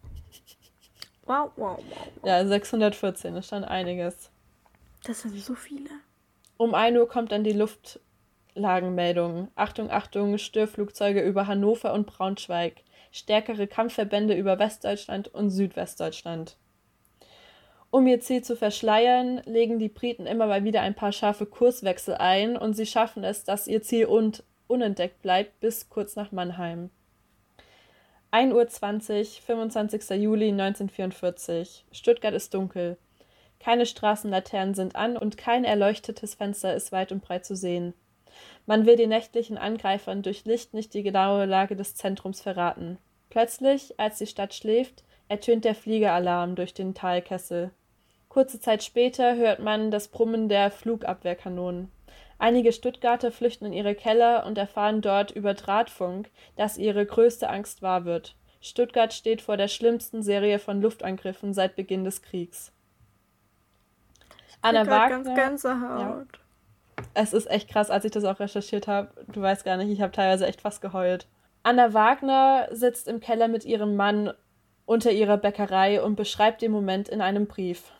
[1.29, 2.25] Wow, wow, wow.
[2.25, 4.31] Ja, 614 ist schon einiges.
[5.05, 5.91] Das sind so viele.
[6.57, 9.49] Um 1 Uhr kommt dann die Luftlagenmeldung.
[9.55, 12.83] Achtung, Achtung, Störflugzeuge über Hannover und Braunschweig.
[13.13, 16.57] Stärkere Kampfverbände über Westdeutschland und Südwestdeutschland.
[17.91, 22.15] Um ihr Ziel zu verschleiern, legen die Briten immer mal wieder ein paar scharfe Kurswechsel
[22.15, 24.33] ein und sie schaffen es, dass ihr Ziel un
[24.67, 26.89] unentdeckt bleibt bis kurz nach Mannheim.
[28.31, 30.11] 1.20 Uhr, 25.
[30.23, 31.87] Juli 1944.
[31.93, 32.99] Stuttgart ist dunkel.
[33.59, 37.95] Keine Straßenlaternen sind an und kein erleuchtetes Fenster ist weit und breit zu sehen.
[38.67, 42.99] Man will den nächtlichen Angreifern durch Licht nicht die genaue Lage des Zentrums verraten.
[43.31, 47.71] Plötzlich, als die Stadt schläft, ertönt der Fliegeralarm durch den Talkessel.
[48.29, 51.91] Kurze Zeit später hört man das Brummen der Flugabwehrkanonen.
[52.39, 57.83] Einige Stuttgarter flüchten in ihre Keller und erfahren dort über Drahtfunk, dass ihre größte Angst
[57.83, 58.37] wahr wird.
[58.61, 62.73] Stuttgart steht vor der schlimmsten Serie von Luftangriffen seit Beginn des Kriegs.
[64.63, 65.35] Anna Wagner.
[65.35, 66.25] Ganz ja.
[67.15, 69.11] Es ist echt krass, als ich das auch recherchiert habe.
[69.29, 71.27] Du weißt gar nicht, ich habe teilweise echt fast geheult.
[71.63, 74.33] Anna Wagner sitzt im Keller mit ihrem Mann
[74.87, 77.93] unter ihrer Bäckerei und beschreibt den Moment in einem Brief.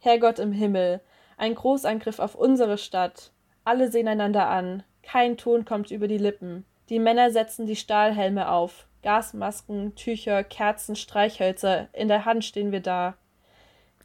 [0.00, 1.00] Herrgott im Himmel,
[1.36, 3.32] ein Großangriff auf unsere Stadt.
[3.68, 4.82] Alle sehen einander an.
[5.02, 6.64] Kein Ton kommt über die Lippen.
[6.88, 8.86] Die Männer setzen die Stahlhelme auf.
[9.02, 11.88] Gasmasken, Tücher, Kerzen, Streichhölzer.
[11.92, 13.18] In der Hand stehen wir da.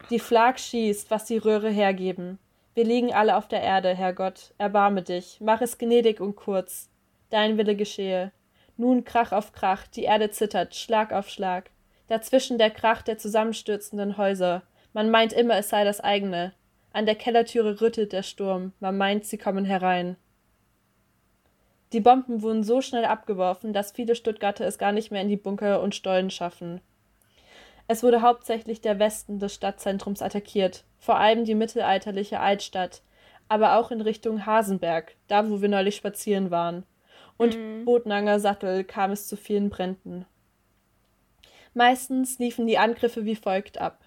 [0.09, 2.39] Die Flag schießt, was die Röhre hergeben.
[2.73, 4.53] Wir liegen alle auf der Erde, Herrgott.
[4.57, 5.37] Erbarme dich.
[5.39, 6.89] Mach es gnädig und kurz.
[7.29, 8.33] Dein Wille geschehe.
[8.75, 11.69] Nun Krach auf Krach, die Erde zittert, Schlag auf Schlag.
[12.09, 14.63] Dazwischen der Krach der zusammenstürzenden Häuser.
[14.91, 16.51] Man meint immer, es sei das eigene.
[16.93, 20.15] An der Kellertüre rüttelt der Sturm, man meint, sie kommen herein.
[21.91, 25.37] Die Bomben wurden so schnell abgeworfen, dass viele Stuttgarter es gar nicht mehr in die
[25.37, 26.81] Bunker und Stollen schaffen.
[27.87, 33.01] Es wurde hauptsächlich der Westen des Stadtzentrums attackiert, vor allem die mittelalterliche Altstadt,
[33.49, 36.85] aber auch in Richtung Hasenberg, da wo wir neulich spazieren waren.
[37.37, 37.85] Und mhm.
[37.85, 40.25] Botnanger Sattel kam es zu vielen Bränden.
[41.73, 43.99] Meistens liefen die Angriffe wie folgt ab.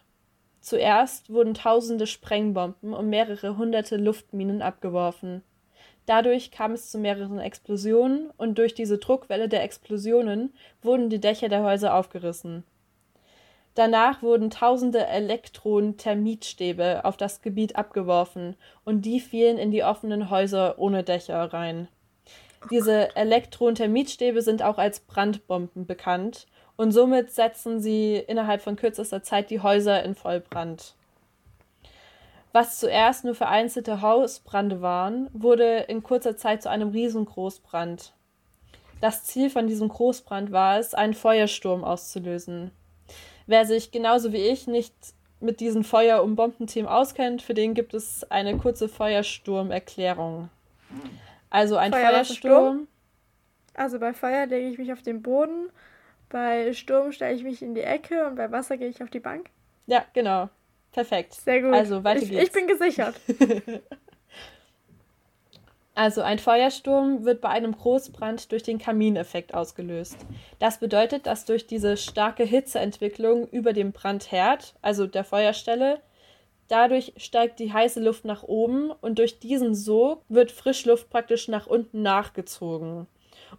[0.66, 5.44] Zuerst wurden tausende Sprengbomben und mehrere hunderte Luftminen abgeworfen.
[6.06, 10.52] Dadurch kam es zu mehreren Explosionen und durch diese Druckwelle der Explosionen
[10.82, 12.64] wurden die Dächer der Häuser aufgerissen.
[13.76, 20.80] Danach wurden tausende Elektron-Termitstäbe auf das Gebiet abgeworfen und die fielen in die offenen Häuser
[20.80, 21.86] ohne Dächer rein.
[22.72, 29.50] Diese Elektron-Termitstäbe sind auch als Brandbomben bekannt und somit setzen sie innerhalb von kürzester Zeit
[29.50, 30.94] die Häuser in Vollbrand.
[32.52, 38.12] Was zuerst nur vereinzelte Hausbrände waren, wurde in kurzer Zeit zu einem Riesengroßbrand.
[39.00, 42.70] Das Ziel von diesem Großbrand war es, einen Feuersturm auszulösen.
[43.46, 44.94] Wer sich genauso wie ich nicht
[45.40, 50.48] mit diesen Feuer- und Bombenthemen auskennt, für den gibt es eine kurze Feuersturmerklärung.
[51.50, 52.88] Also ein Feuer, Feuersturm.
[53.74, 55.68] Also bei Feuer lege ich mich auf den Boden,
[56.28, 59.20] bei Sturm stelle ich mich in die Ecke und bei Wasser gehe ich auf die
[59.20, 59.50] Bank.
[59.86, 60.48] Ja, genau.
[60.92, 61.34] Perfekt.
[61.34, 61.74] Sehr gut.
[61.74, 62.44] Also weiter ich, geht's.
[62.44, 63.14] Ich bin gesichert.
[65.96, 70.18] Also ein Feuersturm wird bei einem Großbrand durch den Kamineffekt ausgelöst.
[70.58, 76.02] Das bedeutet, dass durch diese starke Hitzeentwicklung über dem Brandherd, also der Feuerstelle,
[76.68, 81.66] dadurch steigt die heiße Luft nach oben und durch diesen Sog wird Frischluft praktisch nach
[81.66, 83.06] unten nachgezogen.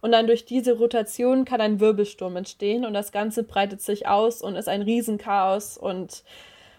[0.00, 4.42] Und dann durch diese Rotation kann ein Wirbelsturm entstehen und das Ganze breitet sich aus
[4.42, 6.22] und ist ein Riesenchaos und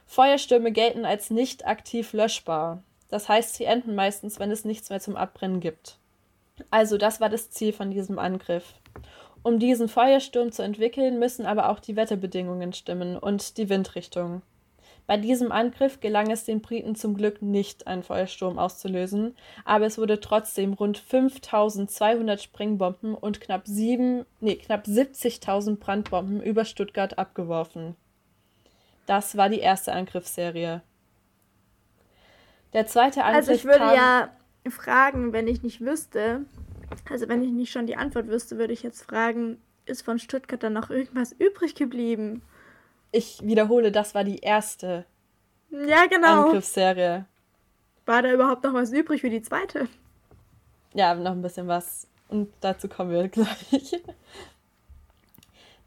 [0.06, 2.84] Feuerstürme gelten als nicht aktiv löschbar.
[3.10, 5.98] Das heißt, sie enden meistens, wenn es nichts mehr zum Abbrennen gibt.
[6.72, 8.76] Also das war das Ziel von diesem Angriff.
[9.42, 14.42] Um diesen Feuersturm zu entwickeln, müssen aber auch die Wetterbedingungen stimmen und die Windrichtung.
[15.10, 19.98] Bei diesem Angriff gelang es den Briten zum Glück nicht, einen Feuersturm auszulösen, aber es
[19.98, 27.96] wurde trotzdem rund 5200 Sprengbomben und knapp, nee, knapp 70.000 Brandbomben über Stuttgart abgeworfen.
[29.08, 30.84] Das war die erste Angriffsserie.
[32.74, 34.30] Der zweite Angriff Also ich würde kam, ja
[34.70, 36.46] fragen, wenn ich nicht wüsste,
[37.10, 40.62] also wenn ich nicht schon die Antwort wüsste, würde ich jetzt fragen, ist von Stuttgart
[40.62, 42.44] dann noch irgendwas übrig geblieben?
[43.12, 45.06] Ich wiederhole, das war die erste
[45.72, 46.46] ja, genau.
[46.46, 47.26] Angriffsserie.
[48.06, 49.88] War da überhaupt noch was übrig für die zweite?
[50.94, 52.08] Ja, noch ein bisschen was.
[52.28, 54.02] Und dazu kommen wir gleich.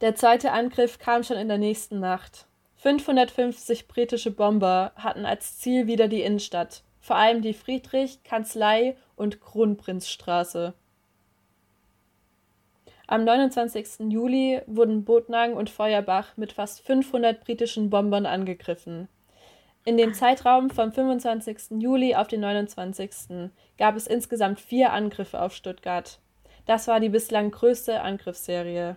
[0.01, 2.47] Der zweite Angriff kam schon in der nächsten Nacht.
[2.77, 9.41] 550 britische Bomber hatten als Ziel wieder die Innenstadt, vor allem die Friedrich-, Kanzlei- und
[9.41, 10.75] Kronprinzstraße.
[13.13, 14.11] Am 29.
[14.11, 19.07] Juli wurden Botnang und Feuerbach mit fast 500 britischen Bombern angegriffen.
[19.85, 21.73] In dem Zeitraum vom 25.
[21.79, 23.51] Juli auf den 29.
[23.77, 26.21] gab es insgesamt vier Angriffe auf Stuttgart.
[26.65, 28.97] Das war die bislang größte Angriffsserie.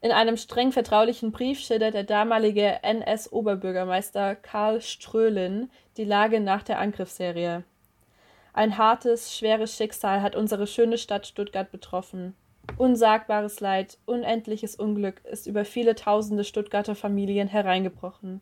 [0.00, 5.68] In einem streng vertraulichen Brief schildert der damalige NS-Oberbürgermeister Karl Strölin
[5.98, 7.64] die Lage nach der Angriffsserie.
[8.58, 12.34] Ein hartes, schweres Schicksal hat unsere schöne Stadt Stuttgart betroffen.
[12.76, 18.40] Unsagbares Leid, unendliches Unglück ist über viele tausende Stuttgarter Familien hereingebrochen.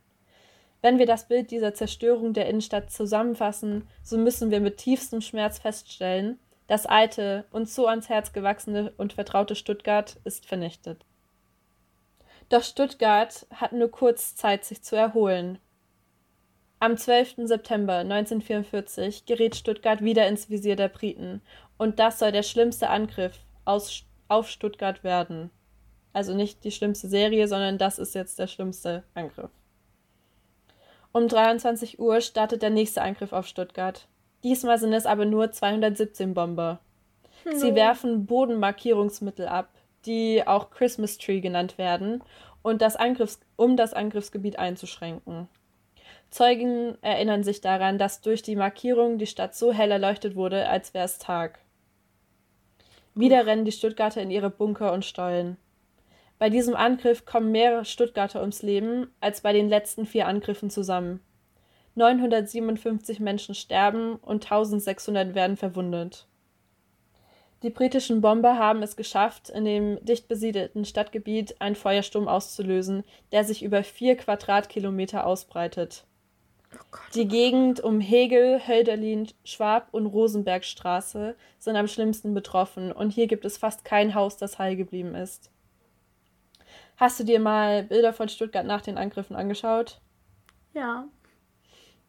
[0.81, 5.59] Wenn wir das Bild dieser Zerstörung der Innenstadt zusammenfassen, so müssen wir mit tiefstem Schmerz
[5.59, 11.05] feststellen, das alte, uns so ans Herz gewachsene und vertraute Stuttgart ist vernichtet.
[12.49, 15.59] Doch Stuttgart hat nur kurz Zeit, sich zu erholen.
[16.79, 17.47] Am 12.
[17.47, 21.41] September 1944 gerät Stuttgart wieder ins Visier der Briten
[21.79, 25.51] und das soll der schlimmste Angriff aus, auf Stuttgart werden.
[26.13, 29.51] Also nicht die schlimmste Serie, sondern das ist jetzt der schlimmste Angriff.
[31.13, 34.07] Um 23 Uhr startet der nächste Angriff auf Stuttgart.
[34.45, 36.81] Diesmal sind es aber nur 217 Bomber.
[37.55, 39.71] Sie werfen Bodenmarkierungsmittel ab,
[40.05, 42.23] die auch Christmas Tree genannt werden,
[42.61, 45.49] und das Angriffs um das Angriffsgebiet einzuschränken.
[46.37, 50.93] Zeugen erinnern sich daran, dass durch die Markierung die Stadt so hell erleuchtet wurde, als
[50.93, 51.61] wäre es Tag.
[53.15, 55.57] Wieder rennen die Stuttgarter in ihre Bunker und Stollen.
[56.39, 61.21] Bei diesem Angriff kommen mehrere Stuttgarter ums Leben als bei den letzten vier Angriffen zusammen.
[61.95, 66.27] 957 Menschen sterben und 1600 werden verwundet.
[67.63, 73.45] Die britischen Bomber haben es geschafft, in dem dicht besiedelten Stadtgebiet einen Feuersturm auszulösen, der
[73.45, 76.06] sich über vier Quadratkilometer ausbreitet.
[77.15, 83.45] Die Gegend um Hegel, Hölderlin, Schwab und Rosenbergstraße sind am schlimmsten betroffen und hier gibt
[83.45, 85.51] es fast kein Haus, das heil geblieben ist.
[86.97, 90.01] Hast du dir mal Bilder von Stuttgart nach den Angriffen angeschaut?
[90.73, 91.07] Ja.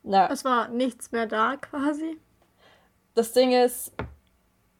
[0.03, 0.30] Na.
[0.31, 2.18] Es war nichts mehr da quasi.
[3.14, 3.91] Das Ding ist,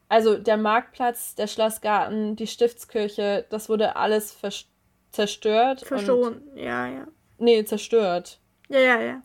[0.08, 4.38] also der Marktplatz, der Schlossgarten, die Stiftskirche, das wurde alles
[5.10, 5.80] zerstört.
[5.86, 7.06] Verschont, ja, ja.
[7.38, 8.40] Nee, zerstört.
[8.68, 9.22] Ja, ja, ja.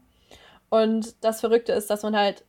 [0.74, 2.46] Und das Verrückte ist, dass man halt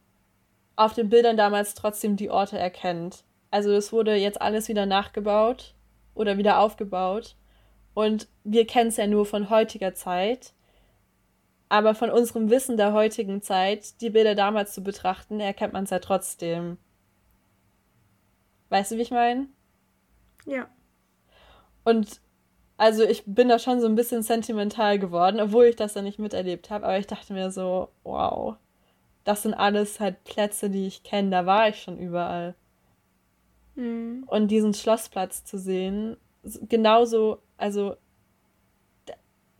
[0.77, 3.23] auf den Bildern damals trotzdem die Orte erkennt.
[3.51, 5.75] Also es wurde jetzt alles wieder nachgebaut
[6.15, 7.37] oder wieder aufgebaut.
[7.93, 10.55] Und wir kennen es ja nur von heutiger Zeit.
[11.69, 15.91] Aber von unserem Wissen der heutigen Zeit, die Bilder damals zu betrachten, erkennt man es
[15.91, 16.79] ja trotzdem.
[18.71, 19.49] Weißt du, wie ich meine?
[20.47, 20.71] Ja.
[21.85, 22.23] Und
[22.77, 26.19] also ich bin da schon so ein bisschen sentimental geworden, obwohl ich das ja nicht
[26.19, 26.85] miterlebt habe.
[26.85, 28.57] Aber ich dachte mir so, wow,
[29.25, 31.31] das sind alles halt Plätze, die ich kenne.
[31.31, 32.55] Da war ich schon überall.
[33.77, 34.25] Mhm.
[34.27, 36.17] Und diesen Schlossplatz zu sehen,
[36.69, 37.97] genauso, also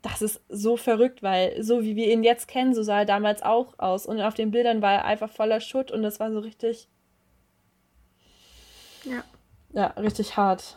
[0.03, 3.43] das ist so verrückt, weil so wie wir ihn jetzt kennen, so sah er damals
[3.43, 4.07] auch aus.
[4.07, 6.89] Und auf den Bildern war er einfach voller Schutt und das war so richtig.
[9.05, 9.25] Ja.
[9.73, 10.77] Ja, richtig hart.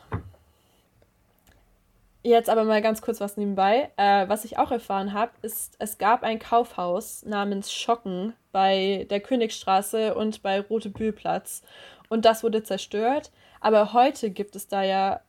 [2.27, 3.89] Jetzt aber mal ganz kurz was nebenbei.
[3.95, 9.21] Äh, was ich auch erfahren habe, ist, es gab ein Kaufhaus namens Schocken bei der
[9.21, 11.61] Königstraße und bei Rote Bühlplatz.
[12.09, 13.31] Und das wurde zerstört.
[13.61, 15.21] Aber heute gibt es da ja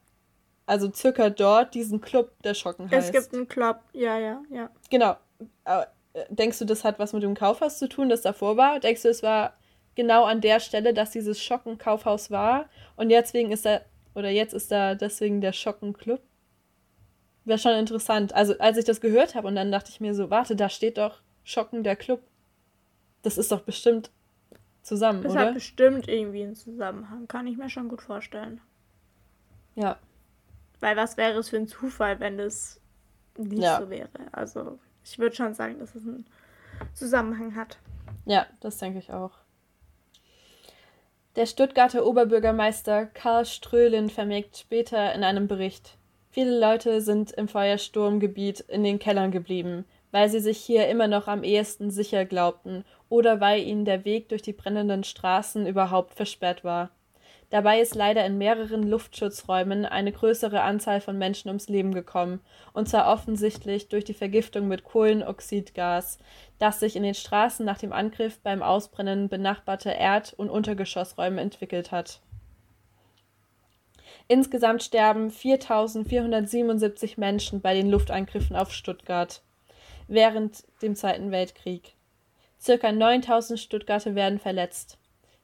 [0.66, 3.14] also circa dort, diesen Club, der Schocken heißt.
[3.14, 4.68] Es gibt einen Club, ja, ja, ja.
[4.90, 5.16] Genau.
[5.66, 5.84] Äh,
[6.30, 8.80] denkst du, das hat was mit dem Kaufhaus zu tun, das davor war?
[8.80, 9.54] Denkst du, es war
[9.94, 13.82] genau an der Stelle, dass dieses Schocken-Kaufhaus war und jetzt wegen ist da,
[14.16, 16.20] oder jetzt ist da deswegen der Schocken-Club?
[17.48, 18.34] Wäre schon interessant.
[18.34, 20.98] Also, als ich das gehört habe und dann dachte ich mir so, warte, da steht
[20.98, 22.20] doch Schocken, der Club.
[23.22, 24.10] Das ist doch bestimmt
[24.82, 25.40] zusammen, das oder?
[25.40, 28.60] Das hat bestimmt irgendwie einen Zusammenhang, kann ich mir schon gut vorstellen.
[29.76, 29.98] Ja.
[30.80, 32.82] Weil was wäre es für ein Zufall, wenn es
[33.38, 33.80] nicht ja.
[33.80, 34.10] so wäre?
[34.32, 36.26] Also ich würde schon sagen, dass es einen
[36.92, 37.78] Zusammenhang hat.
[38.26, 39.32] Ja, das denke ich auch.
[41.36, 45.97] Der Stuttgarter Oberbürgermeister Karl Ströhlin vermerkt später in einem Bericht,
[46.38, 51.26] viele Leute sind im Feuersturmgebiet in den Kellern geblieben, weil sie sich hier immer noch
[51.26, 56.62] am ehesten sicher glaubten oder weil ihnen der Weg durch die brennenden Straßen überhaupt versperrt
[56.62, 56.90] war.
[57.50, 62.38] Dabei ist leider in mehreren Luftschutzräumen eine größere Anzahl von Menschen ums Leben gekommen,
[62.72, 66.20] und zwar offensichtlich durch die Vergiftung mit Kohlenoxidgas,
[66.60, 71.90] das sich in den Straßen nach dem Angriff beim Ausbrennen benachbarter Erd- und Untergeschossräume entwickelt
[71.90, 72.20] hat.
[74.28, 79.42] Insgesamt sterben 4.477 Menschen bei den Luftangriffen auf Stuttgart
[80.06, 81.94] während dem Zweiten Weltkrieg.
[82.60, 84.98] Circa 9.000 Stuttgarter werden verletzt.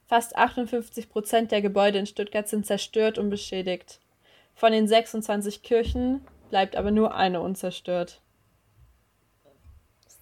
[0.05, 3.99] Fast 58 Prozent der Gebäude in Stuttgart sind zerstört und beschädigt.
[4.53, 8.21] Von den 26 Kirchen bleibt aber nur eine unzerstört.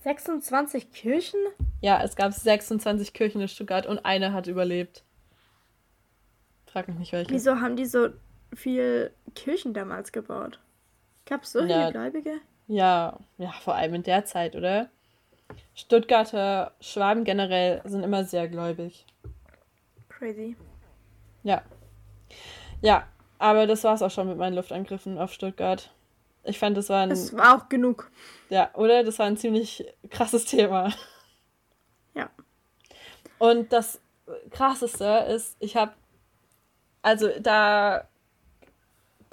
[0.03, 1.39] 26 Kirchen?
[1.81, 5.03] Ja, es gab 26 Kirchen in Stuttgart und eine hat überlebt.
[6.65, 7.31] Frag mich nicht welche.
[7.31, 8.09] Wieso haben die so
[8.55, 10.59] viel Kirchen damals gebaut?
[11.25, 12.39] Gab es so viele ja, Gläubige?
[12.67, 14.89] Ja, ja, vor allem in der Zeit, oder?
[15.75, 19.05] Stuttgarter Schwaben generell sind immer sehr gläubig.
[20.09, 20.55] Crazy.
[21.43, 21.61] Ja.
[22.81, 23.07] Ja,
[23.39, 25.91] aber das war es auch schon mit meinen Luftangriffen auf Stuttgart.
[26.43, 27.09] Ich fand, das war ein.
[27.09, 28.11] Das war auch genug.
[28.49, 29.03] Ja, oder?
[29.03, 30.93] Das war ein ziemlich krasses Thema.
[32.15, 32.29] Ja.
[33.39, 33.99] Und das
[34.51, 35.93] krasseste ist, ich habe.
[37.01, 38.07] Also, da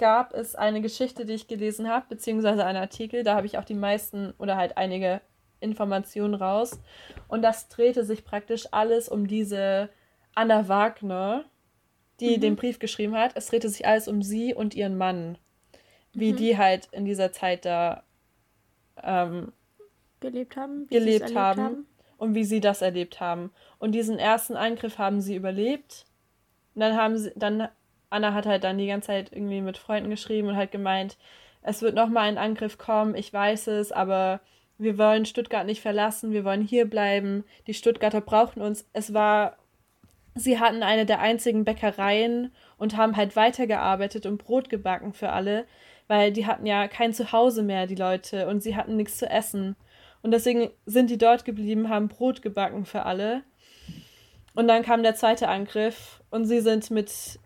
[0.01, 3.23] gab es eine Geschichte, die ich gelesen habe, beziehungsweise einen Artikel.
[3.23, 5.21] Da habe ich auch die meisten oder halt einige
[5.59, 6.81] Informationen raus.
[7.27, 9.89] Und das drehte sich praktisch alles um diese
[10.33, 11.45] Anna Wagner,
[12.19, 12.41] die mhm.
[12.41, 13.33] den Brief geschrieben hat.
[13.35, 15.37] Es drehte sich alles um sie und ihren Mann.
[16.13, 16.37] Wie mhm.
[16.37, 18.03] die halt in dieser Zeit da
[19.03, 19.53] ähm,
[20.19, 20.87] gelebt haben.
[20.87, 21.85] Gelebt haben, haben,
[22.17, 23.51] und wie sie das erlebt haben.
[23.77, 26.07] Und diesen ersten Angriff haben sie überlebt.
[26.73, 27.69] Und dann haben sie, dann,
[28.11, 31.17] Anna hat halt dann die ganze Zeit irgendwie mit Freunden geschrieben und halt gemeint,
[31.63, 34.41] es wird nochmal ein Angriff kommen, ich weiß es, aber
[34.77, 38.87] wir wollen Stuttgart nicht verlassen, wir wollen hier bleiben, die Stuttgarter brauchen uns.
[38.93, 39.57] Es war
[40.35, 45.65] sie hatten eine der einzigen Bäckereien und haben halt weitergearbeitet und Brot gebacken für alle,
[46.07, 49.75] weil die hatten ja kein Zuhause mehr, die Leute, und sie hatten nichts zu essen.
[50.21, 53.43] Und deswegen sind die dort geblieben, haben Brot gebacken für alle.
[54.53, 57.39] Und dann kam der zweite Angriff und sie sind mit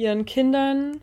[0.00, 1.02] ihren Kindern,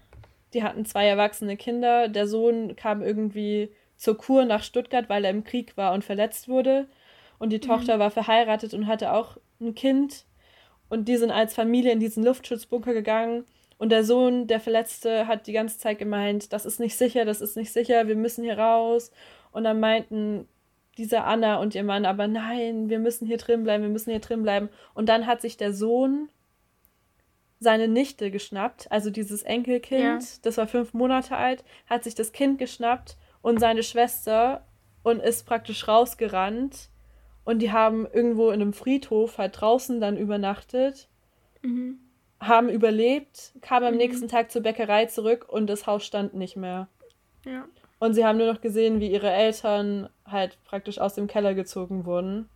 [0.53, 5.31] die hatten zwei erwachsene Kinder, der Sohn kam irgendwie zur Kur nach Stuttgart, weil er
[5.31, 6.87] im Krieg war und verletzt wurde.
[7.39, 7.61] Und die mhm.
[7.61, 10.25] Tochter war verheiratet und hatte auch ein Kind.
[10.89, 13.45] Und die sind als Familie in diesen Luftschutzbunker gegangen.
[13.77, 17.41] Und der Sohn, der Verletzte, hat die ganze Zeit gemeint, das ist nicht sicher, das
[17.41, 19.11] ist nicht sicher, wir müssen hier raus.
[19.51, 20.47] Und dann meinten
[20.97, 24.19] diese Anna und ihr Mann aber, nein, wir müssen hier drin bleiben, wir müssen hier
[24.19, 24.69] drin bleiben.
[24.95, 26.29] Und dann hat sich der Sohn
[27.59, 30.37] seine Nichte geschnappt, also dieses Enkelkind, ja.
[30.43, 34.65] das war fünf Monate alt, hat sich das Kind geschnappt und seine Schwester
[35.03, 36.89] und ist praktisch rausgerannt
[37.45, 41.07] und die haben irgendwo in einem Friedhof halt draußen dann übernachtet,
[41.61, 41.97] mhm.
[42.39, 43.99] haben überlebt, kamen am mhm.
[43.99, 46.89] nächsten Tag zur Bäckerei zurück und das Haus stand nicht mehr.
[47.45, 47.65] Ja.
[47.99, 52.05] Und sie haben nur noch gesehen, wie ihre Eltern halt praktisch aus dem Keller gezogen
[52.05, 52.49] wurden.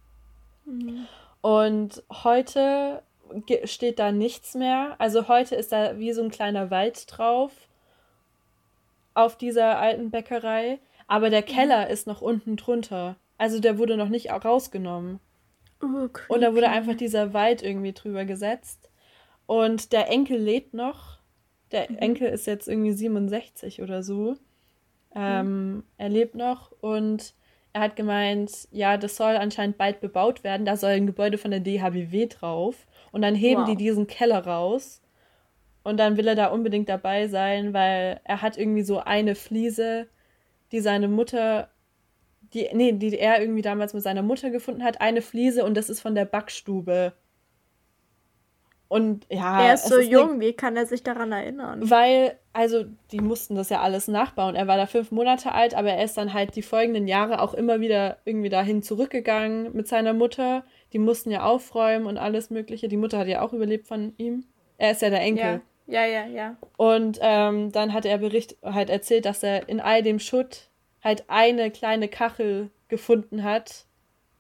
[0.66, 1.08] Mhm.
[1.42, 3.02] Und heute
[3.66, 4.96] steht da nichts mehr.
[5.00, 7.52] Also heute ist da wie so ein kleiner Wald drauf
[9.14, 11.46] auf dieser alten Bäckerei, aber der mhm.
[11.46, 13.16] Keller ist noch unten drunter.
[13.38, 15.20] Also der wurde noch nicht rausgenommen.
[15.82, 18.90] Oh, und da wurde einfach dieser Wald irgendwie drüber gesetzt.
[19.48, 21.18] Und der Enkel lebt noch.
[21.72, 21.98] Der mhm.
[21.98, 24.38] Enkel ist jetzt irgendwie 67 oder so.
[25.16, 25.84] Ähm, mhm.
[25.98, 27.34] Er lebt noch und
[27.74, 30.66] er hat gemeint, ja, das soll anscheinend bald bebaut werden.
[30.66, 32.86] Da soll ein Gebäude von der DHBW drauf.
[33.12, 33.70] Und dann heben wow.
[33.70, 35.02] die diesen Keller raus.
[35.84, 40.08] Und dann will er da unbedingt dabei sein, weil er hat irgendwie so eine Fliese,
[40.72, 41.70] die seine Mutter,
[42.54, 45.90] die, nee, die er irgendwie damals mit seiner Mutter gefunden hat, eine Fliese und das
[45.90, 47.14] ist von der Backstube.
[48.88, 49.66] Und ja.
[49.66, 51.90] Er ist so ist jung, ne, wie kann er sich daran erinnern?
[51.90, 54.56] Weil, also, die mussten das ja alles nachbauen.
[54.56, 57.54] Er war da fünf Monate alt, aber er ist dann halt die folgenden Jahre auch
[57.54, 60.64] immer wieder irgendwie dahin zurückgegangen mit seiner Mutter.
[60.92, 62.90] Die mussten ja aufräumen und alles Mögliche.
[62.90, 64.44] Die Mutter hat ja auch überlebt von ihm.
[64.78, 65.62] Er ist ja der Enkel.
[65.88, 66.28] Ja, ja, ja.
[66.28, 66.58] ja.
[66.76, 70.70] Und ähm, dann hat er Bericht halt erzählt, dass er in all dem Schutt
[71.02, 73.86] halt eine kleine Kachel gefunden hat.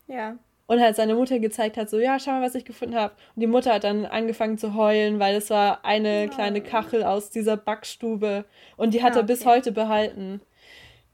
[0.07, 0.37] Ja
[0.71, 3.13] und halt seine Mutter gezeigt hat, so, ja, schau mal, was ich gefunden habe.
[3.35, 6.33] Und die Mutter hat dann angefangen zu heulen, weil es war eine oh.
[6.33, 8.45] kleine Kachel aus dieser Backstube
[8.77, 10.39] und die hat ja, er bis heute behalten.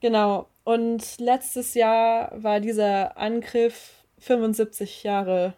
[0.00, 0.46] Genau.
[0.62, 5.54] Und letztes Jahr war dieser Angriff 75 Jahre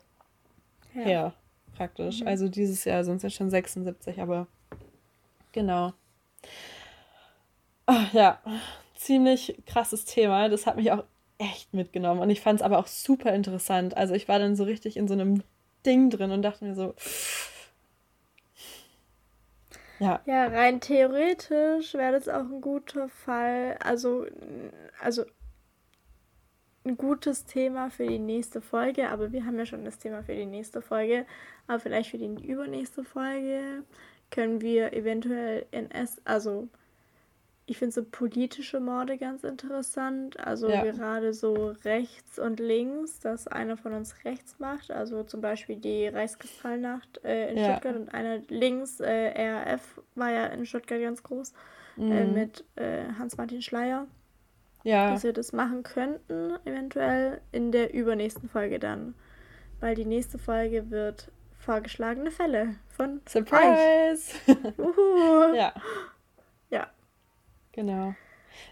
[0.94, 1.02] ja.
[1.02, 1.34] her,
[1.76, 2.22] praktisch.
[2.22, 2.28] Mhm.
[2.28, 4.46] Also dieses Jahr sind es ja schon 76, aber
[5.52, 5.92] genau.
[7.84, 8.40] Ach, ja,
[8.94, 10.48] ziemlich krasses Thema.
[10.48, 11.04] Das hat mich auch
[11.40, 12.20] echt mitgenommen.
[12.20, 13.96] Und ich fand es aber auch super interessant.
[13.96, 15.42] Also ich war dann so richtig in so einem
[15.86, 16.94] Ding drin und dachte mir so.
[19.98, 20.20] Ja.
[20.26, 23.76] Ja, rein theoretisch wäre das auch ein guter Fall.
[23.82, 24.26] Also,
[25.00, 25.24] also
[26.84, 30.34] ein gutes Thema für die nächste Folge, aber wir haben ja schon das Thema für
[30.34, 31.26] die nächste Folge.
[31.66, 33.84] Aber vielleicht für die übernächste Folge
[34.30, 36.68] können wir eventuell NS, also
[37.70, 40.40] ich finde so politische Morde ganz interessant.
[40.40, 40.82] Also ja.
[40.82, 44.90] gerade so rechts und links, dass einer von uns rechts macht.
[44.90, 47.70] Also zum Beispiel die Reichskristallnacht äh, in ja.
[47.70, 51.52] Stuttgart und einer links, äh, RAF war ja in Stuttgart ganz groß,
[51.98, 52.12] äh, mhm.
[52.12, 52.64] äh, mit
[53.20, 54.08] Hans-Martin Schleier.
[54.82, 55.12] Ja.
[55.12, 59.14] Dass wir das machen könnten, eventuell in der übernächsten Folge dann.
[59.78, 64.32] Weil die nächste Folge wird vorgeschlagene Fälle von Surprise!
[65.54, 65.72] ja.
[67.72, 68.14] Genau.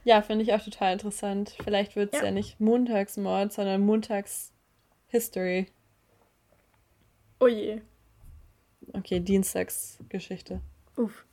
[0.04, 1.54] Ja, finde ich auch total interessant.
[1.62, 2.26] Vielleicht wird es ja.
[2.26, 2.30] ja.
[2.32, 5.66] nicht Montagsmord, sondern Montags-History.
[7.40, 7.80] Oh je.
[8.92, 10.60] Okay, Dienstagsgeschichte.
[10.96, 11.24] Uff.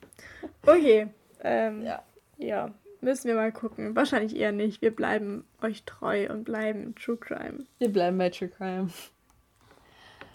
[0.64, 1.08] Okay.
[1.42, 2.02] Ähm, ja.
[2.38, 3.96] ja, müssen wir mal gucken.
[3.96, 4.82] Wahrscheinlich eher nicht.
[4.82, 7.66] Wir bleiben euch treu und bleiben True Crime.
[7.78, 8.90] Wir bleiben bei True Crime.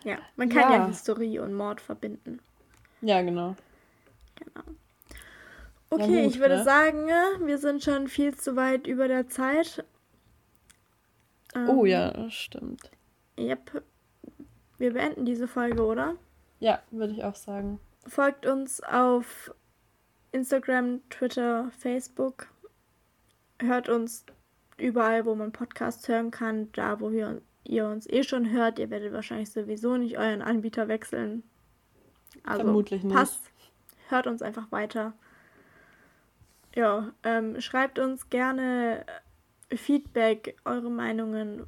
[0.04, 2.40] Ja, man kann ja, ja Historie und Mord verbinden.
[3.02, 3.56] Ja, genau.
[4.36, 4.66] Genau.
[5.92, 6.64] Okay, gut, ich würde ne?
[6.64, 7.08] sagen,
[7.46, 9.84] wir sind schon viel zu weit über der Zeit.
[11.54, 12.90] Ähm, oh ja, stimmt.
[13.38, 13.84] Yep.
[14.78, 16.16] Wir beenden diese Folge, oder?
[16.60, 17.80] Ja, würde ich auch sagen.
[18.08, 19.54] Folgt uns auf
[20.32, 22.48] Instagram, Twitter, Facebook.
[23.60, 24.26] Hört uns
[24.78, 26.72] überall, wo man Podcasts hören kann.
[26.72, 28.80] Da, wo wir, ihr uns eh schon hört.
[28.80, 31.44] Ihr werdet wahrscheinlich sowieso nicht euren Anbieter wechseln.
[32.44, 33.14] Also Vermutlich nicht.
[33.14, 33.42] Passt.
[34.08, 35.14] Hört uns einfach weiter.
[36.76, 39.06] Ja, ähm, schreibt uns gerne
[39.70, 41.68] Feedback, eure Meinungen,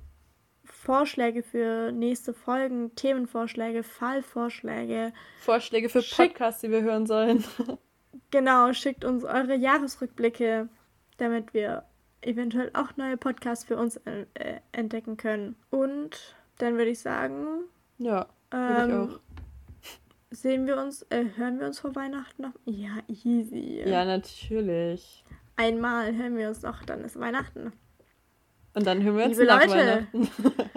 [0.64, 5.14] Vorschläge für nächste Folgen, Themenvorschläge, Fallvorschläge.
[5.40, 7.44] Vorschläge für Podcasts, die wir hören sollen.
[8.32, 10.70] genau, schickt uns eure Jahresrückblicke,
[11.18, 11.84] damit wir
[12.22, 14.26] eventuell auch neue Podcasts für uns äh,
[14.72, 15.56] entdecken können.
[15.70, 17.66] Und dann würde ich sagen.
[17.98, 19.20] Ja, ähm, ich auch.
[20.35, 22.53] Sehen wir uns, äh, hören wir uns vor Weihnachten noch?
[22.65, 23.84] Ja, easy.
[23.85, 25.23] Ja, natürlich.
[25.57, 27.72] Einmal hören wir uns noch, dann ist Weihnachten.
[28.73, 30.30] Und dann hören wir uns Liebe nach Leute, Weihnachten.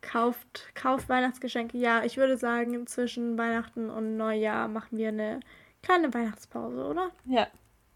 [0.00, 1.78] kauft, kauft Weihnachtsgeschenke.
[1.78, 5.38] Ja, ich würde sagen, zwischen Weihnachten und Neujahr machen wir eine
[5.82, 7.10] kleine Weihnachtspause, oder?
[7.26, 7.46] Ja,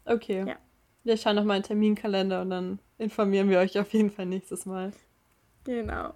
[0.05, 0.45] okay.
[0.47, 0.55] Ja.
[1.03, 4.65] Wir schauen nochmal in den Terminkalender und dann informieren wir euch auf jeden Fall nächstes
[4.65, 4.93] Mal.
[5.65, 6.13] Genau.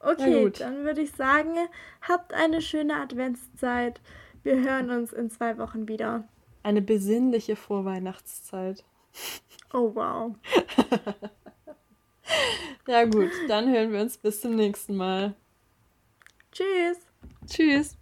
[0.00, 1.54] Okay, dann würde ich sagen,
[2.02, 4.00] habt eine schöne Adventszeit.
[4.42, 6.28] Wir hören uns in zwei Wochen wieder.
[6.62, 8.84] Eine besinnliche Vorweihnachtszeit.
[9.72, 10.34] Oh wow.
[12.86, 15.34] ja gut, dann hören wir uns bis zum nächsten Mal.
[16.52, 16.98] Tschüss.
[17.46, 17.94] Tschüss.